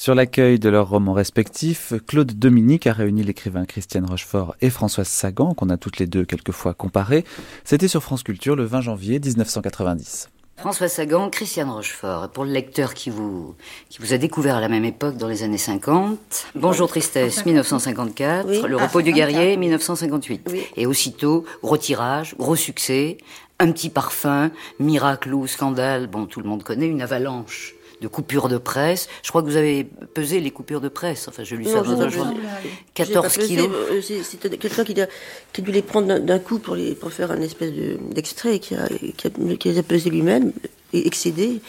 Sur 0.00 0.14
l'accueil 0.14 0.58
de 0.58 0.70
leurs 0.70 0.88
romans 0.88 1.12
respectifs, 1.12 1.92
Claude 2.06 2.32
Dominique 2.32 2.86
a 2.86 2.94
réuni 2.94 3.22
l'écrivain 3.22 3.66
Christiane 3.66 4.06
Rochefort 4.06 4.56
et 4.62 4.70
Françoise 4.70 5.08
Sagan, 5.08 5.52
qu'on 5.52 5.68
a 5.68 5.76
toutes 5.76 5.98
les 5.98 6.06
deux 6.06 6.24
quelquefois 6.24 6.72
comparées. 6.72 7.22
C'était 7.64 7.86
sur 7.86 8.02
France 8.02 8.22
Culture 8.22 8.56
le 8.56 8.64
20 8.64 8.80
janvier 8.80 9.20
1990. 9.20 10.30
François 10.56 10.88
Sagan, 10.88 11.28
Christiane 11.28 11.68
Rochefort, 11.68 12.30
pour 12.30 12.46
le 12.46 12.50
lecteur 12.50 12.94
qui 12.94 13.10
vous, 13.10 13.54
qui 13.90 13.98
vous 14.00 14.14
a 14.14 14.16
découvert 14.16 14.56
à 14.56 14.62
la 14.62 14.70
même 14.70 14.86
époque 14.86 15.18
dans 15.18 15.28
les 15.28 15.42
années 15.42 15.58
50. 15.58 16.18
Bonjour 16.54 16.88
Tristesse, 16.88 17.44
1954. 17.44 18.46
Oui. 18.48 18.62
Le 18.66 18.78
Ah, 18.80 18.86
repos 18.86 19.02
du 19.02 19.12
guerrier, 19.12 19.52
54. 19.52 19.58
1958. 19.60 20.50
Et 20.78 20.86
aussitôt, 20.86 21.44
gros 21.62 21.76
tirage, 21.76 22.34
gros 22.38 22.56
succès, 22.56 23.18
un 23.58 23.70
petit 23.70 23.90
parfum, 23.90 24.50
miracle 24.78 25.34
ou 25.34 25.46
scandale, 25.46 26.06
bon, 26.06 26.24
tout 26.24 26.40
le 26.40 26.48
monde 26.48 26.62
connaît, 26.62 26.86
une 26.86 27.02
avalanche 27.02 27.74
de 28.00 28.08
coupures 28.08 28.48
de 28.48 28.58
presse. 28.58 29.08
Je 29.22 29.28
crois 29.28 29.42
que 29.42 29.46
vous 29.48 29.56
avez 29.56 29.84
pesé 29.84 30.40
les 30.40 30.50
coupures 30.50 30.80
de 30.80 30.88
presse. 30.88 31.28
Enfin, 31.28 31.42
j'ai 31.44 31.56
lu 31.56 31.64
ça 31.64 31.82
Non, 31.82 31.92
dans 31.92 32.00
un 32.02 32.08
journal. 32.08 32.34
pesé. 32.34 32.74
14 32.94 33.08
J'ai 33.08 33.14
pas 33.14 33.28
pesé, 33.42 33.46
kilos. 33.56 33.68
euh, 33.72 34.00
c'est- 34.02 34.22
C'était 34.22 34.56
quelqu'un 34.56 34.84
qui, 34.84 35.00
a- 35.00 35.08
dû 35.60 35.70
les 35.72 35.82
prendre 35.82 36.18
d'un- 36.18 36.38
coup 36.38 36.58
pour, 36.58 36.76
les, 36.76 36.94
pour 36.94 37.12
faire 37.12 37.30
un 37.30 37.40
espèce 37.42 37.72
de- 37.72 37.98
d'extrait, 38.12 38.58
qui, 38.58 38.74
a, 38.74 38.88
qui, 38.88 39.26
a, 39.26 39.30
qui 39.56 39.68
les 39.68 39.78
a 39.78 39.82
pesés 39.82 40.10
lui-même, 40.10 40.52
et 40.92 41.06
excédé. 41.06 41.60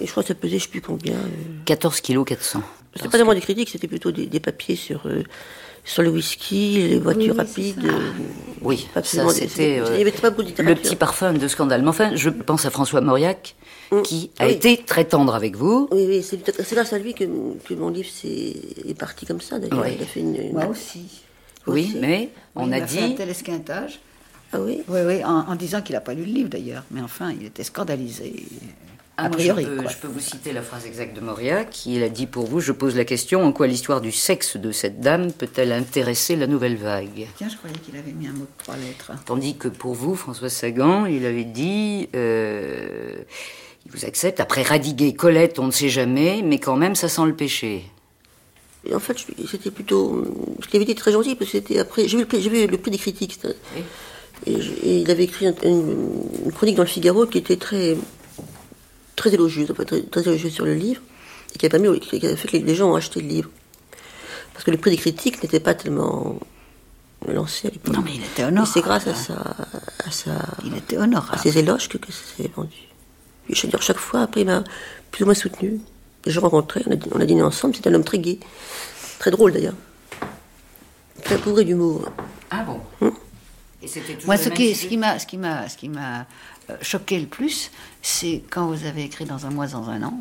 Et 0.00 0.06
je 0.06 0.10
crois 0.10 0.22
que 0.22 0.28
ça 0.28 0.34
pesait, 0.34 0.58
je 0.58 0.64
sais 0.64 0.70
plus 0.70 0.80
combien. 0.80 1.14
euh. 1.14 1.18
14 1.66 2.00
kilos 2.00 2.24
400. 2.26 2.62
C'était 2.94 3.08
pas 3.08 3.18
vraiment 3.18 3.34
des 3.34 3.40
critiques, 3.40 3.68
c'était 3.68 3.88
plutôt 3.88 4.10
des, 4.10 4.26
des 4.26 4.40
papiers 4.40 4.74
sur, 4.76 5.06
euh, 5.06 5.22
sur 5.84 6.02
le 6.02 6.10
whisky, 6.10 6.88
les 6.88 6.98
voitures 6.98 7.34
Oui, 7.34 7.38
rapides. 7.38 7.84
euh, 7.84 8.10
Oui, 8.62 8.86
c'était 9.32 9.76
Il 9.76 9.80
euh, 9.82 9.98
y 9.98 10.00
avait 10.00 10.10
pas 10.10 10.30
beaucoup 10.30 10.50
de 10.50 10.62
le 10.62 10.74
petit 10.74 10.96
parfum 10.96 11.32
de 11.32 11.48
scandale. 11.48 11.82
Mais 11.82 11.88
enfin, 11.88 12.16
je 12.16 12.30
pense 12.30 12.66
à 12.66 12.70
François 12.70 13.00
Mauriac, 13.00 13.54
qui 14.04 14.30
a 14.38 14.46
Oui. 14.46 14.52
été 14.52 14.76
très 14.78 15.04
tendre 15.04 15.34
avec 15.34 15.56
vous. 15.56 15.88
Oui, 15.92 16.04
oui, 16.08 16.22
c'est 16.22 16.38
grâce 16.74 16.92
à 16.92 16.98
lui 16.98 17.14
que, 17.14 17.24
que 17.24 17.74
mon 17.74 17.90
livre 17.90 18.08
s'est- 18.08 18.56
est 18.88 18.98
parti 18.98 19.24
comme 19.26 19.40
ça, 19.40 19.58
d'ailleurs. 19.58 19.84
Oui. 19.84 19.94
Il 19.96 20.02
a 20.02 20.06
fait 20.06 20.20
une, 20.20 20.34
une- 20.36 20.52
Moi 20.52 20.66
aussi. 20.66 21.22
Oui, 21.66 21.88
Aussi. 21.90 21.98
mais 22.00 22.30
on 22.56 22.66
Oui, 22.68 22.74
a 22.74 22.78
il 22.78 22.86
fait 22.88 23.00
un 23.02 23.08
dit. 23.08 23.14
tel 23.16 23.28
esquintage. 23.28 24.00
Ah 24.52 24.60
oui? 24.60 24.80
Oui, 24.88 25.00
oui, 25.06 25.22
en, 25.24 25.44
en 25.48 25.54
disant 25.54 25.80
qu'il 25.80 25.94
n'a 25.94 26.00
pas 26.00 26.14
lu 26.14 26.24
le 26.24 26.32
livre 26.32 26.48
d'ailleurs. 26.48 26.82
Mais 26.90 27.00
enfin, 27.02 27.32
il 27.38 27.46
était 27.46 27.62
scandalisé. 27.62 28.34
Ah, 29.22 29.26
a 29.26 29.28
moi, 29.28 29.36
priori. 29.36 29.64
je, 29.64 29.68
peux, 29.68 29.82
quoi. 29.82 29.90
je 29.90 29.96
peux 29.98 30.08
vous 30.08 30.20
citer 30.20 30.52
la 30.52 30.62
phrase 30.62 30.86
exacte 30.86 31.14
de 31.14 31.20
Mauriac. 31.20 31.86
Il 31.86 32.02
a 32.02 32.08
dit 32.08 32.26
pour 32.26 32.46
vous 32.46 32.60
Je 32.60 32.72
pose 32.72 32.96
la 32.96 33.04
question 33.04 33.42
en 33.44 33.52
quoi 33.52 33.66
l'histoire 33.66 34.00
du 34.00 34.12
sexe 34.12 34.56
de 34.56 34.72
cette 34.72 35.00
dame 35.00 35.32
peut-elle 35.32 35.72
intéresser 35.72 36.36
la 36.36 36.46
nouvelle 36.46 36.76
vague? 36.76 37.26
Tiens, 37.36 37.48
je 37.48 37.56
croyais 37.56 37.76
qu'il 37.84 37.96
avait 37.96 38.12
mis 38.12 38.26
un 38.26 38.32
mot 38.32 38.40
de 38.44 38.58
trois 38.62 38.76
lettres. 38.76 39.12
Tandis 39.26 39.56
que 39.56 39.68
pour 39.68 39.94
vous, 39.94 40.14
François 40.14 40.48
Sagan, 40.50 41.06
il 41.06 41.26
avait 41.26 41.44
dit 41.44 42.08
euh, 42.16 43.16
Il 43.86 43.92
vous 43.92 44.04
accepte, 44.04 44.40
après 44.40 44.62
radiguer 44.62 45.14
Colette, 45.14 45.58
on 45.58 45.66
ne 45.66 45.70
sait 45.72 45.88
jamais, 45.88 46.42
mais 46.42 46.58
quand 46.58 46.76
même, 46.76 46.94
ça 46.94 47.08
sent 47.08 47.26
le 47.26 47.34
péché. 47.34 47.84
Et 48.86 48.94
en 48.94 48.98
fait, 49.00 49.16
c'était 49.50 49.70
plutôt. 49.70 50.24
Ce 50.62 50.66
qu'il 50.66 50.76
avait 50.76 50.86
dit 50.86 50.94
très 50.94 51.12
gentil, 51.12 51.34
parce 51.34 51.50
que 51.50 51.58
c'était 51.58 51.78
après. 51.78 52.08
J'ai 52.08 52.16
vu, 52.16 52.22
le 52.22 52.26
prix- 52.28 52.40
j'ai 52.40 52.48
vu 52.48 52.66
le 52.66 52.78
prix 52.78 52.90
des 52.90 52.96
critiques. 52.96 53.38
Et, 54.46 54.58
je- 54.58 54.72
et 54.82 55.00
il 55.00 55.10
avait 55.10 55.24
écrit 55.24 55.46
un- 55.46 55.54
une, 55.64 56.14
une 56.46 56.50
chronique 56.52 56.76
dans 56.76 56.82
le 56.84 56.88
Figaro 56.88 57.26
qui 57.26 57.36
était 57.36 57.56
très. 57.58 57.94
Très 59.20 59.34
élogieuse, 59.34 59.70
enfin, 59.70 59.84
très, 59.84 60.00
très 60.00 60.22
élogieuse 60.22 60.52
sur 60.52 60.64
le 60.64 60.74
livre, 60.74 61.02
et 61.54 61.58
qui 61.58 61.66
a, 61.66 61.68
permis, 61.68 62.00
qui 62.00 62.26
a 62.26 62.36
fait 62.36 62.48
que 62.48 62.56
les 62.56 62.74
gens 62.74 62.90
ont 62.90 62.94
acheté 62.94 63.20
le 63.20 63.28
livre. 63.28 63.50
Parce 64.54 64.64
que 64.64 64.70
le 64.70 64.78
prix 64.78 64.90
des 64.90 64.96
critiques 64.96 65.42
n'était 65.42 65.60
pas 65.60 65.74
tellement 65.74 66.40
lancé 67.28 67.68
à 67.68 67.70
l'époque. 67.70 67.94
Non, 67.94 68.02
mais 68.02 68.14
il 68.14 68.24
était 68.24 68.42
Et 68.42 68.44
honorable. 68.46 68.70
c'est 68.72 68.80
grâce 68.80 69.06
à 69.06 69.14
sa. 69.14 69.34
À 70.06 70.10
sa 70.10 70.32
Il 70.64 70.74
était 70.76 70.96
honorable. 70.96 71.38
à 71.38 71.42
ses 71.42 71.58
éloges 71.58 71.88
que, 71.90 71.98
que 71.98 72.10
ça 72.10 72.22
s'est 72.36 72.50
vendu. 72.56 72.76
Et 73.50 73.54
je 73.54 73.62
veux 73.62 73.68
dire, 73.68 73.82
chaque 73.82 73.98
fois, 73.98 74.20
après, 74.22 74.40
il 74.40 74.46
m'a 74.46 74.64
plus 75.10 75.22
ou 75.22 75.26
moins 75.26 75.34
soutenu. 75.34 75.80
Je 76.26 76.32
l'ai 76.32 76.38
rencontré, 76.38 76.82
on 76.86 76.92
a, 76.92 76.96
on 77.14 77.20
a 77.20 77.26
dîné 77.26 77.42
ensemble, 77.42 77.74
c'est 77.74 77.86
un 77.88 77.94
homme 77.94 78.04
très 78.04 78.18
gai, 78.18 78.38
très 79.18 79.30
drôle 79.30 79.52
d'ailleurs. 79.52 79.74
Très 81.24 81.36
bourré 81.38 81.64
d'humour. 81.64 82.08
Ah 82.50 82.62
bon? 82.64 82.80
Hum? 83.02 83.14
Et 83.82 83.88
c'était 83.88 84.12
toujours 84.14 84.26
Moi, 84.26 84.36
le 84.36 84.42
ce 84.42 84.48
même 84.48 84.58
qui, 84.58 84.68
sujet 84.74 84.82
ce 84.82 84.86
qui 84.88 84.96
m'a, 84.98 85.18
ce 85.18 85.26
qui 85.26 85.38
m'a, 85.38 85.68
ce 85.68 85.76
qui 85.78 85.88
m'a 85.88 86.26
choqué 86.82 87.18
le 87.18 87.26
plus, 87.26 87.70
c'est 88.02 88.42
quand 88.50 88.66
vous 88.66 88.84
avez 88.86 89.02
écrit 89.04 89.24
dans 89.24 89.46
un 89.46 89.50
mois, 89.50 89.66
dans 89.66 89.88
un 89.88 90.02
an. 90.02 90.20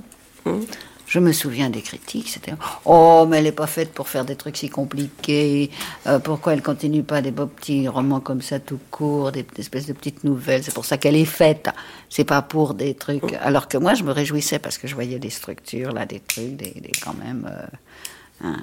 Je 1.06 1.18
me 1.18 1.32
souviens 1.32 1.72
des 1.72 1.82
critiques, 1.82 2.30
c'était 2.30 2.54
oh 2.86 3.26
mais 3.28 3.38
elle 3.38 3.46
n'est 3.46 3.52
pas 3.52 3.66
faite 3.66 3.92
pour 3.94 4.08
faire 4.08 4.26
des 4.26 4.36
trucs 4.36 4.58
si 4.58 4.70
compliqués. 4.70 5.72
Euh, 6.06 6.20
pourquoi 6.20 6.54
elle 6.54 6.62
continue 6.62 7.02
pas 7.02 7.22
des 7.24 7.32
beaux 7.32 7.48
petits 7.48 7.88
romans 7.88 8.20
comme 8.20 8.44
ça 8.44 8.60
tout 8.60 8.80
court, 8.92 9.32
des, 9.32 9.42
des 9.42 9.62
espèces 9.62 9.88
de 9.88 9.94
petites 9.94 10.24
nouvelles. 10.24 10.64
C'est 10.64 10.74
pour 10.74 10.86
ça 10.86 10.98
qu'elle 11.00 11.16
est 11.16 11.26
faite. 11.26 11.68
C'est 12.10 12.26
pas 12.26 12.44
pour 12.44 12.76
des 12.76 12.94
trucs. 12.94 13.34
Alors 13.42 13.68
que 13.68 13.78
moi 13.80 13.96
je 13.96 14.04
me 14.04 14.12
réjouissais 14.12 14.60
parce 14.60 14.78
que 14.78 14.88
je 14.88 14.94
voyais 14.94 15.18
des 15.18 15.32
structures 15.32 15.92
là, 15.94 16.06
des 16.06 16.20
trucs, 16.20 16.56
des, 16.56 16.72
des- 16.80 16.92
quand 17.04 17.16
même 17.16 17.50
euh, 17.52 18.48
un, 18.48 18.58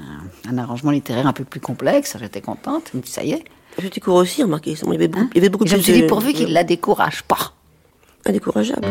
un 0.48 0.58
arrangement 0.58 0.92
littéraire 0.92 1.26
un 1.26 1.32
peu 1.32 1.44
plus 1.44 1.60
complexe. 1.60 2.16
J'étais 2.20 2.40
contente. 2.42 2.90
Je 2.92 2.96
me 2.98 3.02
dis 3.02 3.10
ça 3.10 3.24
y 3.24 3.32
est. 3.32 3.44
J'étais 3.82 4.00
court 4.00 4.14
aussi, 4.14 4.42
remarquez. 4.44 4.76
Il 4.80 4.92
y 4.92 4.94
avait 4.94 5.08
beaucoup, 5.08 5.28
il 5.34 5.36
y 5.36 5.40
avait 5.40 5.48
beaucoup 5.50 5.64
Et 5.64 5.68
je 5.68 5.76
me 5.76 5.82
suis 5.82 5.92
dit 5.94 6.02
de- 6.02 6.06
pourvu 6.06 6.32
qu'il 6.32 6.52
la 6.52 6.62
décourage 6.64 7.24
pas. 7.24 7.54
Indécourageable. 8.26 8.86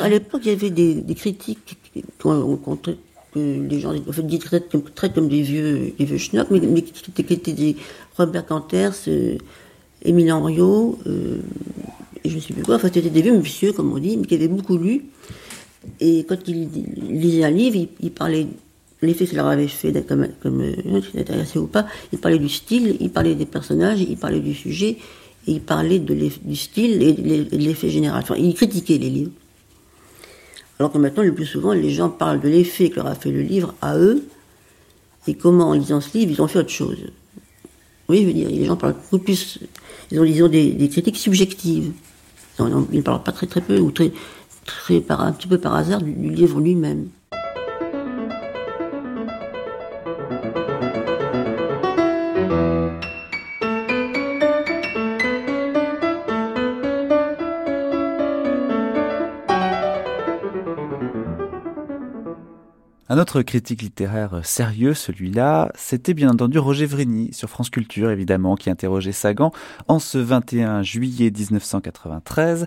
À 0.00 0.08
l'époque, 0.08 0.40
il 0.44 0.48
y 0.48 0.54
avait 0.54 0.70
des, 0.70 1.14
critiques 1.14 1.78
qu'on 2.18 2.56
que 2.56 2.90
les 3.34 3.80
gens 3.80 3.94
en 3.94 4.38
traitent, 4.38 4.68
comme, 5.14 5.28
des 5.28 5.42
vieux, 5.42 5.92
des 5.98 6.04
vieux 6.04 6.18
schnocks, 6.18 6.50
mais, 6.50 6.60
mais 6.60 6.82
qui, 6.82 6.92
étaient, 7.10 7.22
qui 7.22 7.34
étaient 7.34 7.52
des 7.52 7.76
Robert 8.16 8.44
Canters, 8.44 8.94
euh, 9.08 9.36
Émile 10.02 10.32
Henriot, 10.32 10.98
euh, 11.06 11.38
et 12.24 12.28
je 12.28 12.36
ne 12.36 12.40
sais 12.40 12.52
plus 12.52 12.62
quoi. 12.62 12.76
Enfin, 12.76 12.88
c'était 12.92 13.10
des 13.10 13.22
vieux 13.22 13.36
monsieur, 13.36 13.72
comme 13.72 13.92
on 13.92 13.98
dit, 13.98 14.16
mais 14.16 14.26
qui 14.26 14.34
avaient 14.34 14.48
beaucoup 14.48 14.76
lu. 14.76 15.04
Et 16.00 16.24
quand 16.24 16.36
il 16.46 16.68
lisait 16.96 17.44
un 17.44 17.50
livre, 17.50 17.88
il, 18.00 18.10
parlait 18.10 18.46
l'effet 19.00 19.24
que 19.24 19.30
ça 19.30 19.36
leur 19.36 19.46
avait 19.46 19.68
fait, 19.68 20.06
comme, 20.06 20.28
comme 20.42 20.60
euh, 20.60 21.00
intéressé 21.18 21.58
ou 21.58 21.66
pas. 21.66 21.86
Il 22.12 22.18
parlait 22.18 22.38
du 22.38 22.48
style, 22.48 22.96
il 23.00 23.10
parlait 23.10 23.34
des 23.34 23.46
personnages, 23.46 24.00
il 24.00 24.16
parlait 24.16 24.40
du 24.40 24.54
sujet, 24.54 24.98
et 25.46 25.52
il 25.52 25.60
parlait 25.60 25.98
de 25.98 26.14
du 26.14 26.56
style 26.56 27.02
et 27.02 27.12
de 27.12 27.56
l'effet 27.56 27.88
général. 27.88 28.22
Enfin, 28.22 28.36
il 28.36 28.54
critiquait 28.54 28.98
les 28.98 29.10
livres. 29.10 29.32
Alors 30.78 30.92
que 30.92 30.98
maintenant, 30.98 31.22
le 31.22 31.34
plus 31.34 31.46
souvent, 31.46 31.72
les 31.72 31.90
gens 31.90 32.10
parlent 32.10 32.40
de 32.40 32.48
l'effet 32.48 32.90
que 32.90 32.96
leur 32.96 33.06
a 33.06 33.14
fait 33.14 33.30
le 33.30 33.42
livre 33.42 33.74
à 33.80 33.98
eux, 33.98 34.24
et 35.26 35.34
comment, 35.34 35.70
en 35.70 35.74
lisant 35.74 36.00
ce 36.00 36.16
livre, 36.16 36.32
ils 36.32 36.42
ont 36.42 36.48
fait 36.48 36.58
autre 36.58 36.70
chose. 36.70 36.98
Oui, 38.08 38.22
je 38.22 38.26
veux 38.26 38.32
dire, 38.32 38.48
les 38.48 38.64
gens 38.64 38.76
parlent 38.76 38.94
beaucoup 38.94 39.22
plus, 39.22 39.60
ils 40.10 40.42
ont, 40.42 40.48
des, 40.48 40.72
des 40.72 40.88
critiques 40.88 41.16
subjectives. 41.16 41.92
Ils 42.58 42.64
ne 42.64 43.00
parlent 43.00 43.22
pas 43.22 43.32
très 43.32 43.46
très 43.46 43.60
peu, 43.60 43.78
ou 43.78 43.90
très, 43.90 44.12
très 44.64 45.00
par, 45.00 45.20
un 45.20 45.32
petit 45.32 45.48
peu 45.48 45.58
par 45.58 45.74
hasard, 45.74 46.02
du 46.02 46.12
livre 46.12 46.60
lui-même. 46.60 47.08
Autre 63.22 63.42
critique 63.42 63.82
littéraire 63.82 64.40
sérieux, 64.42 64.94
celui-là, 64.94 65.70
c'était 65.76 66.12
bien 66.12 66.28
entendu 66.28 66.58
Roger 66.58 66.86
Vrigny, 66.86 67.32
sur 67.32 67.48
France 67.48 67.70
Culture 67.70 68.10
évidemment, 68.10 68.56
qui 68.56 68.68
interrogeait 68.68 69.12
Sagan 69.12 69.52
en 69.86 70.00
ce 70.00 70.18
21 70.18 70.82
juillet 70.82 71.30
1993, 71.30 72.66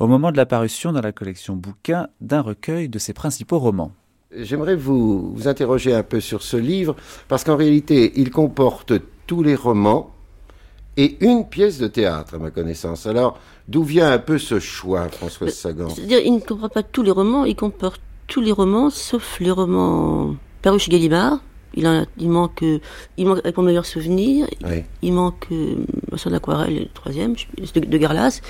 au 0.00 0.08
moment 0.08 0.32
de 0.32 0.36
la 0.36 0.44
parution 0.44 0.92
dans 0.92 1.02
la 1.02 1.12
collection 1.12 1.54
bouquin 1.54 2.08
d'un 2.20 2.40
recueil 2.40 2.88
de 2.88 2.98
ses 2.98 3.12
principaux 3.12 3.60
romans. 3.60 3.92
J'aimerais 4.36 4.74
vous, 4.74 5.32
vous 5.36 5.46
interroger 5.46 5.94
un 5.94 6.02
peu 6.02 6.18
sur 6.18 6.42
ce 6.42 6.56
livre, 6.56 6.96
parce 7.28 7.44
qu'en 7.44 7.56
réalité, 7.56 8.12
il 8.16 8.30
comporte 8.30 8.92
tous 9.28 9.44
les 9.44 9.54
romans 9.54 10.10
et 10.96 11.24
une 11.24 11.48
pièce 11.48 11.78
de 11.78 11.86
théâtre, 11.86 12.34
à 12.34 12.38
ma 12.38 12.50
connaissance. 12.50 13.06
Alors, 13.06 13.38
d'où 13.68 13.84
vient 13.84 14.10
un 14.10 14.18
peu 14.18 14.38
ce 14.38 14.58
choix, 14.58 15.08
François 15.10 15.48
Sagan? 15.48 15.90
C'est-à-dire, 15.90 16.18
il 16.24 16.34
ne 16.34 16.40
comporte 16.40 16.74
pas 16.74 16.82
tous 16.82 17.04
les 17.04 17.12
romans, 17.12 17.44
il 17.44 17.54
comporte 17.54 18.00
tous 18.32 18.40
les 18.40 18.50
romans, 18.50 18.88
sauf 18.88 19.38
les 19.40 19.50
romans 19.50 20.36
parus 20.62 20.84
chez 20.84 20.90
Gallimard. 20.90 21.40
Il, 21.74 22.06
il 22.18 22.30
manque, 22.30 22.64
il 23.18 23.26
manque 23.26 23.40
avec 23.44 23.58
mon 23.58 23.62
meilleur 23.62 23.84
souvenir. 23.84 24.46
Il 25.02 25.12
manque 25.12 25.46
euh, 25.52 25.84
son 26.16 26.32
aquarelle, 26.32 26.74
le 26.74 26.86
troisième, 26.86 27.34
de, 27.74 27.80
de 27.80 27.98
Garlas, 27.98 28.40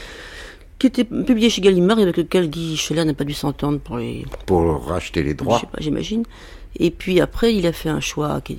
qui 0.78 0.86
était 0.86 1.02
publié 1.02 1.50
chez 1.50 1.60
Gallimard 1.60 1.98
et 1.98 2.02
avec 2.02 2.16
lequel 2.16 2.48
Guy 2.48 2.76
Scheller 2.76 3.04
n'a 3.04 3.12
pas 3.12 3.24
dû 3.24 3.34
s'entendre 3.34 3.80
pour 3.80 3.96
les. 3.98 4.24
Pour 4.46 4.86
racheter 4.86 5.24
les 5.24 5.34
droits. 5.34 5.56
Je 5.56 5.62
sais 5.62 5.66
pas, 5.72 5.78
j'imagine. 5.80 6.22
Et 6.78 6.92
puis 6.92 7.20
après, 7.20 7.52
il 7.52 7.66
a 7.66 7.72
fait 7.72 7.88
un 7.88 8.00
choix 8.00 8.40
qui, 8.40 8.56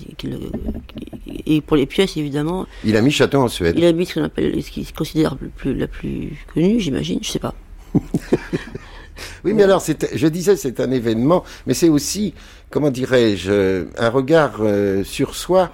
et 1.46 1.62
pour 1.62 1.78
les 1.78 1.86
pièces 1.86 2.18
évidemment. 2.18 2.68
Il 2.84 2.98
a 2.98 3.02
mis 3.02 3.12
Château 3.12 3.40
en 3.40 3.48
Suède. 3.48 3.76
Il 3.78 3.86
a 3.86 3.94
mis 3.94 4.06
ce 4.06 4.16
qu'on 4.16 4.26
appelle, 4.26 4.62
ce 4.62 4.70
qui 4.70 4.84
se 4.84 4.94
considère 4.94 5.38
plus, 5.56 5.74
la 5.74 5.88
plus 5.88 6.46
connue, 6.54 6.82
j'imagine. 6.82 7.20
Je 7.22 7.32
sais 7.32 7.40
pas. 7.40 7.56
Oui, 9.44 9.54
mais 9.54 9.64
alors, 9.64 9.84
je 10.14 10.28
disais, 10.28 10.56
c'est 10.56 10.80
un 10.80 10.92
événement, 10.92 11.44
mais 11.68 11.74
c'est 11.74 11.90
aussi, 11.90 12.34
comment 12.70 12.90
dirais-je, 12.90 13.86
un 13.98 14.10
regard 14.10 14.58
euh, 14.62 15.04
sur 15.04 15.36
soi. 15.36 15.72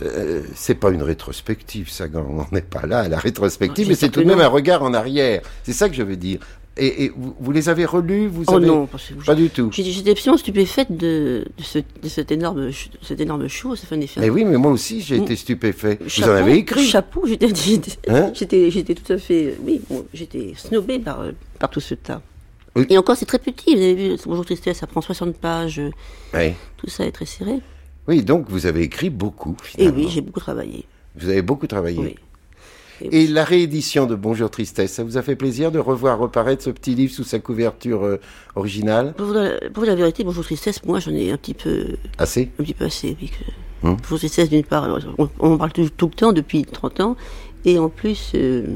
Euh, 0.00 0.42
c'est 0.54 0.76
pas 0.76 0.90
une 0.90 1.02
rétrospective, 1.02 1.90
ça, 1.90 2.04
on 2.14 2.34
n'en 2.34 2.48
est 2.52 2.62
pas 2.62 2.86
là 2.86 3.00
à 3.00 3.08
la 3.08 3.18
rétrospective, 3.18 3.88
mais 3.88 3.96
c'est 3.96 4.10
tout 4.10 4.20
de 4.20 4.26
même 4.26 4.40
un 4.40 4.46
regard 4.46 4.84
en 4.84 4.94
arrière. 4.94 5.42
C'est 5.64 5.72
ça 5.72 5.88
que 5.88 5.94
je 5.96 6.02
veux 6.02 6.16
dire. 6.16 6.38
Et, 6.80 7.10
vous, 7.16 7.50
les 7.50 7.68
avez 7.68 7.84
relus 7.84 8.28
vous 8.28 8.44
oh 8.46 8.54
avez... 8.54 8.66
non, 8.66 8.88
pas 9.26 9.34
du 9.34 9.50
tout. 9.50 9.70
J'étais 9.72 10.12
absolument 10.12 10.38
stupéfaite 10.38 10.96
de, 10.96 11.44
de, 11.58 11.62
ce, 11.64 11.78
de, 11.78 12.08
cet 12.08 12.30
énorme, 12.30 12.70
cet 13.02 13.20
énorme 13.20 13.48
show, 13.48 13.74
ça 13.74 13.86
fait 13.86 13.96
un 13.96 14.00
effet. 14.00 14.20
Mais 14.20 14.30
oui, 14.30 14.44
mais 14.44 14.56
moi 14.56 14.70
aussi 14.70 15.00
j'ai 15.00 15.16
été 15.16 15.34
stupéfait. 15.34 15.98
vous 16.00 16.24
en 16.24 16.28
avez 16.28 16.54
écrit. 16.58 16.86
Chapeau, 16.86 17.26
j'étais, 17.26 17.46
hein 18.08 18.30
j'étais, 18.32 18.94
tout 18.94 19.12
à 19.12 19.18
fait, 19.18 19.56
oui, 19.66 19.80
j'étais 20.14 20.52
snobé 20.56 21.00
par, 21.00 21.24
par 21.58 21.68
tout 21.68 21.80
ce 21.80 21.94
tas. 21.94 22.22
Et 22.88 22.98
encore, 22.98 23.16
c'est 23.16 23.26
très 23.26 23.38
petit. 23.38 23.74
Vous 23.74 23.80
avez 23.80 23.94
vu, 23.94 24.16
Bonjour 24.26 24.44
Tristesse, 24.44 24.78
ça 24.78 24.86
prend 24.86 25.00
60 25.00 25.36
pages. 25.36 25.80
Oui. 26.34 26.52
Tout 26.76 26.88
ça 26.88 27.04
est 27.04 27.12
très 27.12 27.26
serré. 27.26 27.60
Oui, 28.06 28.22
donc 28.22 28.48
vous 28.48 28.66
avez 28.66 28.82
écrit 28.82 29.10
beaucoup, 29.10 29.56
Et 29.76 29.90
oui, 29.90 30.08
j'ai 30.08 30.22
beaucoup 30.22 30.40
travaillé. 30.40 30.84
Vous 31.16 31.28
avez 31.28 31.42
beaucoup 31.42 31.66
travaillé. 31.66 31.98
Oui. 31.98 32.14
Et, 33.12 33.26
la 33.28 33.44
réédition 33.44 34.06
de 34.06 34.14
Bonjour 34.16 34.50
Tristesse, 34.50 34.92
ça 34.92 35.04
vous 35.04 35.16
a 35.16 35.22
fait 35.22 35.36
plaisir 35.36 35.70
de 35.70 35.78
revoir 35.78 36.18
reparaître 36.18 36.64
ce 36.64 36.70
petit 36.70 36.94
livre 36.94 37.12
sous 37.12 37.22
sa 37.22 37.38
couverture 37.38 38.04
euh, 38.04 38.20
originale? 38.56 39.14
Pour 39.16 39.26
vous, 39.26 39.84
la, 39.84 39.94
vérité, 39.94 40.24
Bonjour 40.24 40.42
Tristesse, 40.42 40.84
moi 40.84 40.98
j'en 40.98 41.12
ai 41.12 41.30
un 41.30 41.36
petit 41.36 41.54
peu. 41.54 41.96
Assez? 42.18 42.50
Un 42.58 42.64
petit 42.64 42.74
peu 42.74 42.86
assez, 42.86 43.16
oui. 43.20 43.30
Hum. 43.84 43.96
Bonjour 44.02 44.18
Tristesse, 44.18 44.48
d'une 44.48 44.64
part, 44.64 44.88
on, 45.18 45.28
on, 45.38 45.58
parle 45.58 45.72
tout, 45.72 45.82
le 45.82 46.10
temps 46.10 46.32
depuis 46.32 46.64
30 46.64 47.00
ans, 47.00 47.16
et 47.64 47.78
en 47.78 47.88
plus. 47.88 48.32
Euh, 48.34 48.66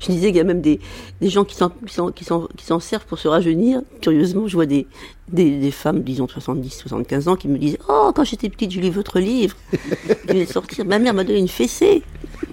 je 0.00 0.06
disais 0.06 0.28
qu'il 0.28 0.36
y 0.36 0.40
a 0.40 0.44
même 0.44 0.60
des, 0.60 0.80
des 1.20 1.28
gens 1.28 1.44
qui 1.44 1.54
s'en, 1.54 1.70
qui, 1.70 2.24
qui, 2.56 2.64
servent 2.80 3.06
pour 3.06 3.18
se 3.18 3.28
rajeunir. 3.28 3.82
Curieusement, 4.00 4.46
je 4.46 4.54
vois 4.54 4.66
des, 4.66 4.86
des, 5.28 5.70
femmes, 5.70 6.02
disons 6.02 6.28
70, 6.28 6.70
75 6.70 7.28
ans, 7.28 7.36
qui 7.36 7.48
me 7.48 7.58
disent 7.58 7.78
Oh, 7.88 8.12
quand 8.14 8.24
j'étais 8.24 8.48
petite, 8.48 8.72
je 8.72 8.80
lis 8.80 8.90
votre 8.90 9.18
livre. 9.18 9.56
Je 9.72 10.28
venais 10.28 10.44
de 10.44 10.50
sortir. 10.50 10.84
Ma 10.84 10.98
mère 10.98 11.14
m'a 11.14 11.24
donné 11.24 11.38
une 11.38 11.48
fessée. 11.48 12.02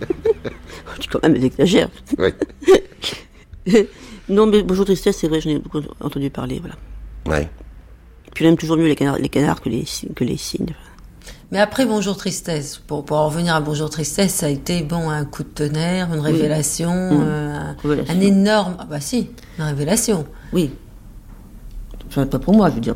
je 0.95 0.99
dis 0.99 1.07
quand 1.07 1.21
même, 1.23 1.35
elle 1.35 1.45
exagère. 1.45 1.89
non, 4.29 4.45
mais 4.45 4.63
Bonjour 4.63 4.85
Tristesse, 4.85 5.17
c'est 5.17 5.27
vrai, 5.27 5.41
j'en 5.41 5.49
ai 5.51 5.59
beaucoup 5.59 5.81
entendu 5.99 6.29
parler. 6.29 6.59
Voilà. 6.59 6.75
Ouais. 7.25 7.49
Puis 8.33 8.45
j'aime 8.45 8.57
toujours 8.57 8.77
mieux 8.77 8.87
les 8.87 8.95
canards, 8.95 9.19
les 9.19 9.29
canards 9.29 9.61
que 9.61 9.69
les, 9.69 9.85
que 10.15 10.23
les 10.23 10.37
cygnes. 10.37 10.75
Mais 11.53 11.59
après 11.59 11.85
Bonjour 11.85 12.17
Tristesse, 12.17 12.81
pour, 12.87 13.05
pour 13.05 13.17
en 13.17 13.27
revenir 13.27 13.53
à 13.53 13.61
Bonjour 13.61 13.87
Tristesse, 13.87 14.33
ça 14.33 14.47
a 14.47 14.49
été 14.49 14.81
bon 14.81 15.11
un 15.11 15.23
coup 15.23 15.43
de 15.43 15.49
tonnerre, 15.49 16.11
une 16.11 16.19
révélation, 16.19 16.89
mmh. 16.89 17.23
euh, 17.23 17.73
un, 18.09 18.19
énorme. 18.21 18.75
Ah 18.79 18.87
bah 18.89 18.99
si, 18.99 19.29
une 19.59 19.65
révélation. 19.65 20.25
Oui. 20.51 20.71
Enfin, 22.07 22.25
pas 22.25 22.39
pour 22.39 22.55
moi, 22.55 22.71
je 22.71 22.73
veux 22.73 22.81
dire. 22.81 22.95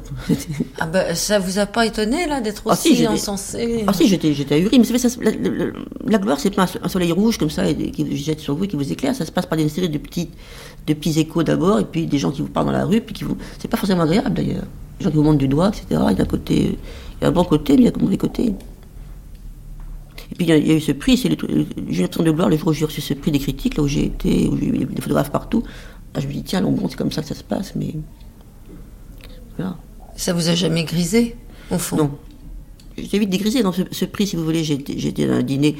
ah 0.79 0.87
bah, 0.87 1.13
ça 1.13 1.37
vous 1.37 1.59
a 1.59 1.67
pas 1.67 1.85
étonné 1.85 2.25
là 2.25 2.41
d'être 2.41 2.63
ah, 2.65 2.71
aussi 2.71 2.95
si, 2.95 3.07
encensé 3.07 3.83
Ah 3.85 3.93
si, 3.93 4.07
j'étais, 4.07 4.33
j'étais 4.33 4.55
ahuri. 4.55 4.79
Mais 4.79 4.97
ça, 4.97 5.07
la, 5.21 5.29
la, 5.29 5.65
la, 6.07 6.17
gloire, 6.17 6.39
c'est 6.39 6.49
pas 6.49 6.65
un 6.81 6.89
soleil 6.89 7.11
rouge 7.11 7.37
comme 7.37 7.51
ça 7.51 7.71
qui 7.71 8.03
vous 8.03 8.15
jette 8.15 8.39
sur 8.39 8.55
vous, 8.55 8.65
qui 8.65 8.75
vous 8.75 8.91
éclaire. 8.91 9.13
Ça 9.13 9.25
se 9.27 9.31
passe 9.31 9.45
par 9.45 9.59
des 9.59 9.69
séries 9.69 9.89
de 9.89 9.99
petits, 9.99 10.31
de 10.87 10.95
petits 10.95 11.19
échos 11.19 11.43
d'abord, 11.43 11.77
et 11.79 11.85
puis 11.85 12.07
des 12.07 12.17
gens 12.17 12.31
qui 12.31 12.41
vous 12.41 12.47
parlent 12.47 12.65
dans 12.65 12.71
la 12.71 12.85
rue, 12.85 13.01
puis 13.01 13.13
qui 13.13 13.23
vous. 13.23 13.37
C'est 13.59 13.67
pas 13.67 13.77
forcément 13.77 14.01
agréable 14.01 14.33
d'ailleurs. 14.33 14.65
Des 14.97 15.03
gens 15.03 15.11
qui 15.11 15.17
vous 15.17 15.23
montrent 15.23 15.37
du 15.37 15.47
doigt, 15.47 15.69
etc. 15.69 16.01
Et 16.09 16.15
d'un 16.15 16.25
côté 16.25 16.79
il 17.19 17.23
y 17.23 17.25
a 17.25 17.29
un 17.29 17.31
bon 17.31 17.43
côté, 17.43 17.73
mais 17.73 17.83
il 17.83 17.85
y 17.85 17.87
a 17.87 17.91
un 17.95 18.01
mauvais 18.01 18.17
côté. 18.17 18.53
Et 20.31 20.35
puis 20.35 20.45
il 20.45 20.49
y, 20.49 20.51
a, 20.51 20.57
eu 20.57 20.81
ce 20.81 20.91
prix, 20.91 21.17
c'est 21.17 21.29
j'ai 21.29 22.01
l'impression 22.01 22.23
de 22.23 22.31
gloire 22.31 22.49
le 22.49 22.57
jour 22.57 22.69
où 22.69 22.73
j'ai 22.73 22.85
reçu 22.85 23.01
ce 23.01 23.13
prix 23.13 23.31
des 23.31 23.39
critiques, 23.39 23.77
là 23.77 23.83
où 23.83 23.87
j'ai 23.87 24.05
été, 24.05 24.47
où 24.47 24.57
y 24.57 24.83
a 24.83 24.85
des 24.85 25.01
photographes 25.01 25.31
partout. 25.31 25.63
Là, 26.13 26.21
je 26.21 26.27
me 26.27 26.33
dis, 26.33 26.43
tiens, 26.43 26.61
bon, 26.61 26.87
c'est 26.89 26.97
comme 26.97 27.11
ça 27.11 27.21
que 27.21 27.27
ça 27.27 27.35
se 27.35 27.43
passe, 27.43 27.75
mais. 27.75 27.93
Voilà. 29.57 29.77
Ça 30.15 30.33
vous 30.33 30.49
a 30.49 30.55
jamais 30.55 30.83
grisé, 30.83 31.35
au 31.71 31.77
fond? 31.77 31.97
Non. 31.97 32.11
J'ai 32.97 33.19
vite 33.19 33.29
dégrisé 33.29 33.61
dans 33.61 33.71
ce, 33.71 33.83
ce, 33.91 34.05
prix, 34.05 34.27
si 34.27 34.35
vous 34.35 34.43
voulez. 34.43 34.63
J'étais 34.63 35.29
à 35.29 35.35
un 35.35 35.43
dîner 35.43 35.75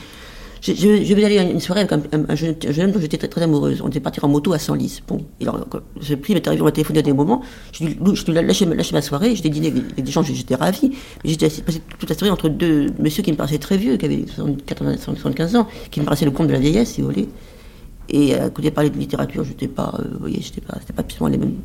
je, 0.61 1.13
vais 1.13 1.23
aller 1.23 1.37
à 1.37 1.43
une 1.43 1.59
soirée 1.59 1.81
avec 1.81 1.91
un, 1.91 2.01
un, 2.29 2.35
jeune, 2.35 2.55
homme 2.79 2.91
dont 2.91 2.99
j'étais 2.99 3.17
très, 3.17 3.41
amoureuse. 3.41 3.81
On 3.81 3.87
était 3.87 3.99
parti 3.99 4.19
en 4.23 4.27
moto 4.27 4.53
à 4.53 4.59
Senlis. 4.59 5.01
Bon, 5.07 5.25
alors, 5.41 5.65
ce 6.01 6.13
prix 6.15 6.33
m'est 6.33 6.47
arrivé, 6.47 6.61
on 6.61 6.65
m'a 6.65 6.71
téléphoné 6.71 6.99
à 6.99 7.01
des 7.01 7.13
moments. 7.13 7.41
Je 7.71 7.85
lui 7.85 8.37
ai 8.37 8.41
lâché, 8.41 8.65
ma 8.65 9.01
soirée, 9.01 9.35
j'étais 9.35 9.49
dîné 9.49 9.67
avec 9.67 10.03
des 10.03 10.11
gens, 10.11 10.23
j'étais 10.23 10.55
ravie. 10.55 10.91
Mais 11.23 11.29
j'étais 11.29 11.49
toute 11.99 12.09
la 12.09 12.15
soirée 12.15 12.31
entre 12.31 12.49
deux 12.49 12.87
messieurs 12.99 13.23
qui 13.23 13.31
me 13.31 13.37
paraissaient 13.37 13.57
très 13.57 13.77
vieux, 13.77 13.97
qui 13.97 14.05
avaient 14.05 14.25
75 14.27 15.55
ans, 15.55 15.67
qui 15.91 15.99
me 15.99 16.05
paraissaient 16.05 16.25
le 16.25 16.31
comte 16.31 16.47
de 16.47 16.53
la 16.53 16.59
vieillesse, 16.59 16.91
si 16.91 17.01
vous 17.01 17.07
voulez. 17.07 17.27
Et 18.09 18.35
à 18.35 18.49
côté 18.49 18.69
de 18.69 18.75
parler 18.75 18.89
de 18.89 18.97
littérature, 18.97 19.43
je 19.43 19.49
n'étais 19.49 19.67
pas, 19.67 19.93
euh, 19.99 20.03
vous 20.13 20.19
voyez, 20.19 20.41
pas, 20.65 20.75
pas 20.75 21.01
absolument 21.01 21.27
les 21.27 21.37
mêmes, 21.37 21.55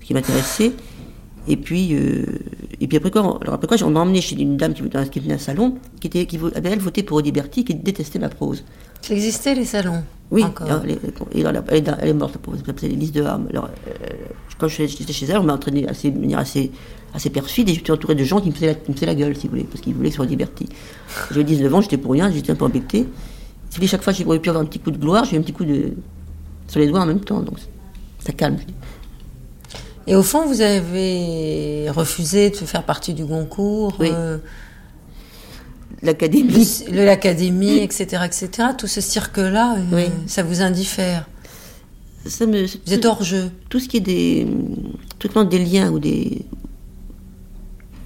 ce 0.00 0.06
qui 0.06 0.14
m'intéressait. 0.14 0.72
Et 1.46 1.56
puis, 1.56 1.94
euh, 1.94 2.24
et 2.80 2.86
puis 2.86 2.96
après 2.96 3.10
quoi, 3.10 3.38
alors 3.40 3.54
après 3.54 3.66
quoi, 3.66 3.76
on 3.86 3.90
m'a 3.90 4.00
emmené 4.00 4.20
chez 4.20 4.40
une 4.40 4.56
dame 4.56 4.74
qui, 4.74 4.82
qui 5.10 5.20
venait 5.20 5.32
à 5.32 5.36
un 5.36 5.38
salon, 5.38 5.78
qui, 6.00 6.08
était, 6.08 6.26
qui 6.26 6.38
avait 6.54 6.70
elle 6.70 6.78
voté 6.78 7.02
pour 7.02 7.20
Liberty, 7.20 7.64
qui 7.64 7.74
détestait 7.74 8.18
ma 8.18 8.28
prose. 8.28 8.64
Ça 9.02 9.14
existait 9.14 9.54
les 9.54 9.64
salons? 9.64 10.02
Oui, 10.30 10.44
elle, 10.44 10.90
est, 10.90 12.12
morte, 12.12 12.34
la 12.34 12.40
prose, 12.40 12.62
c'est 12.76 12.88
les 12.88 12.96
listes 12.96 13.14
de 13.14 13.22
armes. 13.22 13.46
Alors, 13.50 13.70
euh, 13.86 14.06
quand 14.58 14.68
j'étais 14.68 15.12
chez 15.12 15.26
elle, 15.26 15.38
on 15.38 15.44
m'a 15.44 15.54
entraîné 15.54 15.88
assez, 15.88 16.10
de 16.10 16.18
manière 16.18 16.40
assez, 16.40 16.70
assez 17.14 17.30
perfide, 17.30 17.70
et 17.70 17.74
j'étais 17.74 17.92
entouré 17.92 18.14
de 18.14 18.24
gens 18.24 18.40
qui 18.40 18.48
me, 18.48 18.54
faisaient 18.54 18.66
la, 18.66 18.74
qui 18.74 18.90
me 18.90 18.94
faisaient 18.94 19.06
la 19.06 19.14
gueule, 19.14 19.34
si 19.34 19.46
vous 19.46 19.52
voulez, 19.52 19.64
parce 19.64 19.80
qu'ils 19.80 19.94
voulaient 19.94 20.10
soit 20.10 20.26
Liberty. 20.26 20.68
J'avais 21.30 21.44
19 21.44 21.74
ans, 21.74 21.80
j'étais 21.80 21.96
pour 21.96 22.12
rien, 22.12 22.30
j'étais 22.30 22.52
un 22.52 22.56
peu 22.56 22.66
embêté. 22.66 23.06
Si 23.70 23.86
chaque 23.86 24.02
fois 24.02 24.12
que 24.12 24.18
j'ai 24.18 24.24
pu 24.24 24.48
avoir 24.48 24.62
un 24.62 24.66
petit 24.66 24.80
coup 24.80 24.90
de 24.90 24.98
gloire, 24.98 25.24
j'ai 25.24 25.36
eu 25.36 25.38
un 25.38 25.42
petit 25.42 25.52
coup 25.52 25.64
de. 25.64 25.94
sur 26.66 26.80
les 26.80 26.88
doigts 26.88 27.00
en 27.00 27.06
même 27.06 27.20
temps, 27.20 27.40
donc 27.40 27.58
ça 28.18 28.32
calme. 28.32 28.56
Et 30.08 30.16
au 30.16 30.22
fond, 30.22 30.46
vous 30.46 30.62
avez 30.62 31.90
refusé 31.90 32.50
de 32.50 32.56
faire 32.56 32.82
partie 32.82 33.14
du 33.14 33.24
Goncourt. 33.24 33.94
Oui. 34.00 34.08
Euh, 34.10 34.38
l'académie. 36.02 36.84
L'académie, 36.90 37.78
etc., 37.78 38.22
etc. 38.24 38.68
Tout 38.76 38.86
ce 38.86 39.00
cirque-là, 39.00 39.76
euh, 39.92 40.08
ça 40.26 40.42
vous 40.42 40.62
indiffère 40.62 41.26
ça 42.28 42.46
me. 42.46 42.64
Vous 42.64 42.92
êtes 42.92 43.04
hors 43.04 43.22
jeu. 43.22 43.50
Tout 43.68 43.80
ce 43.80 43.88
qui 43.88 43.98
est 43.98 44.00
des. 44.00 44.46
Tout 45.18 45.28
le 45.34 45.44
des 45.44 45.58
liens 45.58 45.90
ou 45.90 45.98
des. 45.98 46.44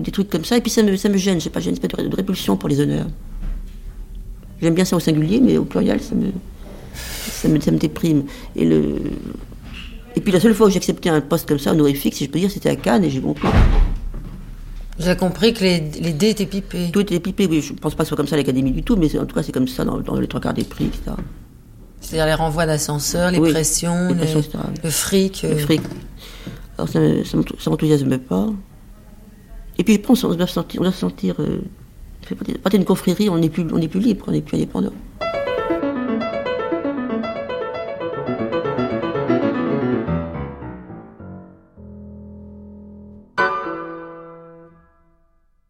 Des 0.00 0.11
trucs 0.11 0.30
comme 0.30 0.44
ça. 0.44 0.57
Et 0.57 0.61
puis 0.61 0.70
ça 0.70 0.82
me, 0.82 0.96
ça 0.96 1.09
me 1.09 1.16
gêne. 1.16 1.38
Je 1.38 1.44
sais 1.44 1.50
pas, 1.50 1.61
j'ai 1.61 1.70
une 1.70 1.76
espèce 1.76 1.90
de, 1.90 2.09
de 2.09 2.16
répulsion 2.16 2.57
pour 2.57 2.68
les 2.68 2.80
honneurs. 2.80 3.07
J'aime 4.61 4.74
bien 4.74 4.84
ça 4.84 4.96
au 4.96 5.00
singulier, 5.00 5.40
mais 5.40 5.59
au 5.59 5.64
pluriel, 5.64 6.00
ça 6.00 6.14
me. 6.14 6.30
Ça 6.94 7.48
me, 7.48 7.61
ça 7.61 7.70
me 7.70 7.78
déprime. 7.78 8.24
Et 8.57 8.64
le. 8.64 8.96
Et 10.16 10.20
puis 10.20 10.32
la 10.32 10.40
seule 10.40 10.54
fois 10.54 10.66
où 10.66 10.70
j'ai 10.70 10.76
accepté 10.76 11.08
un 11.08 11.20
poste 11.20 11.48
comme 11.48 11.58
ça, 11.58 11.72
honorifique, 11.72 12.14
si 12.14 12.26
je 12.26 12.30
peux 12.30 12.38
dire, 12.38 12.50
c'était 12.50 12.68
à 12.68 12.76
Cannes 12.76 13.04
et 13.04 13.10
j'ai 13.10 13.20
compris. 13.20 13.48
Vous 14.98 15.08
avez 15.08 15.16
compris 15.16 15.54
que 15.54 15.60
les, 15.60 15.80
les 15.80 16.12
dés 16.12 16.30
étaient 16.30 16.46
pipés 16.46 16.90
Tout 16.92 17.00
était 17.00 17.18
pipé, 17.18 17.46
oui. 17.46 17.62
Je 17.62 17.72
pense 17.72 17.94
pas 17.94 18.04
que 18.04 18.04
ce 18.04 18.08
soit 18.08 18.16
comme 18.16 18.26
ça 18.26 18.34
à 18.34 18.38
l'académie 18.38 18.72
du 18.72 18.82
tout, 18.82 18.96
mais 18.96 19.16
en 19.18 19.24
tout 19.24 19.34
cas, 19.34 19.42
c'est 19.42 19.52
comme 19.52 19.68
ça 19.68 19.84
dans, 19.84 19.98
dans 19.98 20.20
les 20.20 20.28
trois 20.28 20.40
quarts 20.40 20.54
des 20.54 20.64
prix, 20.64 20.84
etc. 20.84 21.16
C'est-à-dire 22.00 22.26
les 22.26 22.34
renvois 22.34 22.66
d'ascenseurs, 22.66 23.30
les 23.30 23.38
Oui, 23.38 23.52
pressions, 23.52 24.08
les 24.08 24.34
le 24.84 24.90
fric. 24.90 25.42
Le 25.42 25.50
euh, 25.50 25.58
fric. 25.58 25.80
Alors 26.76 26.88
ça, 26.88 27.00
ça 27.24 27.70
m'enthousiasme 27.70 28.18
pas. 28.18 28.48
Et 29.78 29.84
puis 29.84 29.94
je 29.94 30.00
pense 30.00 30.22
qu'on 30.22 30.34
doit 30.34 30.46
se 30.46 30.54
sentir, 30.54 30.80
on 30.80 30.84
doit 30.84 30.92
se 30.92 30.98
sentir 30.98 31.36
euh, 31.38 31.60
fait 32.22 32.34
partie 32.34 32.78
d'une 32.78 32.84
confrérie, 32.86 33.28
on 33.28 33.38
n'est 33.38 33.48
plus, 33.48 33.66
on 33.72 33.78
n'est 33.78 33.88
plus 33.88 34.00
libre, 34.00 34.24
on 34.28 34.32
n'est 34.32 34.42
plus 34.42 34.56
indépendant. 34.56 34.92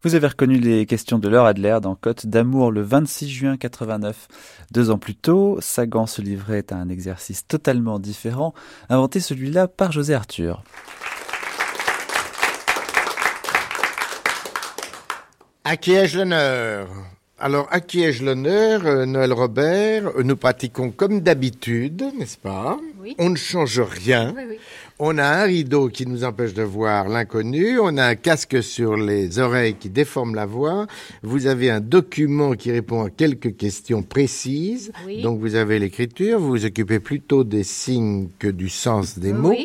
Vous 0.05 0.15
avez 0.15 0.27
reconnu 0.27 0.59
les 0.59 0.85
questions 0.85 1.17
de 1.17 1.29
Laure 1.29 1.45
Adler 1.45 1.79
dans 1.81 1.95
Côte 1.95 2.25
d'amour 2.25 2.73
le 2.73 2.81
26 2.81 3.29
juin 3.29 3.55
89. 3.55 4.27
Deux 4.69 4.91
ans 4.91 4.97
plus 4.97 5.15
tôt, 5.15 5.59
Sagan 5.61 6.07
se 6.07 6.21
livrait 6.21 6.65
à 6.71 6.75
un 6.75 6.89
exercice 6.89 7.47
totalement 7.47 7.99
différent, 7.99 8.53
inventé 8.89 9.21
celui-là 9.21 9.69
par 9.69 9.93
José 9.93 10.13
Arthur. 10.13 10.61
À 15.63 15.77
qui 15.77 15.93
ai-je 15.93 16.17
l'honneur? 16.17 16.89
Alors, 17.39 17.67
à 17.71 17.81
qui 17.81 18.03
ai-je 18.03 18.23
l'honneur 18.23 18.85
euh, 18.85 19.05
Noël 19.05 19.33
Robert, 19.33 20.07
euh, 20.15 20.23
nous 20.23 20.35
pratiquons 20.35 20.91
comme 20.91 21.21
d'habitude, 21.21 22.03
n'est-ce 22.17 22.37
pas 22.37 22.79
Oui. 23.01 23.15
On 23.17 23.31
ne 23.31 23.35
change 23.35 23.81
rien. 23.81 24.33
Oui, 24.37 24.43
oui. 24.49 24.57
On 24.99 25.17
a 25.17 25.25
un 25.25 25.43
rideau 25.43 25.89
qui 25.89 26.05
nous 26.05 26.23
empêche 26.23 26.53
de 26.53 26.61
voir 26.61 27.09
l'inconnu. 27.09 27.79
On 27.79 27.97
a 27.97 28.05
un 28.05 28.15
casque 28.15 28.61
sur 28.61 28.95
les 28.95 29.39
oreilles 29.39 29.73
qui 29.73 29.89
déforme 29.89 30.35
la 30.35 30.45
voix. 30.45 30.85
Vous 31.23 31.47
avez 31.47 31.71
un 31.71 31.81
document 31.81 32.53
qui 32.53 32.71
répond 32.71 33.03
à 33.03 33.09
quelques 33.09 33.57
questions 33.57 34.03
précises. 34.03 34.91
Oui. 35.07 35.23
Donc, 35.23 35.39
vous 35.39 35.55
avez 35.55 35.79
l'écriture. 35.79 36.39
Vous 36.39 36.49
vous 36.49 36.65
occupez 36.65 36.99
plutôt 36.99 37.43
des 37.43 37.63
signes 37.63 38.29
que 38.37 38.47
du 38.47 38.69
sens 38.69 39.17
des 39.17 39.33
mots. 39.33 39.57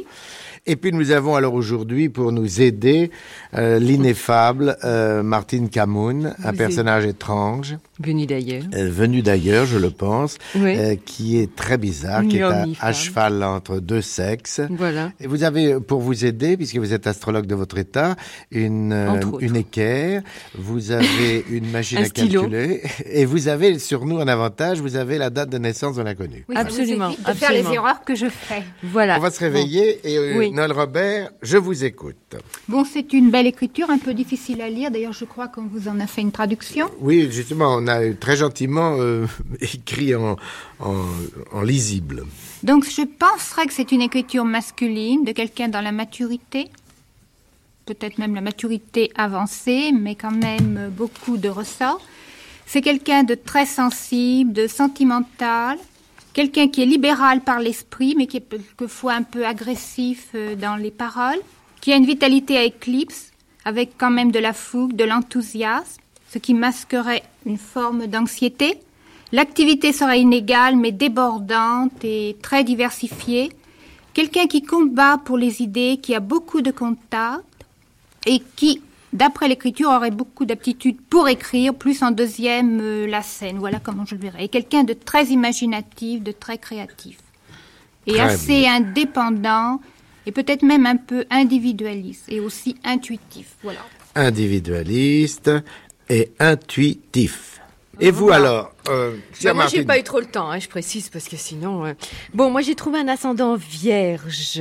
Et 0.71 0.77
puis 0.77 0.93
nous 0.93 1.11
avons 1.13 1.35
alors 1.35 1.55
aujourd'hui 1.55 2.11
pour 2.11 2.31
nous 2.31 2.61
aider 2.61 3.11
euh, 3.57 3.79
l'ineffable 3.79 4.77
euh, 4.85 5.23
Martine 5.23 5.71
Camoun, 5.71 6.35
un 6.45 6.53
personnage 6.53 7.07
étrange, 7.07 7.79
Venu 8.01 8.27
d'ailleurs. 8.27 8.63
euh, 8.77 8.91
venu 8.91 9.23
d'ailleurs, 9.23 9.65
je 9.65 9.79
le 9.79 9.89
pense, 9.91 10.37
Oui. 10.55 10.77
euh, 10.77 10.95
qui 11.05 11.39
est 11.41 11.57
très 11.57 11.79
bizarre, 11.79 12.23
qui 12.29 12.37
est 12.37 12.43
à, 12.43 12.93
cheval 12.93 13.43
entre 13.43 13.81
deux 13.81 14.03
sexes. 14.03 14.61
Voilà. 14.71 15.11
Et 15.21 15.27
vous 15.27 15.43
avez, 15.43 15.81
pour 15.81 16.01
vous 16.01 16.27
aider, 16.27 16.59
puisque 16.59 16.77
vous 16.77 16.93
êtes 16.93 17.07
astrologue 17.07 17.47
de 17.47 17.55
votre 17.55 17.79
état, 17.79 18.15
une, 18.51 18.93
euh, 18.93 19.19
équerre, 19.55 20.21
vous 20.55 20.91
avez 20.93 21.45
une 21.51 21.71
machine 21.71 21.99
Un 21.99 22.03
à 22.03 22.05
stylo. 22.05 22.43
calculer, 22.43 22.83
et 23.11 23.25
vous 23.25 23.49
avez 23.49 23.79
sur 23.79 24.05
nous 24.05 24.19
un 24.21 24.29
avantage, 24.29 24.81
vous 24.81 24.97
avez 24.97 25.17
la 25.17 25.31
date 25.31 25.49
de 25.49 25.57
naissance 25.59 25.97
de 25.97 26.03
l'inconnu. 26.03 26.45
Oui, 26.51 26.57
absolument. 26.59 27.09
de 27.27 27.33
faire 27.33 27.53
les 27.53 27.65
erreurs 27.73 28.05
que 28.05 28.15
je 28.15 28.27
fais. 28.29 28.63
Voilà. 28.83 29.17
On 29.17 29.21
va 29.21 29.31
se 29.31 29.41
réveiller 29.41 29.99
et 30.05 30.19
euh, 30.19 30.39
Oui. 30.39 30.53
Robert, 30.67 31.31
je 31.43 31.57
vous 31.57 31.85
écoute. 31.85 32.37
Bon, 32.69 32.85
c'est 32.85 33.13
une 33.13 33.31
belle 33.31 33.47
écriture, 33.47 33.91
un 33.91 33.99
peu 33.99 34.15
difficile 34.15 34.61
à 34.61 34.69
lire. 34.69 34.91
D'ailleurs, 34.91 35.13
je 35.13 35.25
crois 35.25 35.49
qu'on 35.49 35.67
vous 35.67 35.89
en 35.89 36.01
a 36.01 36.07
fait 36.07 36.21
une 36.21 36.33
traduction. 36.33 36.91
Oui, 37.01 37.29
justement, 37.31 37.77
on 37.77 37.87
a 37.87 38.13
très 38.15 38.37
gentiment 38.37 38.97
euh, 38.99 39.27
écrit 39.61 40.15
en, 40.15 40.37
en, 40.81 41.05
en 41.53 41.63
lisible. 41.63 42.25
Donc, 42.63 42.85
je 42.85 43.03
penserais 43.03 43.67
que 43.67 43.73
c'est 43.73 43.93
une 43.93 44.03
écriture 44.03 44.45
masculine 44.45 45.25
de 45.25 45.33
quelqu'un 45.33 45.69
dans 45.69 45.81
la 45.81 45.93
maturité. 45.93 46.71
Peut-être 47.87 48.19
même 48.19 48.35
la 48.35 48.41
maturité 48.41 49.11
avancée, 49.17 49.93
mais 49.93 50.15
quand 50.15 50.33
même 50.33 50.91
beaucoup 50.95 51.37
de 51.37 51.49
ressorts. 51.49 52.01
C'est 52.67 52.83
quelqu'un 52.83 53.23
de 53.23 53.35
très 53.35 53.65
sensible, 53.65 54.53
de 54.53 54.67
sentimental, 54.67 55.79
quelqu'un 56.39 56.69
qui 56.69 56.83
est 56.83 56.87
libéral 56.87 57.41
par 57.41 57.59
l'esprit, 57.59 58.15
mais 58.17 58.29
qui 58.29 58.37
est 58.37 58.49
quelquefois 58.49 59.15
un 59.15 59.25
peu 59.25 59.45
agressif 59.45 60.29
euh, 60.37 60.55
dans 60.55 60.77
les 60.77 60.93
paroles, 60.93 61.41
qui 61.81 61.93
a 61.93 61.97
une 61.97 62.07
vitalité 62.07 62.57
à 62.57 62.63
éclipse, 62.63 63.33
avec 63.65 63.99
quand 63.99 64.13
même 64.13 64.31
de 64.31 64.39
la 64.39 64.53
fougue, 64.53 64.95
de 64.95 65.03
l'enthousiasme, 65.03 66.01
ce 66.33 66.39
qui 66.39 66.55
masquerait 66.55 67.25
une 67.45 67.59
forme 67.59 68.07
d'anxiété. 68.07 68.79
L'activité 69.33 69.93
serait 69.93 70.21
inégale, 70.21 70.77
mais 70.77 70.93
débordante 70.93 72.05
et 72.05 72.37
très 72.41 72.63
diversifiée. 72.63 73.51
Quelqu'un 74.15 74.47
qui 74.47 74.63
combat 74.63 75.19
pour 75.19 75.39
les 75.39 75.61
idées, 75.61 75.99
qui 76.01 76.15
a 76.15 76.21
beaucoup 76.21 76.61
de 76.61 76.71
contacts 76.71 77.43
et 78.27 78.41
qui, 78.55 78.81
d'après 79.19 79.49
l'écriture, 79.49 79.91
aurait 79.91 80.13
beaucoup 80.13 80.45
d'aptitude 80.47 80.97
pour 81.11 81.29
écrire, 81.29 81.75
plus 81.75 82.03
en 82.03 82.11
deuxième 82.13 82.81
euh, 82.81 83.07
la 83.07 83.23
scène. 83.23 83.59
Voilà 83.59 83.79
comment 83.81 84.07
je 84.07 84.15
le 84.15 84.21
verrais. 84.21 84.45
Et 84.45 84.49
quelqu'un 84.49 84.85
de 84.85 84.95
très 84.95 85.27
imaginatif, 85.27 86.23
de 86.23 86.33
très 86.33 86.59
créatif. 86.59 87.19
Et 88.07 88.13
Très 88.13 88.21
assez 88.21 88.67
indépendant 88.67 89.81
et 90.25 90.33
peut-être 90.33 90.63
même 90.63 90.87
un 90.87 90.97
peu 90.97 91.25
individualiste 91.31 92.25
et 92.29 92.41
aussi 92.41 92.77
intuitif. 92.85 93.57
Voilà. 93.63 93.81
Individualiste 94.15 95.51
et 96.09 96.31
intuitif. 96.39 97.61
Et 98.01 98.11
vous 98.13 98.31
alors, 98.31 98.73
euh, 98.89 99.17
Bah, 99.43 99.55
moi, 99.55 99.67
j'ai 99.67 99.85
pas 99.85 99.99
eu 99.99 100.05
trop 100.05 100.21
le 100.21 100.27
temps, 100.27 100.49
hein, 100.51 100.61
je 100.61 100.69
précise, 100.69 101.09
parce 101.09 101.29
que 101.29 101.37
sinon. 101.37 101.85
euh, 101.85 101.95
Bon, 102.33 102.49
moi, 102.51 102.61
j'ai 102.63 102.77
trouvé 102.77 103.01
un 103.01 103.09
ascendant 103.09 103.57
vierge 103.57 104.61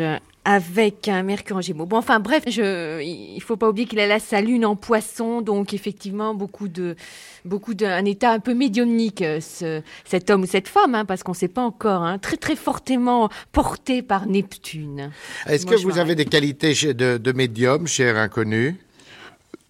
avec 0.49 1.09
un 1.09 1.23
Mercure 1.23 1.57
en 1.57 1.61
Gémeaux. 1.61 1.85
Bon, 1.85 1.97
enfin, 1.97 2.21
bref, 2.21 2.43
je... 2.47 3.01
il 3.03 3.41
faut 3.41 3.57
pas 3.57 3.67
oublier 3.67 3.85
qu'il 3.85 3.99
a 3.99 4.07
là 4.07 4.17
sa 4.17 4.39
lune 4.39 4.65
en 4.65 4.77
Poisson, 4.77 5.41
donc 5.41 5.73
effectivement 5.73 6.33
beaucoup 6.33 6.69
de, 6.69 6.95
beaucoup 7.43 7.73
d'un 7.73 8.05
état 8.05 8.31
un 8.31 8.39
peu 8.39 8.53
médiumnique, 8.53 9.21
euh, 9.21 9.41
ce... 9.41 9.81
cet 10.05 10.29
homme 10.29 10.43
ou 10.43 10.45
cette 10.45 10.69
femme, 10.69 10.95
hein, 10.95 11.03
parce 11.03 11.21
qu'on 11.21 11.33
sait 11.33 11.49
pas 11.49 11.63
encore, 11.63 12.01
hein, 12.01 12.17
très 12.17 12.37
très 12.37 12.55
fortement 12.55 13.29
porté 13.51 14.01
par 14.01 14.25
Neptune. 14.25 15.11
Est-ce 15.47 15.65
que 15.65 15.75
vous 15.75 15.97
avez 15.97 16.15
des 16.15 16.25
qualités 16.25 16.73
de, 16.93 17.17
de 17.17 17.31
médium, 17.33 17.85
cher 17.85 18.15
inconnu? 18.15 18.77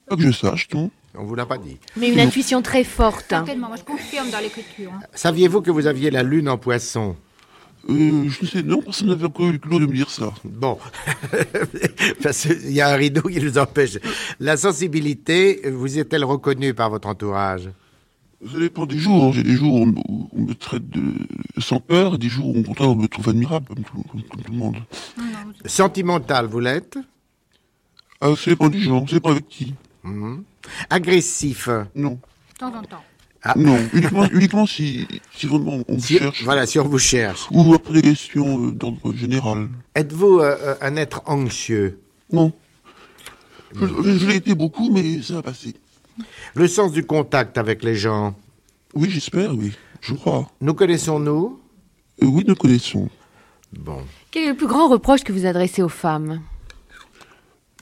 Pas 0.07 0.15
que 0.15 0.21
je 0.21 0.31
sache, 0.31 0.67
non. 0.75 0.91
On 1.19 1.23
vous 1.23 1.33
l'a 1.33 1.47
pas 1.47 1.57
dit. 1.57 1.79
Mais 1.95 2.09
une 2.09 2.19
intuition 2.19 2.61
très 2.61 2.83
forte. 2.83 3.25
Certainement, 3.29 3.69
moi 3.69 3.77
je 3.77 3.83
confirme 3.83 4.29
dans 4.29 4.39
l'écriture. 4.39 4.91
hein. 4.93 4.99
Saviez-vous 5.15 5.63
que 5.63 5.71
vous 5.71 5.87
aviez 5.87 6.11
la 6.11 6.21
lune 6.21 6.47
en 6.47 6.59
poisson? 6.59 7.15
Euh, 7.89 8.27
je 8.29 8.41
ne 8.41 8.47
sais, 8.47 8.63
non, 8.63 8.81
personne 8.81 9.07
n'avait 9.07 9.25
encore 9.25 9.47
eu 9.47 9.53
le 9.53 9.57
culot 9.59 9.79
de 9.79 9.85
me 9.85 9.93
dire 9.93 10.09
ça. 10.09 10.33
Bon, 10.43 10.77
parce 12.21 12.41
qu'il 12.47 12.71
y 12.71 12.81
a 12.81 12.89
un 12.89 12.95
rideau 12.95 13.21
qui 13.21 13.39
nous 13.41 13.57
empêche. 13.57 13.97
La 14.39 14.57
sensibilité, 14.57 15.61
vous 15.71 15.97
est-elle 15.97 16.25
reconnue 16.25 16.73
par 16.73 16.89
votre 16.89 17.07
entourage? 17.07 17.69
Ça 18.45 18.59
dépend 18.59 18.85
des 18.85 18.97
jours. 18.99 19.33
J'ai 19.33 19.41
des 19.43 19.55
jours 19.55 19.73
où 19.73 19.83
on, 19.83 19.89
où 20.07 20.29
on 20.33 20.41
me 20.41 20.53
traite 20.53 20.87
de 20.89 21.01
sans 21.59 21.79
peur, 21.79 22.15
et 22.15 22.17
des 22.17 22.29
jours 22.29 22.55
où 22.55 22.59
au 22.59 22.63
contraire 22.63 22.89
on 22.89 22.95
me 22.95 23.07
trouve 23.07 23.29
admirable, 23.29 23.65
comme 23.67 23.83
tout, 23.83 24.03
comme- 24.11 24.21
comme 24.23 24.41
tout 24.41 24.51
le 24.51 24.57
monde. 24.57 24.75
Sentimental, 25.65 26.45
vous 26.45 26.59
l'êtes? 26.59 26.97
Ah, 28.21 28.33
ça 28.35 28.51
dépend 28.51 28.69
du 28.69 28.81
genre, 28.81 29.07
ça 29.07 29.15
dépend 29.15 29.31
avec 29.31 29.47
qui. 29.47 29.73
Mhm. 30.03 30.43
Agressif? 30.89 31.69
Non. 31.95 32.19
De 32.53 32.57
temps 32.59 32.67
en 32.75 32.81
temps. 32.83 33.03
Ah. 33.43 33.53
Non, 33.55 33.77
uniquement, 33.93 34.25
uniquement 34.31 34.65
si, 34.65 35.07
si 35.35 35.45
vraiment 35.47 35.79
on 35.87 35.99
Si- 35.99 36.17
cherche. 36.17 36.43
Voilà, 36.43 36.65
si 36.65 36.79
on 36.79 36.87
vous 36.87 36.97
cherche. 36.99 37.47
Ou 37.51 37.73
après 37.73 37.93
des 37.93 38.01
questions 38.01 38.67
euh, 38.67 38.71
d'ordre 38.71 39.13
général. 39.13 39.69
Êtes-vous 39.95 40.39
euh, 40.39 40.55
euh, 40.61 40.75
un 40.81 40.95
être 40.95 41.21
anxieux? 41.25 41.99
Non. 42.31 42.51
Je, 43.75 43.85
je- 43.85 44.17
je 44.17 44.25
l'ai 44.27 44.35
été 44.37 44.55
beaucoup, 44.55 44.89
mais 44.91 45.21
ça 45.21 45.35
va 45.35 45.41
passer. 45.43 45.75
Le 46.55 46.67
sens 46.67 46.91
du 46.91 47.05
contact 47.05 47.57
avec 47.57 47.83
les 47.83 47.95
gens? 47.95 48.35
Oui, 48.95 49.09
j'espère, 49.09 49.53
oui. 49.55 49.71
Je 50.01 50.13
crois. 50.13 50.49
Nous 50.61 50.73
connaissons-nous 50.73 51.59
Euh, 52.23 52.25
oui, 52.25 52.43
nous 52.47 52.55
connaissons. 52.55 53.07
Bon. 53.77 53.99
Quel 54.31 54.43
est 54.45 54.49
le 54.49 54.55
plus 54.55 54.67
grand 54.67 54.87
reproche 54.87 55.21
que 55.23 55.31
vous 55.31 55.45
adressez 55.45 55.83
aux 55.83 55.89
femmes? 55.89 56.41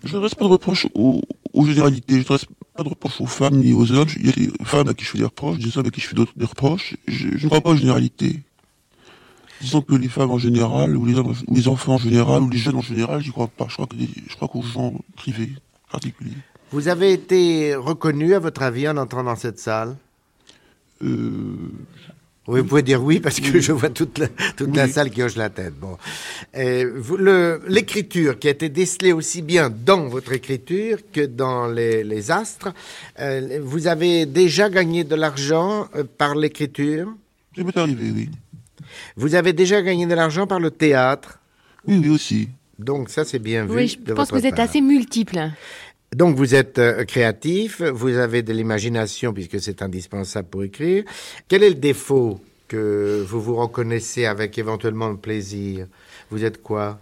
Je 0.04 0.14
n'adresse 0.14 0.36
pas 0.36 0.46
de 0.46 0.50
reproches 0.50 0.88
aux, 0.94 1.22
aux 1.54 1.66
généralités. 1.66 2.14
Je 2.16 2.20
n'adresse 2.20 2.46
pas 2.76 2.84
de 2.84 2.90
reproches 2.90 3.22
aux 3.22 3.26
femmes 3.26 3.58
ni 3.58 3.74
aux 3.74 3.92
hommes. 3.92 4.08
Il 4.18 4.26
y 4.26 4.30
a 4.30 4.34
des 4.34 4.52
femmes 4.66 4.88
à 4.90 4.94
qui 4.94 5.06
je 5.06 5.10
fais 5.12 5.18
des 5.18 5.24
reproches, 5.24 5.58
des 5.60 5.78
hommes 5.78 5.86
à 5.88 5.90
qui 5.92 6.02
je 6.02 6.08
fais 6.08 6.16
d'autres 6.16 6.34
des 6.36 6.46
reproches. 6.46 6.96
Je, 7.08 7.30
je 7.38 7.44
ne 7.44 7.48
crois 7.50 7.62
pas 7.62 7.70
aux 7.72 7.76
généralités. 7.76 8.42
Disons 9.62 9.82
que 9.82 9.96
les 9.96 10.10
femmes 10.10 10.32
en 10.32 10.38
général, 10.38 10.98
ou 10.98 11.06
les, 11.06 11.16
hommes, 11.16 11.34
ou 11.48 11.56
les 11.56 11.68
enfants 11.68 11.94
en 11.96 11.98
général, 11.98 12.42
ou 12.44 12.50
les 12.50 12.58
jeunes 12.58 12.76
en 12.76 12.82
général, 12.82 13.22
j'y 13.22 13.32
crois 13.32 13.48
pas. 13.48 13.68
Je 13.70 13.74
crois, 13.76 13.88
que 13.88 13.96
des- 13.96 14.10
je 14.30 14.36
crois 14.36 14.48
qu'aux 14.50 14.62
gens 14.62 14.94
privés, 15.16 15.54
particuliers. 15.92 16.34
Vous 16.72 16.88
avez 16.90 17.14
été 17.14 17.76
reconnu, 17.76 18.34
à 18.34 18.40
votre 18.40 18.62
avis, 18.64 18.88
en 18.90 18.98
entrant 18.98 19.24
dans 19.24 19.36
cette 19.38 19.60
salle? 19.60 19.96
Euh, 21.02 21.72
Oui, 22.48 22.60
vous 22.60 22.68
pouvez 22.68 22.84
dire 22.84 23.04
oui 23.04 23.20
parce 23.20 23.40
que 23.40 23.60
je 23.60 23.72
vois 23.72 23.90
toute 23.90 24.20
la, 24.20 24.28
toute 24.56 24.76
la 24.76 24.88
salle 24.88 25.10
qui 25.10 25.24
hoche 25.24 25.36
la 25.36 25.50
tête. 25.50 25.74
Bon, 25.74 25.98
l'écriture 27.68 28.38
qui 28.38 28.48
a 28.48 28.52
été 28.52 28.70
décelée 28.70 29.14
aussi 29.14 29.42
bien 29.42 29.72
dans 29.72 30.08
votre 30.08 30.32
écriture 30.32 31.00
que 31.12 31.26
dans 31.26 31.68
les, 31.68 32.04
les 32.04 32.30
astres, 32.30 32.72
euh, 33.20 33.60
vous 33.64 33.88
avez 33.88 34.28
déjà 34.28 34.70
gagné 34.70 35.04
de 35.04 35.16
l'argent 35.16 35.88
euh, 35.96 36.04
par 36.18 36.36
l'écriture? 36.36 37.12
Ça 37.58 37.64
m'est 37.64 37.76
arrivé, 37.78 38.12
oui. 38.14 38.30
Vous 39.16 39.34
avez 39.34 39.54
déjà 39.54 39.82
gagné 39.82 40.06
de 40.06 40.14
l'argent 40.14 40.46
par 40.46 40.60
le 40.60 40.70
théâtre? 40.70 41.40
Oui, 41.88 42.00
oui 42.04 42.10
aussi. 42.10 42.50
Donc 42.78 43.10
ça 43.10 43.24
c'est 43.24 43.40
bien 43.40 43.66
vu. 43.66 43.74
Oui, 43.74 43.88
je 43.88 43.98
de 44.06 44.14
pense 44.14 44.30
que 44.30 44.36
vous 44.36 44.46
êtes 44.46 44.60
assez 44.60 44.82
multiple. 44.82 45.50
Donc 46.14 46.36
vous 46.36 46.56
êtes 46.56 46.80
euh, 46.80 47.04
créatif, 47.04 47.82
vous 47.82 48.18
avez 48.18 48.42
de 48.42 48.54
l'imagination 48.54 49.34
puisque 49.34 49.60
c'est 49.60 49.82
indispensable 49.82 50.48
pour 50.48 50.64
écrire. 50.64 51.04
Quel 51.48 51.64
est 51.64 51.70
le 51.70 51.76
défaut 51.76 52.40
que 52.68 53.24
vous 53.28 53.42
vous 53.42 53.56
reconnaissez 53.56 54.26
avec 54.26 54.58
éventuellement 54.58 55.10
le 55.10 55.18
plaisir? 55.18 55.88
Vous 56.32 56.44
êtes 56.44 56.62
quoi? 56.62 57.00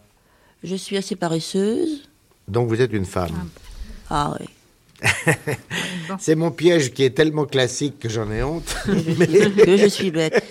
Je 0.63 0.75
suis 0.75 0.97
assez 0.97 1.15
paresseuse. 1.15 2.09
Donc 2.47 2.69
vous 2.69 2.81
êtes 2.81 2.93
une 2.93 3.05
femme. 3.05 3.49
Ah 4.09 4.35
oui. 4.39 4.47
C'est 6.19 6.35
mon 6.35 6.51
piège 6.51 6.93
qui 6.93 7.03
est 7.03 7.11
tellement 7.11 7.45
classique 7.45 7.99
que 7.99 8.09
j'en 8.09 8.29
ai 8.31 8.43
honte. 8.43 8.75
que 8.85 9.77
je 9.77 9.87
suis 9.87 10.11
bête. 10.11 10.41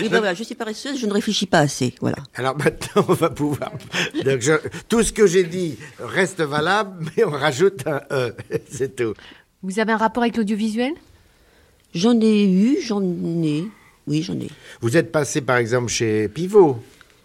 Oui, 0.00 0.08
ben 0.08 0.18
voilà, 0.18 0.34
je 0.34 0.42
suis 0.42 0.54
paresseuse, 0.54 0.98
je 1.00 1.06
ne 1.06 1.12
réfléchis 1.12 1.46
pas 1.46 1.60
assez. 1.60 1.94
Voilà. 2.00 2.16
Alors 2.34 2.56
maintenant, 2.56 3.04
on 3.08 3.12
va 3.14 3.30
pouvoir. 3.30 3.72
Donc, 4.24 4.40
je- 4.40 4.52
tout 4.88 5.02
ce 5.02 5.12
que 5.12 5.26
j'ai 5.26 5.44
dit 5.44 5.76
reste 5.98 6.40
valable, 6.40 7.06
mais 7.16 7.24
on 7.24 7.30
rajoute 7.30 7.86
un 7.86 8.00
E. 8.10 8.34
C'est 8.70 8.96
tout. 8.96 9.14
Vous 9.62 9.78
avez 9.78 9.92
un 9.92 9.96
rapport 9.96 10.22
avec 10.22 10.36
l'audiovisuel? 10.36 10.92
J'en 11.94 12.20
ai 12.20 12.44
eu, 12.44 12.78
j'en 12.82 13.02
ai. 13.02 13.64
Oui, 14.06 14.22
j'en 14.22 14.34
ai. 14.34 14.48
Vous 14.80 14.96
êtes 14.96 15.10
passé 15.12 15.40
par 15.40 15.56
exemple 15.58 15.88
chez 15.88 16.28
Pivot. 16.28 16.78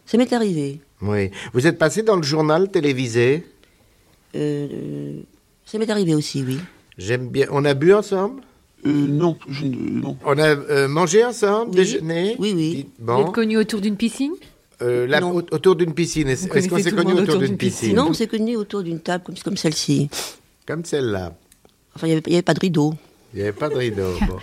Ça 0.05 0.17
m'est 0.17 0.31
arrivé. 0.33 0.79
Oui. 1.01 1.31
Vous 1.53 1.65
êtes 1.67 1.77
passé 1.77 2.01
dans 2.03 2.15
le 2.15 2.23
journal 2.23 2.69
télévisé? 2.71 3.45
Euh, 4.35 4.67
euh, 4.71 5.21
ça 5.65 5.77
m'est 5.77 5.89
arrivé 5.89 6.13
aussi, 6.15 6.43
oui. 6.43 6.57
J'aime 6.97 7.27
bien. 7.29 7.47
On 7.51 7.65
a 7.65 7.73
bu 7.73 7.93
ensemble 7.93 8.41
Euh, 8.85 8.91
non, 8.91 9.37
je 9.49 9.63
ne- 9.65 10.01
non. 10.01 10.17
On 10.25 10.37
a 10.37 10.47
euh, 10.49 10.87
mangé 10.89 11.23
ensemble, 11.23 11.73
déjeuné 11.73 12.35
Oui, 12.37 12.51
oui. 12.55 12.69
Dites- 12.75 12.89
Vous 12.99 13.05
Bon. 13.05 13.25
êtes 13.27 13.31
connu 13.33 13.57
autour 13.57 13.79
d'une 13.79 13.95
piscine 13.95 14.33
Euh, 14.81 15.07
la- 15.07 15.23
au- 15.25 15.37
autour 15.51 15.75
d'une 15.77 15.93
piscine. 15.93 16.27
Est-ce 16.27 16.47
qu'on 16.49 16.59
s'est 16.79 16.91
connus 16.91 17.13
autour 17.13 17.21
autour 17.35 17.39
d'une 17.39 17.55
piscine 17.57 17.95
Non, 17.95 18.07
on 18.09 18.13
s'est 18.13 18.27
connus 18.27 18.57
autour 18.57 18.83
d'une 18.83 18.99
table 18.99 19.23
comme, 19.23 19.35
comme 19.37 19.55
celle-ci. 19.55 20.09
Comme 20.67 20.83
celle-là. 20.83 21.33
Enfin, 21.95 22.07
il 22.07 22.09
n'y 22.09 22.13
avait, 22.17 22.23
il 22.27 22.33
y 22.33 22.35
avait 22.35 22.41
pas 22.41 22.53
de 22.55 22.59
rideau. 22.59 22.93
Il 23.33 23.37
n'y 23.37 23.43
avait 23.43 23.53
pas 23.53 23.69
de 23.69 23.75
rideau. 23.75 24.11
bon. 24.27 24.37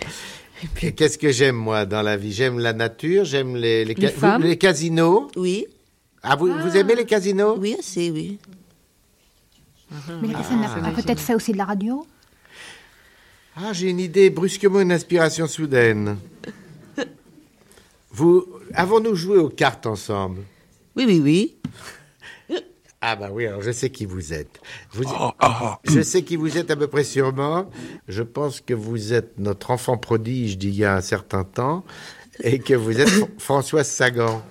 Et 0.81 0.91
qu'est-ce 0.93 1.17
que 1.19 1.31
j'aime, 1.31 1.55
moi, 1.57 1.85
dans 1.85 2.01
la 2.01 2.17
vie? 2.17 2.31
J'aime 2.33 2.57
la 2.57 2.73
nature, 2.73 3.25
j'aime 3.25 3.55
les, 3.55 3.85
les, 3.85 3.93
Les 4.39 4.57
casinos? 4.57 5.29
Oui. 5.35 5.65
Ah, 6.23 6.35
vous, 6.35 6.47
vous 6.51 6.75
aimez 6.77 6.95
les 6.95 7.05
casinos? 7.05 7.57
Oui, 7.59 7.75
assez, 7.77 8.09
oui. 8.09 8.39
Mais 10.21 10.27
la 10.29 10.33
personne 10.35 10.61
n'a 10.61 10.69
pas 10.69 10.91
peut-être 10.91 11.19
fait 11.19 11.35
aussi 11.35 11.51
de 11.51 11.57
la 11.57 11.65
radio 11.65 12.05
Ah, 13.57 13.73
j'ai 13.73 13.89
une 13.89 13.99
idée, 13.99 14.29
brusquement 14.29 14.79
une 14.81 14.91
inspiration 14.91 15.47
soudaine. 15.47 16.17
Vous, 18.11 18.45
avons-nous 18.73 19.15
joué 19.15 19.37
aux 19.37 19.49
cartes 19.49 19.85
ensemble? 19.85 20.41
Oui, 20.95 21.05
oui, 21.07 21.19
oui. 21.23 21.55
Ah 23.03 23.15
bah 23.15 23.29
oui, 23.31 23.47
alors 23.47 23.61
je 23.63 23.71
sais 23.71 23.89
qui 23.89 24.05
vous 24.05 24.31
êtes. 24.31 24.59
Vous- 24.91 25.05
Ah, 25.39 25.79
je 25.85 26.01
sais 26.01 26.21
qui 26.23 26.35
vous 26.35 26.55
êtes 26.57 26.69
à 26.69 26.75
peu 26.75 26.85
près 26.87 27.03
sûrement. 27.03 27.67
Je 28.07 28.21
pense 28.21 28.61
que 28.61 28.75
vous 28.75 29.11
êtes 29.13 29.39
notre 29.39 29.71
enfant 29.71 29.97
prodige 29.97 30.57
d'il 30.57 30.75
y 30.75 30.85
a 30.85 30.95
un 30.95 31.01
certain 31.01 31.43
temps 31.43 31.83
et 32.43 32.59
que 32.59 32.75
vous 32.75 32.99
êtes 32.99 33.09
Fr- 33.09 33.27
Françoise 33.39 33.87
Sagan. 33.89 34.43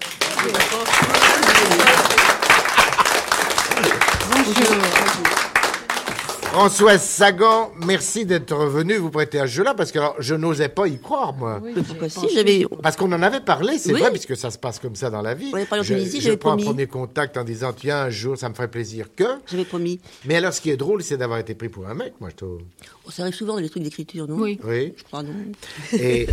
Françoise 6.52 7.00
Sagan, 7.02 7.70
merci 7.86 8.26
d'être 8.26 8.52
revenue 8.56 8.96
vous 8.96 9.10
prêter 9.10 9.38
à 9.38 9.46
ce 9.46 9.52
jeu-là 9.52 9.72
parce 9.74 9.92
que 9.92 9.98
alors, 10.00 10.16
je 10.18 10.34
n'osais 10.34 10.68
pas 10.68 10.88
y 10.88 10.98
croire 10.98 11.32
moi. 11.32 11.60
Mais 11.62 11.80
pourquoi 11.80 12.08
si 12.08 12.28
j'avais. 12.34 12.66
Parce 12.82 12.96
qu'on 12.96 13.10
en 13.12 13.22
avait 13.22 13.40
parlé, 13.40 13.78
c'est 13.78 13.94
Oui. 13.94 14.00
vrai, 14.00 14.10
puisque 14.10 14.36
ça 14.36 14.50
se 14.50 14.58
passe 14.58 14.80
comme 14.80 14.96
ça 14.96 15.10
dans 15.10 15.22
la 15.22 15.34
vie. 15.34 15.50
On 15.52 15.56
avait 15.56 15.64
parlé 15.64 15.80
en 15.80 15.84
je 15.84 15.94
Tunisie, 15.94 16.18
je 16.18 16.24
j'avais 16.24 16.36
prends 16.36 16.50
un 16.50 16.56
promis. 16.56 16.64
premier 16.70 16.86
contact 16.88 17.36
en 17.36 17.44
disant 17.44 17.72
tiens 17.72 17.98
un 18.02 18.10
jour 18.10 18.36
ça 18.36 18.48
me 18.48 18.54
ferait 18.54 18.68
plaisir 18.68 19.06
que. 19.14 19.24
J'avais 19.48 19.64
promis. 19.64 20.00
Mais 20.24 20.34
alors 20.36 20.52
ce 20.52 20.60
qui 20.60 20.70
est 20.70 20.76
drôle, 20.76 21.04
c'est 21.04 21.16
d'avoir 21.16 21.38
été 21.38 21.54
pris 21.54 21.68
pour 21.68 21.86
un 21.86 21.94
mec, 21.94 22.14
moi 22.20 22.30
je 22.30 22.36
trouve. 22.36 22.58
Oh, 23.06 23.10
ça 23.12 23.22
arrive 23.22 23.34
souvent 23.34 23.54
dans 23.54 23.60
les 23.60 23.68
trucs 23.70 23.84
d'écriture, 23.84 24.26
non? 24.28 24.36
Oui. 24.40 24.58
Oui. 24.64 24.92
Je 24.96 25.04
crois, 25.04 25.22
non. 25.22 25.30
Et 25.92 26.26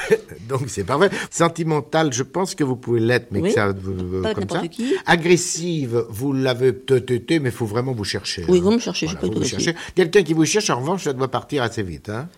donc 0.48 0.62
c'est 0.68 0.84
pas 0.84 0.96
vrai. 0.98 1.10
Sentimental, 1.32 2.12
je 2.12 2.22
pense 2.22 2.54
que 2.54 2.62
vous 2.62 2.76
pouvez 2.76 3.00
l'être, 3.00 3.26
mais 3.32 3.40
Oui. 3.40 3.48
que 3.48 3.54
ça 3.54 3.72
vous- 3.72 4.22
Pas 4.22 4.28
avec 4.30 4.38
comme 4.38 4.48
ça. 4.48 4.54
n'importe 4.56 4.68
qui. 4.72 4.94
Agressive, 5.04 6.04
vous 6.10 6.32
l'avez 6.32 6.72
peut-être 6.72 7.10
été, 7.10 7.40
mais 7.40 7.48
il 7.48 7.54
faut 7.54 7.66
vraiment 7.66 7.92
vous 7.92 8.04
chercher. 8.04 8.44
Oui, 8.48 8.58
hein. 8.58 8.62
vous 8.62 8.70
me 8.70 8.78
cherchez, 8.78 9.06
je 9.06 9.10
suis 9.10 9.18
Voilà, 9.18 9.34
pas 9.34 9.40
vous 9.40 9.44
Quelqu'un 9.94 10.22
qui 10.22 10.32
vous 10.34 10.44
cherche, 10.44 10.70
en 10.70 10.78
revanche, 10.80 11.04
ça 11.04 11.12
doit 11.12 11.30
partir 11.30 11.62
assez 11.62 11.82
vite. 11.82 12.08
Hein 12.08 12.28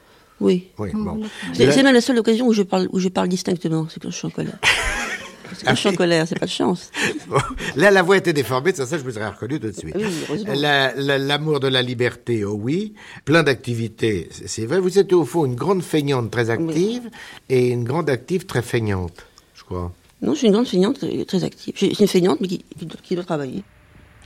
Oui. 0.41 0.69
oui, 0.79 0.91
bon. 0.95 1.23
C'est 1.55 1.67
Là- 1.67 1.73
c'est 1.73 1.83
même 1.83 1.95
la 1.95 2.01
seule 2.01 2.19
occasion 2.19 2.47
où 2.47 2.53
je 2.53 2.63
parle, 2.63 2.89
où 2.93 2.99
je 2.99 3.09
parle 3.09 3.29
distinctement, 3.29 3.87
c'est 3.91 4.01
quand 4.03 4.11
je 4.11 4.17
suis 4.17 4.27
en 4.27 4.31
colère. 4.31 4.59
Que 4.61 5.65
quand 5.65 5.75
je 5.77 5.81
suis 5.81 5.89
en 5.89 5.95
colère, 5.95 6.27
c'est 6.27 6.39
pas 6.39 6.47
de 6.47 6.51
chance. 6.51 6.91
Bon, 7.29 7.39
Là, 7.77 7.91
la 7.93 8.03
voix 8.03 8.17
était 8.17 8.33
déformée, 8.33 8.73
ça, 8.75 8.85
ça, 8.85 8.99
je 8.99 9.05
vous 9.05 9.17
aurais 9.17 9.29
reconnu 9.29 9.61
tout 9.61 9.69
de 9.69 9.73
suite. 9.73 9.95
Oui, 9.97 10.03
heureusement. 10.29 10.53
La- 10.57 10.93
la- 10.97 11.19
L'amour 11.19 11.61
de 11.61 11.69
la 11.69 11.83
liberté, 11.83 12.45
oh 12.45 12.59
oui. 12.61 12.95
Plein 13.25 13.45
d'activités, 13.45 14.29
c'est 14.33 14.49
c'est 14.49 14.67
vrai. 14.67 14.81
Vous 14.81 14.99
êtes 14.99 15.13
au 15.13 15.25
fond 15.25 15.45
une 15.47 15.55
grande 15.55 15.83
feignante 15.83 16.31
très 16.33 16.51
active 16.51 17.09
et 17.49 17.69
une 17.69 17.85
grande 17.85 18.11
active 18.11 18.45
très 18.47 18.63
feignante, 18.63 19.25
je 19.55 19.63
crois. 19.63 19.93
Non, 20.21 20.33
je 20.33 20.39
suis 20.39 20.47
une 20.49 20.55
grande 20.55 20.67
feignante 20.67 20.99
très, 20.99 21.25
très 21.25 21.45
active. 21.45 21.75
Je 21.77 21.87
suis 21.87 21.97
une 22.01 22.09
feignante, 22.09 22.41
mais 22.41 22.49
qui, 22.49 22.65
qui 22.79 22.87
doit- 22.87 23.01
qui 23.03 23.15
doit 23.15 23.25
travailler. 23.25 23.63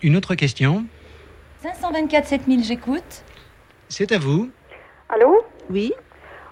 Une 0.02 0.16
autre 0.16 0.34
question? 0.34 0.86
524 1.62 2.26
7000, 2.26 2.64
j'écoute. 2.64 3.22
C'est 3.88 4.12
à 4.12 4.18
vous. 4.18 4.48
Allô 5.10 5.44
Oui 5.68 5.92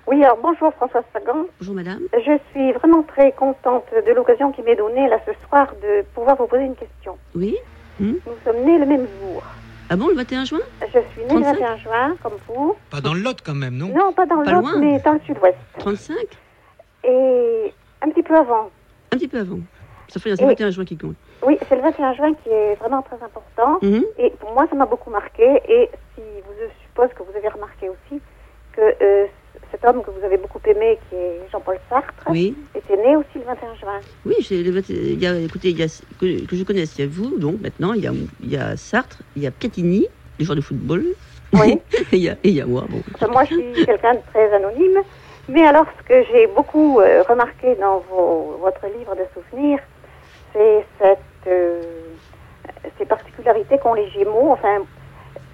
Oui, 0.07 0.23
alors 0.23 0.39
bonjour 0.43 0.73
Françoise 0.75 1.05
Sagan. 1.15 1.47
Bonjour 1.61 1.75
madame. 1.75 2.01
Je 2.13 2.39
suis 2.51 2.73
vraiment 2.73 3.03
très 3.05 3.33
contente 3.33 3.87
de 3.95 4.13
l'occasion 4.13 4.53
qui 4.53 4.61
m'est 4.63 4.77
donnée 4.77 5.09
là 5.09 5.19
ce 5.27 5.33
soir 5.49 5.73
de 5.83 6.03
pouvoir 6.15 6.37
vous 6.37 6.47
poser 6.47 6.65
une 6.65 6.77
question. 6.77 7.17
Oui 7.35 7.57
Hmm 7.99 8.17
Nous 8.27 8.33
sommes 8.45 8.65
nés 8.65 8.79
le 8.79 8.85
même 8.87 9.07
jour. 9.21 9.43
Ah 9.89 9.97
bon, 9.97 10.09
le 10.09 10.15
21 10.17 10.45
juin? 10.45 10.59
Je 10.83 10.99
suis 11.13 11.23
née 11.23 11.29
35? 11.29 11.53
le 11.55 11.59
21 11.61 11.77
juin, 11.79 12.17
comme 12.23 12.37
vous. 12.47 12.77
Pas 12.91 13.01
dans 13.01 13.15
le 13.15 13.21
Lot 13.21 13.39
quand 13.43 13.55
même, 13.55 13.77
non? 13.77 13.89
Non, 13.89 14.13
pas 14.13 14.27
dans 14.27 14.43
Pas 14.43 14.53
le 14.53 14.61
loin. 14.61 14.73
Lot, 14.73 14.79
mais 14.81 14.99
dans 15.01 15.15
le 15.15 15.21
sud-ouest. 15.21 15.57
35 15.79 16.15
Et 17.05 17.73
un 18.03 18.11
petit 18.11 18.23
peu 18.23 18.37
avant. 18.37 18.71
Un 19.13 19.17
petit 19.17 19.29
peu 19.29 19.39
avant. 19.39 19.61
Ça 20.09 20.21
fait 20.21 20.29
le 20.31 20.37
21 20.37 20.71
juin 20.71 20.85
qui 20.85 20.99
compte. 20.99 21.17
Oui, 21.47 21.57
c'est 21.69 21.77
le 21.77 21.83
21 21.83 22.15
juin 22.15 22.35
qui 22.43 22.51
est 22.51 22.75
vraiment 22.77 23.03
très 23.03 23.17
important. 23.25 23.79
Mhm. 23.83 24.05
Et 24.19 24.31
pour 24.31 24.53
moi, 24.53 24.67
ça 24.69 24.75
m'a 24.77 24.87
beaucoup 24.87 25.11
marqué. 25.11 25.45
Et 25.69 25.89
si 26.15 26.21
vous, 26.21 26.53
je 26.61 26.67
suppose 26.87 27.09
que 27.17 27.23
vous 27.23 27.37
avez 27.37 27.49
remarqué 27.49 27.89
aussi 27.89 28.21
que 28.73 28.81
euh, 29.03 29.27
cet 29.71 29.85
homme 29.85 30.03
que 30.03 30.11
vous 30.11 30.25
avez 30.25 30.37
beaucoup 30.37 30.61
aimé, 30.67 30.99
qui 31.09 31.17
est 31.17 31.41
Jean-Paul 31.53 31.79
Sartre, 31.89 32.25
Oui. 32.29 32.57
était 32.75 32.97
né 32.97 33.17
aussi 33.17 33.37
le 33.37 33.43
21 33.45 33.75
juin. 33.77 34.01
Oui, 34.27 34.35
le 34.51 34.71
20 34.71 34.89
il 34.89 35.23
y 35.23 35.27
a, 35.27 35.39
écoutez, 35.39 35.69
il 35.71 35.79
y 35.79 35.83
a, 35.83 35.87
que, 36.21 36.47
que 36.47 36.57
je 36.57 36.65
connaisse, 36.65 36.97
il 36.99 37.05
y 37.05 37.09
a 37.09 37.11
vous, 37.11 37.39
donc 37.39 37.61
maintenant, 37.61 37.93
il 37.93 38.03
y 38.03 38.07
a, 38.09 38.13
il 38.41 38.51
y 38.53 38.57
a 38.57 38.77
Sartre, 38.77 39.19
il 39.37 39.43
y 39.43 39.47
a 39.47 39.51
Piatini, 39.51 40.07
les 40.39 40.45
joueurs 40.45 40.57
de 40.57 40.61
football. 40.61 41.05
Oui. 41.55 41.81
et 42.13 42.17
il 42.17 42.19
y 42.19 42.29
a, 42.29 42.33
et 42.33 42.49
il 42.49 42.55
y 42.57 42.61
a 42.61 42.67
moi. 42.67 42.85
Bon. 42.89 43.01
Enfin, 43.15 43.29
moi, 43.29 43.45
je 43.45 43.55
suis 43.55 43.85
quelqu'un 43.87 44.15
de 44.15 44.21
très 44.33 44.53
anonyme. 44.53 44.99
Mais 45.49 45.67
alors, 45.67 45.87
ce 45.99 46.03
que 46.07 46.25
j'ai 46.31 46.47
beaucoup 46.49 47.01
euh, 47.01 47.23
remarqué 47.29 47.75
dans 47.77 48.01
vos- 48.11 48.59
votre 48.61 48.85
livre 48.99 49.15
de 49.17 49.25
souvenirs, 49.33 49.79
c'est 50.53 50.85
cette, 51.01 51.19
euh, 51.47 51.81
ces 52.99 53.07
particularités 53.69 53.79
qu'ont 53.79 53.95
les 53.95 54.09
Gémeaux. 54.11 54.53
Enfin, 54.53 54.79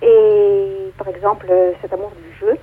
et 0.02 0.92
par 0.98 1.08
exemple, 1.08 1.46
euh, 1.50 1.72
cet 1.82 1.92
amour 1.92 2.12
du 2.16 2.38
jeu, 2.46 2.54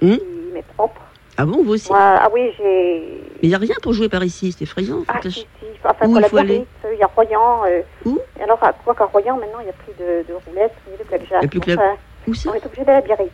Hmm 0.00 0.16
qui 0.16 0.52
m'est 0.52 0.64
propre. 0.76 1.00
Ah 1.38 1.46
bon, 1.46 1.62
vous 1.64 1.72
aussi 1.72 1.90
Moi, 1.90 1.98
ah 2.00 2.28
oui, 2.32 2.50
j'ai. 2.58 3.00
Mais 3.36 3.38
il 3.42 3.48
n'y 3.48 3.54
a 3.54 3.58
rien 3.58 3.74
pour 3.82 3.92
jouer 3.94 4.08
par 4.08 4.22
ici, 4.24 4.52
c'est 4.52 4.64
effrayant. 4.64 4.98
Ah, 5.08 5.18
si, 5.22 5.30
je- 5.30 5.34
si. 5.36 5.46
Enfin, 5.84 6.06
Où 6.06 6.16
il 6.18 6.24
faut 6.24 6.36
aller 6.36 6.46
Biarritz, 6.48 6.68
il 6.92 6.98
y 6.98 7.02
a 7.02 7.06
Royan. 7.06 7.62
euh, 7.66 7.80
Où 8.04 8.18
et 8.38 8.42
alors, 8.42 8.62
à- 8.62 8.72
quoi 8.72 8.94
qu'à 8.94 9.04
Royan, 9.06 9.36
maintenant, 9.36 9.58
il 9.60 9.64
n'y 9.64 9.70
a 9.70 9.72
plus 9.72 9.92
de, 9.98 10.28
de 10.28 10.34
roulettes, 10.46 10.74
ni 10.90 10.96
de 10.96 11.04
blackjack. 11.04 11.38
Il 11.40 11.42
y 11.42 11.46
a 11.46 11.48
plus 11.48 11.60
que 11.60 11.70
la- 11.70 11.74
Enfin, 11.76 11.96
Où 12.28 12.34
ça 12.34 12.50
on 12.50 12.54
est 12.54 12.66
obligé 12.66 12.84
d'aller 12.84 12.98
à 12.98 13.00
Biarritz. 13.00 13.30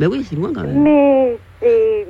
Ben 0.00 0.08
oui, 0.10 0.26
c'est 0.28 0.34
loin 0.36 0.50
quand 0.54 0.62
même. 0.62 0.82
Mais 0.82 1.36
c'est. 1.60 2.06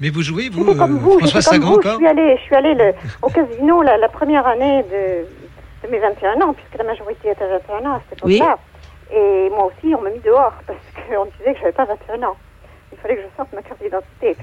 Mais 0.00 0.08
vous 0.10 0.22
jouez, 0.22 0.48
vous, 0.50 0.64
comme 0.74 0.96
euh, 0.96 1.00
vous, 1.00 1.18
François 1.18 1.40
comme 1.42 1.52
Sagan 1.52 1.72
vous. 1.74 1.82
Je 1.82 1.94
suis 1.96 2.06
allée, 2.06 2.36
je 2.36 2.42
suis 2.42 2.54
allée 2.54 2.74
le- 2.74 2.94
au 3.22 3.28
casino 3.28 3.82
la, 3.82 3.96
la 3.98 4.08
première 4.08 4.46
année 4.46 4.82
de, 4.84 5.26
de 5.86 5.90
mes 5.92 5.98
21 5.98 6.40
ans, 6.42 6.52
puisque 6.52 6.76
la 6.76 6.84
majorité 6.84 7.30
était 7.30 7.44
à 7.44 7.58
21 7.58 7.90
ans 7.90 7.94
à 7.96 8.00
cette 8.10 8.22
Oui. 8.24 8.36
époque-là. 8.36 8.58
Et 9.12 9.48
moi 9.50 9.66
aussi, 9.66 9.94
on 9.94 10.00
m'a 10.02 10.10
mis 10.10 10.20
dehors 10.20 10.52
parce 10.66 10.78
qu'on 11.08 11.24
disait 11.38 11.54
que 11.54 11.60
j'avais 11.60 11.72
pas 11.72 11.84
21 11.84 12.22
ans. 12.24 12.36
Il 12.92 12.98
fallait 12.98 13.16
que 13.16 13.22
je 13.22 13.36
sorte 13.36 13.52
ma 13.52 13.62
carte 13.62 13.80
d'identité. 13.82 14.36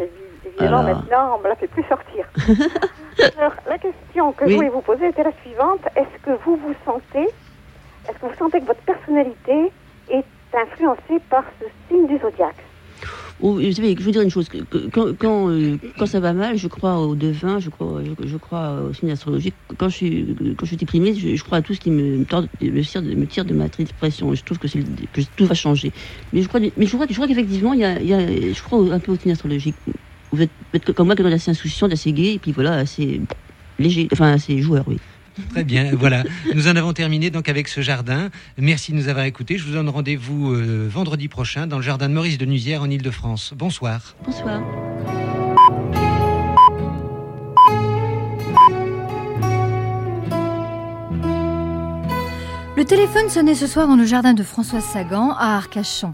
Évidemment, 0.46 0.80
Alors. 0.80 0.96
maintenant, 0.96 1.36
on 1.38 1.44
me 1.44 1.48
la 1.50 1.56
fait 1.56 1.68
plus 1.68 1.84
sortir. 1.84 2.26
Alors, 3.38 3.54
la 3.68 3.78
question 3.78 4.32
que 4.34 4.46
Oui. 4.46 4.52
je 4.52 4.56
voulais 4.58 4.70
vous 4.70 4.82
poser 4.82 5.08
était 5.08 5.24
la 5.24 5.32
suivante. 5.42 5.80
Est-ce 5.96 6.22
que 6.24 6.32
vous 6.44 6.58
vous 6.58 6.74
sentez, 6.86 7.24
est-ce 8.10 8.18
que 8.20 8.26
vous 8.26 8.36
sentez 8.38 8.60
que 8.60 8.66
votre 8.66 8.82
personnalité 8.82 9.72
est 10.10 10.26
influencée 10.54 11.20
par 11.30 11.44
ce 11.60 11.66
signe 11.88 12.08
du 12.08 12.18
zodiaque? 12.20 12.56
Vous 13.44 13.60
savez, 13.74 13.94
je 14.00 14.04
veux 14.04 14.12
dire 14.14 14.22
une 14.22 14.30
chose. 14.30 14.48
Quand, 14.94 15.08
euh, 15.50 15.78
quand, 15.98 16.06
ça 16.06 16.22
va 16.22 16.32
mal, 16.32 16.58
je 16.58 16.70
crois 16.70 16.98
au 17.00 17.14
devin, 17.14 17.60
je 17.60 17.70
crois, 17.70 18.02
je, 18.26 18.38
crois 18.38 18.82
au 18.84 18.94
signe 18.94 19.12
astrologique. 19.12 19.54
Quand 19.78 19.90
je 19.90 19.96
suis, 19.96 20.36
quand 20.58 20.66
je 20.66 20.68
suis 20.68 20.78
déprimée, 20.78 21.14
je, 21.14 21.44
crois 21.44 21.58
à 21.58 21.62
tout 21.62 21.74
ce 21.74 21.82
qui 21.82 21.92
me, 21.92 22.20
me, 22.20 22.24
tire, 22.24 23.02
me 23.02 23.26
tire 23.26 23.44
de 23.44 23.54
ma 23.54 23.68
dépression. 23.68 24.34
Je 24.34 24.42
trouve 24.46 24.60
que, 24.60 24.68
que, 24.68 25.22
tout 25.36 25.46
va 25.46 25.56
changer. 25.56 25.92
Mais 26.32 26.42
je 26.42 26.48
crois, 26.48 26.62
mais 26.62 26.86
je 26.86 26.96
crois, 26.96 27.06
je 27.10 27.14
crois 27.14 27.28
qu'effectivement, 27.28 27.74
y 27.74 27.84
a, 27.84 28.02
y 28.02 28.14
a, 28.14 28.26
je 28.26 28.64
crois 28.64 28.80
un 28.94 29.00
peu 29.00 29.12
au 29.12 29.18
signe 29.18 29.34
astrologique. 29.34 29.76
Vous 30.32 30.42
êtes, 30.42 30.94
comme 30.94 31.08
moi, 31.08 31.18
quelqu'un 31.18 31.34
assez 31.34 31.52
insouciant, 31.52 31.90
assez 31.90 32.14
gai, 32.14 32.36
et 32.36 32.40
puis 32.40 32.54
voilà, 32.54 32.76
assez 32.76 33.20
léger, 33.78 34.08
enfin 34.14 34.32
assez 34.32 34.62
joueur, 34.62 34.86
oui. 34.88 35.00
Très 35.50 35.64
bien, 35.64 35.92
voilà. 35.96 36.24
Nous 36.54 36.68
en 36.68 36.76
avons 36.76 36.94
terminé 36.94 37.30
donc 37.30 37.50
avec 37.50 37.68
ce 37.68 37.82
jardin. 37.82 38.30
Merci 38.58 38.92
de 38.92 38.98
nous 38.98 39.08
avoir 39.08 39.26
écoutés. 39.26 39.58
Je 39.58 39.66
vous 39.66 39.74
donne 39.74 39.90
rendez-vous 39.90 40.54
euh, 40.54 40.88
vendredi 40.90 41.28
prochain 41.28 41.68
dans 41.68 41.78
le 41.78 41.84
jardin 41.84 42.10
de 42.10 42.14
Maurice 42.14 42.38
de 42.38 42.46
Nusière 42.46 42.82
en 42.82 42.90
Ile-de-France. 42.90 43.54
Bonsoir. 43.56 44.16
Bonsoir. 44.26 44.62
Le 52.76 52.86
téléphone 52.86 53.30
sonnait 53.30 53.56
ce 53.56 53.68
soir 53.68 53.88
dans 53.88 53.96
le 53.96 54.06
jardin 54.06 54.34
de 54.34 54.44
Françoise 54.44 54.84
Sagan 54.84 55.32
à 55.38 55.56
Arcachon. 55.56 56.14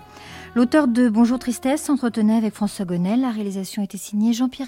L'auteur 0.56 0.88
de 0.88 1.10
Bonjour 1.10 1.40
Tristesse 1.40 1.84
s'entretenait 1.84 2.36
avec 2.36 2.54
François 2.54 2.86
Gonel. 2.86 3.22
La 3.22 3.32
réalisation 3.32 3.82
était 3.82 3.98
signée 3.98 4.34
Jean-Pierre 4.34 4.68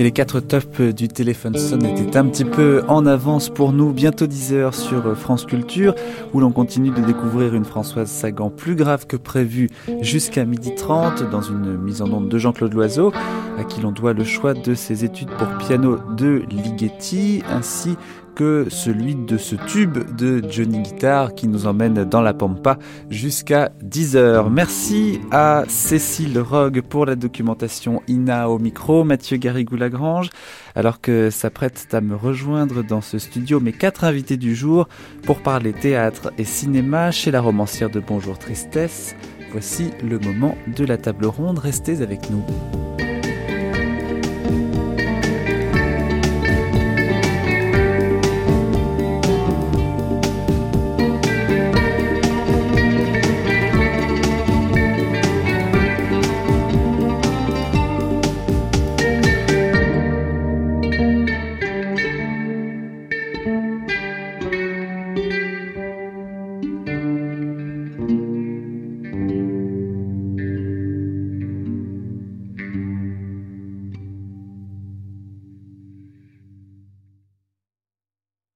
Et 0.00 0.02
les 0.02 0.12
quatre 0.12 0.40
tops 0.40 0.80
du 0.80 1.08
téléphone 1.08 1.58
sonne 1.58 1.84
étaient 1.84 2.16
un 2.16 2.24
petit 2.24 2.46
peu 2.46 2.82
en 2.88 3.04
avance 3.04 3.50
pour 3.50 3.74
nous. 3.74 3.92
Bientôt 3.92 4.26
10 4.26 4.54
heures 4.54 4.74
sur 4.74 5.14
France 5.14 5.44
Culture, 5.44 5.94
où 6.32 6.40
l'on 6.40 6.52
continue 6.52 6.88
de 6.88 7.02
découvrir 7.02 7.54
une 7.54 7.66
Françoise 7.66 8.08
Sagan 8.08 8.48
plus 8.48 8.76
grave 8.76 9.06
que 9.06 9.18
prévu 9.18 9.68
jusqu'à 10.00 10.46
midi 10.46 10.74
30 10.74 11.30
dans 11.30 11.42
une 11.42 11.76
mise 11.76 12.00
en 12.00 12.10
onde 12.10 12.30
de 12.30 12.38
Jean-Claude 12.38 12.72
Loiseau, 12.72 13.12
à 13.58 13.64
qui 13.64 13.82
l'on 13.82 13.92
doit 13.92 14.14
le 14.14 14.24
choix 14.24 14.54
de 14.54 14.72
ses 14.72 15.04
études 15.04 15.28
pour 15.36 15.48
piano 15.58 15.98
de 16.16 16.44
Ligeti, 16.48 17.42
ainsi 17.50 17.98
que 18.40 18.68
celui 18.70 19.16
de 19.16 19.36
ce 19.36 19.54
tube 19.54 19.98
de 20.16 20.42
Johnny 20.48 20.80
Guitar 20.80 21.34
qui 21.34 21.46
nous 21.46 21.66
emmène 21.66 22.06
dans 22.06 22.22
la 22.22 22.32
Pampa 22.32 22.78
jusqu'à 23.10 23.70
10h. 23.84 24.48
Merci 24.50 25.20
à 25.30 25.64
Cécile 25.68 26.38
Rogue 26.38 26.80
pour 26.80 27.04
la 27.04 27.16
documentation 27.16 28.00
INA 28.08 28.48
au 28.48 28.58
micro, 28.58 29.04
Mathieu 29.04 29.36
Garrigou-Lagrange, 29.36 30.30
alors 30.74 31.02
que 31.02 31.28
s'apprête 31.28 31.86
à 31.92 32.00
me 32.00 32.16
rejoindre 32.16 32.82
dans 32.82 33.02
ce 33.02 33.18
studio 33.18 33.60
mes 33.60 33.72
quatre 33.74 34.04
invités 34.04 34.38
du 34.38 34.54
jour 34.54 34.88
pour 35.24 35.42
parler 35.42 35.74
théâtre 35.74 36.32
et 36.38 36.44
cinéma 36.44 37.10
chez 37.10 37.30
la 37.30 37.42
romancière 37.42 37.90
de 37.90 38.00
Bonjour 38.00 38.38
Tristesse. 38.38 39.14
Voici 39.52 39.90
le 40.02 40.18
moment 40.18 40.56
de 40.66 40.86
la 40.86 40.96
table 40.96 41.26
ronde, 41.26 41.58
restez 41.58 42.00
avec 42.00 42.30
nous. 42.30 42.42